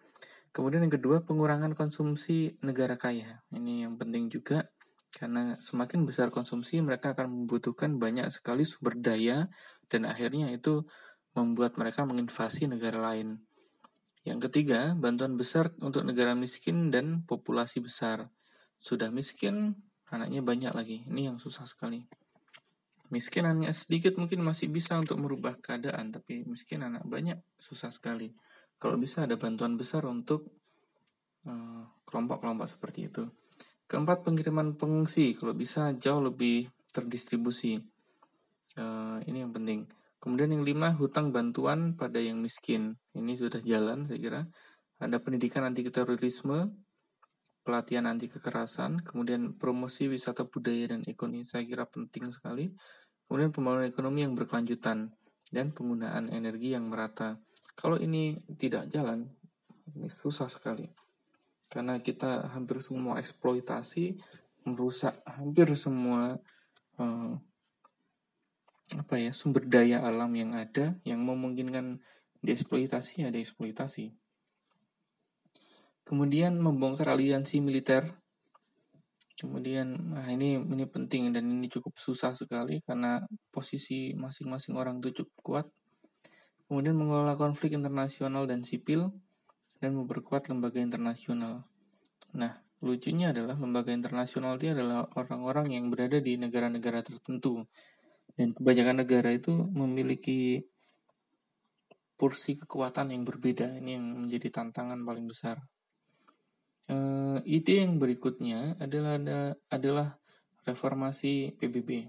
Kemudian 0.55 0.87
yang 0.87 0.95
kedua, 0.95 1.27
pengurangan 1.27 1.75
konsumsi 1.75 2.55
negara 2.63 2.95
kaya. 2.95 3.43
Ini 3.51 3.91
yang 3.91 3.99
penting 3.99 4.31
juga 4.31 4.71
karena 5.11 5.59
semakin 5.59 6.07
besar 6.07 6.31
konsumsi 6.31 6.79
mereka 6.79 7.15
akan 7.15 7.27
membutuhkan 7.27 7.99
banyak 7.99 8.31
sekali 8.31 8.63
sumber 8.63 8.95
daya 8.99 9.51
dan 9.91 10.07
akhirnya 10.07 10.55
itu 10.55 10.87
membuat 11.35 11.75
mereka 11.75 12.07
menginvasi 12.07 12.71
negara 12.71 13.03
lain. 13.03 13.43
Yang 14.23 14.49
ketiga, 14.49 14.95
bantuan 14.95 15.35
besar 15.35 15.75
untuk 15.83 16.07
negara 16.07 16.39
miskin 16.39 16.95
dan 16.95 17.27
populasi 17.27 17.83
besar. 17.83 18.31
Sudah 18.79 19.11
miskin, 19.11 19.75
anaknya 20.09 20.41
banyak 20.41 20.73
lagi. 20.73 20.99
Ini 21.11 21.35
yang 21.35 21.39
susah 21.43 21.67
sekali. 21.67 22.07
Miskin 23.13 23.45
hanya 23.45 23.75
sedikit 23.75 24.17
mungkin 24.17 24.41
masih 24.41 24.73
bisa 24.73 24.97
untuk 24.97 25.21
merubah 25.21 25.59
keadaan, 25.61 26.15
tapi 26.15 26.47
miskin 26.49 26.87
anak 26.87 27.05
banyak 27.05 27.37
susah 27.61 27.93
sekali. 27.93 28.33
Kalau 28.85 29.01
bisa 29.01 29.25
ada 29.25 29.41
bantuan 29.41 29.81
besar 29.81 30.05
untuk 30.05 30.45
eh, 31.49 31.83
kelompok-kelompok 32.05 32.69
seperti 32.69 33.09
itu. 33.09 33.25
Keempat, 33.89 34.29
pengiriman 34.29 34.77
pengungsi. 34.77 35.33
Kalau 35.33 35.57
bisa 35.57 35.97
jauh 35.97 36.21
lebih 36.21 36.69
terdistribusi. 36.93 37.81
Uh, 38.75 39.23
ini 39.29 39.43
yang 39.45 39.55
penting. 39.55 39.87
Kemudian 40.19 40.51
yang 40.51 40.65
lima, 40.67 40.95
hutang 40.97 41.31
bantuan 41.31 41.95
pada 41.95 42.17
yang 42.17 42.41
miskin. 42.41 42.97
Ini 43.13 43.37
sudah 43.37 43.61
jalan, 43.61 44.09
saya 44.09 44.19
kira. 44.19 44.41
Ada 44.99 45.21
pendidikan 45.21 45.69
anti 45.69 45.85
terorisme, 45.85 46.75
pelatihan 47.61 48.09
anti 48.09 48.27
kekerasan, 48.33 49.05
kemudian 49.05 49.59
promosi 49.61 50.09
wisata 50.09 50.49
budaya 50.49 50.97
dan 50.97 51.05
ekonomi. 51.05 51.45
Saya 51.45 51.69
kira 51.69 51.85
penting 51.85 52.33
sekali. 52.33 52.73
Kemudian 53.29 53.53
pembangunan 53.53 53.87
ekonomi 53.87 54.25
yang 54.25 54.35
berkelanjutan 54.35 55.13
dan 55.53 55.67
penggunaan 55.71 56.33
energi 56.33 56.73
yang 56.73 56.89
merata. 56.89 57.37
Kalau 57.75 57.99
ini 57.99 58.39
tidak 58.55 58.89
jalan, 58.91 59.27
ini 59.95 60.09
susah 60.09 60.47
sekali. 60.47 60.87
Karena 61.69 61.99
kita 61.99 62.55
hampir 62.55 62.79
semua 62.79 63.19
eksploitasi, 63.19 64.15
merusak 64.65 65.21
hampir 65.27 65.69
semua 65.75 66.39
uh, 67.03 67.35
apa 68.95 69.15
ya 69.17 69.33
sumber 69.33 69.65
daya 69.65 70.05
alam 70.05 70.31
yang 70.37 70.55
ada 70.55 70.95
yang 71.09 71.25
memungkinkan 71.25 71.99
dieksploitasi 72.45 73.27
ya 73.27 73.29
dieksploitasi. 73.33 74.13
Kemudian 76.05 76.61
membongkar 76.61 77.17
aliansi 77.17 77.65
militer. 77.65 78.05
Kemudian 79.35 80.15
nah 80.15 80.31
ini 80.31 80.63
ini 80.63 80.85
penting 80.87 81.35
dan 81.35 81.51
ini 81.51 81.67
cukup 81.67 81.99
susah 81.99 82.39
sekali 82.39 82.79
karena 82.87 83.19
posisi 83.51 84.15
masing-masing 84.15 84.79
orang 84.79 85.03
itu 85.03 85.25
cukup 85.25 85.37
kuat 85.43 85.67
kemudian 86.67 86.97
mengelola 86.97 87.37
konflik 87.37 87.77
internasional 87.77 88.49
dan 88.49 88.65
sipil, 88.65 89.13
dan 89.85 90.01
memperkuat 90.01 90.49
lembaga 90.49 90.81
internasional. 90.81 91.69
Nah, 92.33 92.57
lucunya 92.81 93.37
adalah 93.37 93.57
lembaga 93.61 93.93
internasional 93.93 94.57
itu 94.57 94.73
adalah 94.73 95.05
orang-orang 95.17 95.77
yang 95.77 95.93
berada 95.93 96.21
di 96.21 96.41
negara-negara 96.41 97.05
tertentu. 97.05 97.69
Dan 98.35 98.57
kebanyakan 98.57 99.05
negara 99.05 99.31
itu 99.31 99.53
memiliki 99.53 100.65
porsi 102.17 102.57
kekuatan 102.57 103.13
yang 103.13 103.23
berbeda. 103.23 103.79
Ini 103.79 104.01
yang 104.01 104.27
menjadi 104.27 104.49
tantangan 104.51 105.01
paling 105.05 105.27
besar. 105.29 105.61
E, 106.89 106.97
ide 107.47 107.85
yang 107.85 108.01
berikutnya 108.01 108.81
adalah 108.81 109.21
ada, 109.21 109.41
adalah 109.71 110.09
reformasi 110.65 111.55
PBB. 111.61 112.09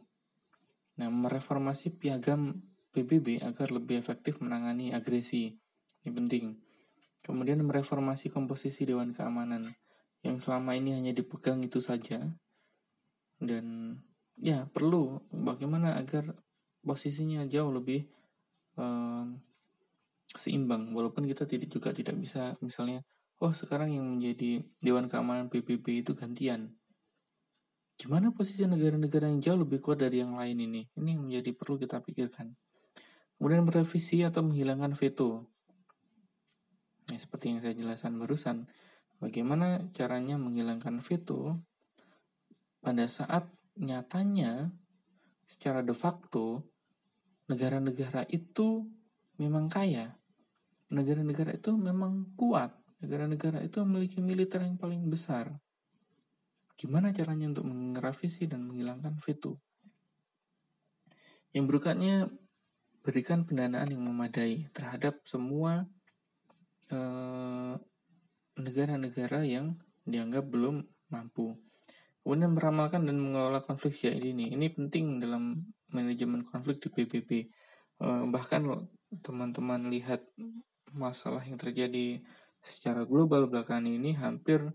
Nah, 1.03 1.11
mereformasi 1.11 1.93
piagam 1.99 2.55
PBB 2.95 3.43
agar 3.43 3.75
lebih 3.75 3.99
efektif 3.99 4.39
menangani 4.39 4.95
agresi. 4.95 5.51
Ini 6.07 6.11
penting. 6.15 6.55
Kemudian 7.19 7.59
mereformasi 7.67 8.31
komposisi 8.31 8.87
Dewan 8.87 9.11
Keamanan 9.11 9.67
yang 10.23 10.39
selama 10.39 10.79
ini 10.79 10.95
hanya 10.95 11.11
dipegang 11.11 11.59
itu 11.59 11.83
saja. 11.83 12.23
Dan 13.35 13.99
ya 14.39 14.63
perlu 14.71 15.19
bagaimana 15.35 15.99
agar 15.99 16.31
posisinya 16.85 17.43
jauh 17.49 17.71
lebih 17.73 18.07
um, 18.79 19.39
seimbang 20.35 20.91
walaupun 20.91 21.25
kita 21.25 21.47
tidak 21.47 21.71
juga 21.71 21.95
tidak 21.95 22.19
bisa 22.19 22.59
misalnya 22.59 23.01
oh 23.39 23.55
sekarang 23.55 23.95
yang 23.95 24.05
menjadi 24.05 24.63
Dewan 24.83 25.07
Keamanan 25.07 25.47
PBB 25.47 26.03
itu 26.03 26.11
gantian 26.13 26.75
gimana 27.95 28.35
posisi 28.35 28.67
negara-negara 28.67 29.31
yang 29.31 29.39
jauh 29.39 29.59
lebih 29.63 29.79
kuat 29.79 30.03
dari 30.03 30.19
yang 30.19 30.35
lain 30.35 30.59
ini 30.59 30.81
ini 30.99 31.09
yang 31.15 31.23
menjadi 31.25 31.55
perlu 31.55 31.79
kita 31.79 32.03
pikirkan 32.03 32.51
Kemudian 33.35 33.67
merevisi 33.67 34.23
atau 34.23 34.41
menghilangkan 34.47 34.95
veto. 34.95 35.43
Nah, 37.11 37.19
seperti 37.19 37.51
yang 37.51 37.59
saya 37.61 37.75
jelaskan 37.75 38.17
barusan, 38.17 38.65
bagaimana 39.19 39.91
caranya 39.91 40.39
menghilangkan 40.39 41.03
veto 41.03 41.59
pada 42.79 43.05
saat 43.05 43.45
nyatanya 43.75 44.71
secara 45.45 45.83
de 45.83 45.93
facto 45.93 46.63
negara-negara 47.51 48.25
itu 48.31 48.87
memang 49.37 49.69
kaya. 49.69 50.15
Negara-negara 50.89 51.53
itu 51.53 51.75
memang 51.75 52.33
kuat. 52.39 52.73
Negara-negara 53.03 53.61
itu 53.61 53.83
memiliki 53.83 54.23
militer 54.23 54.63
yang 54.63 54.79
paling 54.79 55.05
besar. 55.11 55.51
Gimana 56.75 57.11
caranya 57.15 57.51
untuk 57.51 57.67
merevisi 57.67 58.47
dan 58.49 58.65
menghilangkan 58.65 59.19
veto? 59.19 59.59
Yang 61.55 61.65
berikutnya 61.71 62.27
berikan 63.05 63.45
pendanaan 63.45 63.93
yang 63.93 64.01
memadai 64.01 64.65
terhadap 64.73 65.21
semua 65.29 65.85
eh, 66.89 67.73
negara-negara 68.57 69.45
yang 69.45 69.77
dianggap 70.09 70.49
belum 70.49 70.81
mampu. 71.13 71.53
Kemudian 72.25 72.57
meramalkan 72.57 73.05
dan 73.05 73.21
mengelola 73.21 73.61
konflik 73.61 73.93
siap 73.93 74.17
ini. 74.17 74.49
Ini 74.49 74.73
penting 74.73 75.21
dalam 75.21 75.61
manajemen 75.93 76.41
konflik 76.49 76.81
di 76.81 76.89
PBB. 76.89 77.29
Uh, 78.01 78.25
eh, 78.25 78.25
bahkan 78.33 78.65
teman-teman 79.21 79.87
lihat 79.93 80.25
masalah 80.89 81.45
yang 81.45 81.61
terjadi 81.61 82.25
secara 82.59 83.05
global 83.05 83.45
belakangan 83.45 83.85
ini 83.85 84.17
hampir 84.17 84.65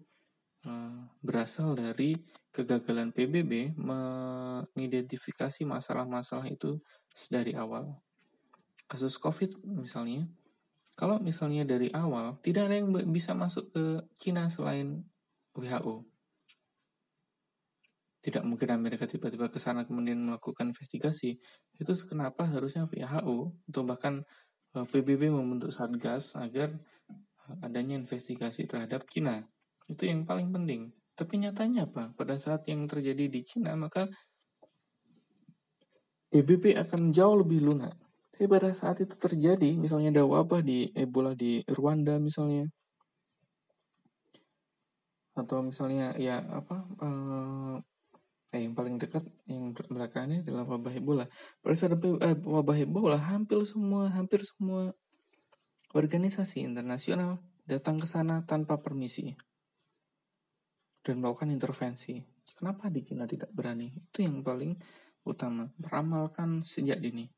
uh, 0.71 1.03
berasal 1.21 1.75
dari 1.75 2.15
kegagalan 2.55 3.11
PBB 3.11 3.75
mengidentifikasi 3.77 5.67
masalah-masalah 5.67 6.47
itu 6.47 6.79
dari 7.29 7.53
awal 7.59 7.99
kasus 8.91 9.15
COVID 9.23 9.63
misalnya, 9.71 10.27
kalau 10.99 11.23
misalnya 11.23 11.63
dari 11.63 11.87
awal 11.95 12.43
tidak 12.43 12.67
ada 12.67 12.83
yang 12.83 12.91
bisa 13.15 13.31
masuk 13.39 13.71
ke 13.71 13.85
Cina 14.19 14.51
selain 14.51 15.07
WHO. 15.55 16.05
Tidak 18.21 18.45
mungkin 18.45 18.69
Amerika 18.77 19.09
tiba-tiba 19.09 19.49
ke 19.49 19.57
sana 19.57 19.89
kemudian 19.89 20.21
melakukan 20.21 20.77
investigasi. 20.77 21.41
Itu 21.81 21.97
kenapa 22.05 22.45
harusnya 22.45 22.85
WHO 22.85 23.37
atau 23.73 23.83
bahkan 23.89 24.21
eh, 24.77 24.85
PBB 24.85 25.33
membentuk 25.33 25.73
satgas 25.73 26.37
agar 26.37 26.77
eh, 27.09 27.65
adanya 27.65 27.97
investigasi 27.97 28.69
terhadap 28.69 29.09
Cina. 29.09 29.41
Itu 29.89 30.05
yang 30.05 30.29
paling 30.29 30.53
penting. 30.53 30.93
Tapi 31.17 31.41
nyatanya 31.41 31.89
apa? 31.89 32.13
Pada 32.13 32.37
saat 32.37 32.69
yang 32.69 32.85
terjadi 32.85 33.25
di 33.25 33.41
Cina, 33.41 33.73
maka 33.73 34.05
PBB 36.29 36.77
akan 36.77 37.09
jauh 37.09 37.41
lebih 37.41 37.65
lunak 37.65 38.10
tapi 38.41 38.57
pada 38.57 38.73
saat 38.73 38.97
itu 39.05 39.21
terjadi, 39.21 39.77
misalnya 39.77 40.17
ada 40.17 40.25
wabah 40.25 40.65
di 40.65 40.89
Ebola 40.97 41.37
di 41.37 41.61
Rwanda 41.69 42.17
misalnya, 42.17 42.73
atau 45.37 45.61
misalnya 45.61 46.17
ya 46.17 46.41
apa 46.49 46.89
eh, 47.05 47.77
eh 48.57 48.61
yang 48.65 48.73
paling 48.73 48.97
dekat 48.97 49.29
yang 49.45 49.77
belakangan 49.77 50.33
ini 50.33 50.41
adalah 50.41 50.65
wabah 50.65 50.89
Ebola. 50.89 51.29
Pada 51.61 51.75
saat 51.77 52.01
eh, 52.01 52.37
wabah 52.41 52.81
Ebola, 52.81 53.21
hampir 53.21 53.61
semua 53.69 54.09
hampir 54.09 54.41
semua 54.41 54.97
organisasi 55.93 56.65
internasional 56.65 57.45
datang 57.69 58.01
ke 58.01 58.09
sana 58.09 58.41
tanpa 58.49 58.81
permisi 58.81 59.37
dan 61.05 61.21
melakukan 61.21 61.53
intervensi. 61.53 62.25
Kenapa 62.57 62.89
di 62.89 63.05
China 63.05 63.29
tidak 63.29 63.53
berani? 63.53 63.93
Itu 64.01 64.25
yang 64.25 64.41
paling 64.41 64.81
utama, 65.29 65.69
meramalkan 65.77 66.65
sejak 66.65 67.05
dini. 67.05 67.29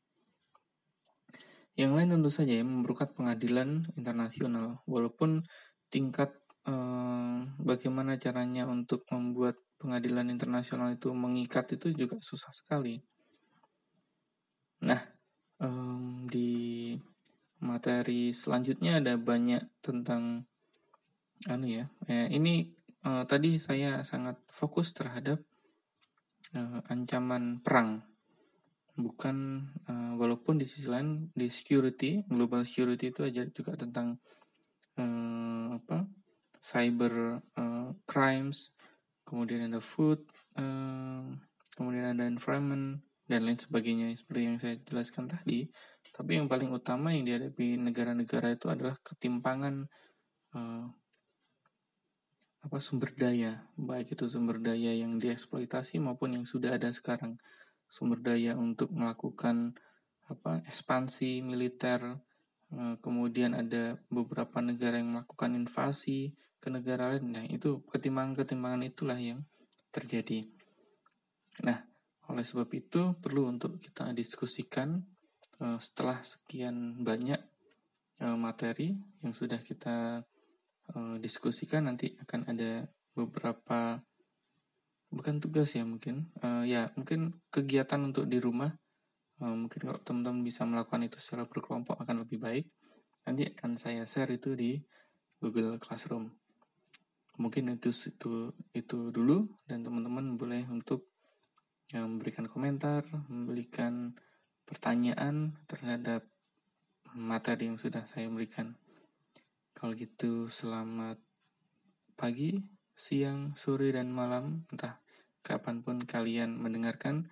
Yang 1.73 1.91
lain 1.97 2.09
tentu 2.13 2.29
saja 2.29 2.53
ya 2.53 2.65
memerlukan 2.65 3.09
pengadilan 3.17 3.81
internasional, 3.97 4.85
walaupun 4.85 5.41
tingkat 5.89 6.29
eh, 6.69 7.39
bagaimana 7.57 8.21
caranya 8.21 8.69
untuk 8.69 9.09
membuat 9.09 9.57
pengadilan 9.81 10.29
internasional 10.29 10.93
itu 10.93 11.09
mengikat 11.11 11.73
itu 11.73 11.89
juga 11.97 12.21
susah 12.21 12.53
sekali. 12.53 13.01
Nah, 14.85 15.01
eh, 15.65 16.13
di 16.29 16.51
materi 17.65 18.29
selanjutnya 18.35 19.01
ada 19.01 19.17
banyak 19.17 19.81
tentang 19.81 20.45
anu 21.49 21.67
ya, 21.67 21.89
eh, 22.05 22.29
ini 22.29 22.69
eh, 23.01 23.23
tadi 23.25 23.57
saya 23.57 24.05
sangat 24.05 24.37
fokus 24.53 24.93
terhadap 24.93 25.41
eh, 26.53 26.79
ancaman 26.85 27.65
perang 27.65 28.12
bukan 28.93 29.67
uh, 29.89 30.13
walaupun 30.21 30.61
di 30.61 30.69
sisi 30.69 30.85
lain 30.85 31.33
di 31.33 31.49
security 31.49 32.21
global 32.29 32.61
security 32.61 33.09
itu 33.09 33.25
aja 33.25 33.41
juga 33.49 33.73
tentang 33.73 34.21
uh, 35.01 35.73
apa 35.73 36.05
cyber 36.63 37.43
uh, 37.59 37.91
crimes, 38.07 38.71
kemudian 39.27 39.67
ada 39.67 39.83
food, 39.83 40.23
uh, 40.55 41.27
kemudian 41.75 42.15
ada 42.15 42.23
environment 42.23 43.03
dan 43.27 43.43
lain 43.43 43.59
sebagainya 43.59 44.15
seperti 44.15 44.41
yang 44.47 44.55
saya 44.55 44.79
jelaskan 44.87 45.27
tadi. 45.27 45.67
Tapi 46.15 46.39
yang 46.39 46.47
paling 46.47 46.71
utama 46.71 47.11
yang 47.11 47.27
dihadapi 47.27 47.75
negara-negara 47.75 48.55
itu 48.55 48.71
adalah 48.71 48.95
ketimpangan 49.03 49.91
uh, 50.55 50.87
apa 52.63 52.77
sumber 52.79 53.11
daya, 53.11 53.67
baik 53.75 54.15
itu 54.15 54.31
sumber 54.31 54.55
daya 54.63 54.95
yang 54.95 55.19
dieksploitasi 55.19 55.99
maupun 55.99 56.39
yang 56.39 56.45
sudah 56.47 56.79
ada 56.79 56.87
sekarang. 56.95 57.35
Sumber 57.93 58.25
daya 58.25 58.57
untuk 58.57 58.89
melakukan 58.89 59.77
apa 60.25 60.65
ekspansi 60.65 61.45
militer, 61.45 62.17
eh, 62.73 62.97
kemudian 62.97 63.53
ada 63.53 64.01
beberapa 64.09 64.65
negara 64.65 64.97
yang 64.97 65.13
melakukan 65.13 65.53
invasi 65.53 66.33
ke 66.57 66.73
negara 66.73 67.13
lain. 67.13 67.29
Nah, 67.29 67.45
itu 67.45 67.85
ketimpangan-ketimpangan 67.85 68.81
itulah 68.81 69.19
yang 69.21 69.45
terjadi. 69.93 70.41
Nah, 71.61 71.85
oleh 72.33 72.41
sebab 72.41 72.65
itu 72.73 73.13
perlu 73.13 73.53
untuk 73.53 73.77
kita 73.77 74.09
diskusikan 74.09 74.97
eh, 75.61 75.77
setelah 75.77 76.17
sekian 76.25 77.05
banyak 77.05 77.41
eh, 78.25 78.37
materi 78.41 78.89
yang 79.21 79.37
sudah 79.37 79.61
kita 79.61 80.25
diskusikan 81.23 81.87
nanti 81.87 82.11
akan 82.19 82.43
ada 82.43 82.83
beberapa 83.15 84.03
bukan 85.13 85.37
tugas 85.37 85.71
ya 85.77 85.85
mungkin. 85.85 86.33
Uh, 86.41 86.65
ya 86.65 86.89
mungkin 86.97 87.37
kegiatan 87.53 88.01
untuk 88.01 88.25
di 88.25 88.41
rumah 88.41 88.73
uh, 89.39 89.55
mungkin 89.55 89.79
kalau 89.85 90.01
teman-teman 90.01 90.41
bisa 90.41 90.65
melakukan 90.65 91.05
itu 91.05 91.21
secara 91.21 91.45
berkelompok 91.45 92.01
akan 92.01 92.25
lebih 92.25 92.41
baik. 92.41 92.65
Nanti 93.23 93.47
akan 93.53 93.79
saya 93.79 94.03
share 94.03 94.33
itu 94.35 94.57
di 94.57 94.81
Google 95.39 95.77
Classroom. 95.77 96.27
Mungkin 97.39 97.77
itu 97.77 97.89
itu 97.89 98.51
itu 98.73 98.97
dulu 99.13 99.47
dan 99.69 99.85
teman-teman 99.85 100.37
boleh 100.37 100.65
untuk 100.69 101.09
ya, 101.89 102.03
memberikan 102.03 102.45
komentar 102.45 103.01
memberikan 103.29 104.13
pertanyaan 104.63 105.57
terhadap 105.69 106.25
materi 107.13 107.69
yang 107.69 107.77
sudah 107.77 108.09
saya 108.09 108.25
berikan. 108.31 108.73
Kalau 109.73 109.93
gitu 109.97 110.47
selamat 110.47 111.19
pagi, 112.15 112.55
siang, 112.95 113.57
sore, 113.57 113.91
dan 113.91 114.13
malam, 114.13 114.63
entah 114.71 115.02
kapan 115.43 115.83
pun 115.83 115.99
kalian 116.01 116.55
mendengarkan 116.55 117.27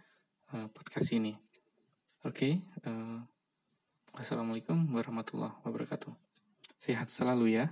uh, 0.51 0.67
podcast 0.69 1.09
ini. 1.15 1.39
Oke, 2.21 2.61
okay, 2.61 2.85
uh, 2.85 3.23
Wassalamualaikum 4.11 4.75
warahmatullahi 4.91 5.55
wabarakatuh. 5.63 6.11
Sehat 6.75 7.07
selalu 7.07 7.55
ya. 7.55 7.71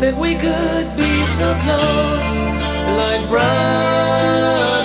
That 0.00 0.14
we 0.14 0.34
could 0.34 0.96
be 0.96 1.24
so 1.24 1.54
close, 1.64 2.42
like 2.96 3.28
brothers. 3.30 4.75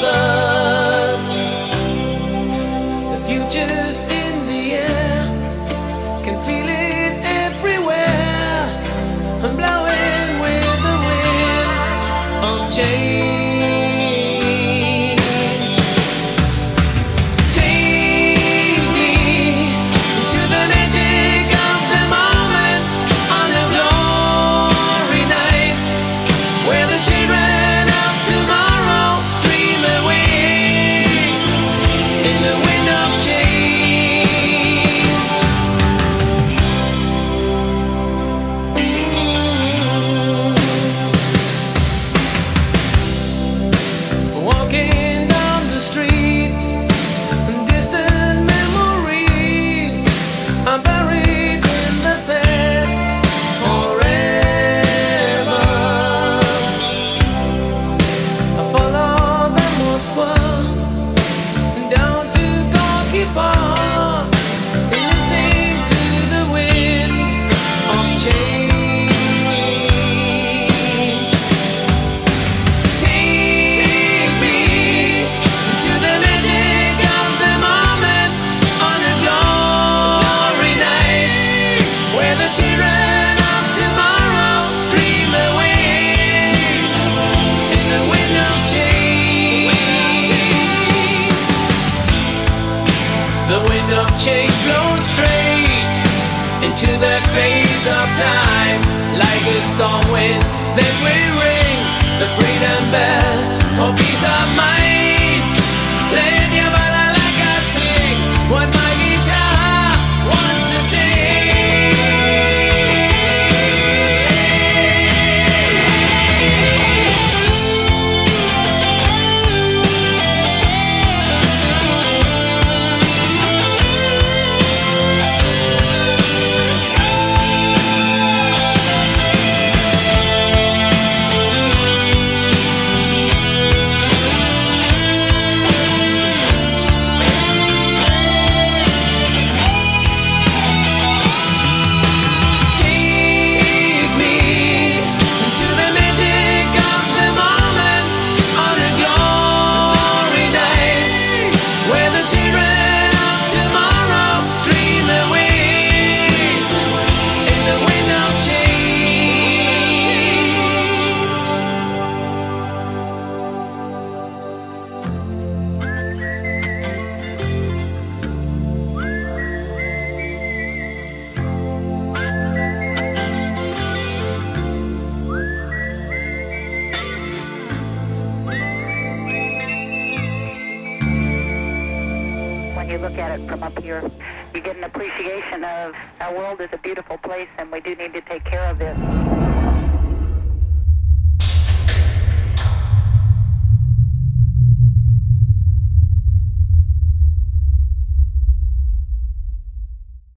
on 99.82 100.04
when 100.12 100.40
they 100.76 100.90
win. 101.04 101.21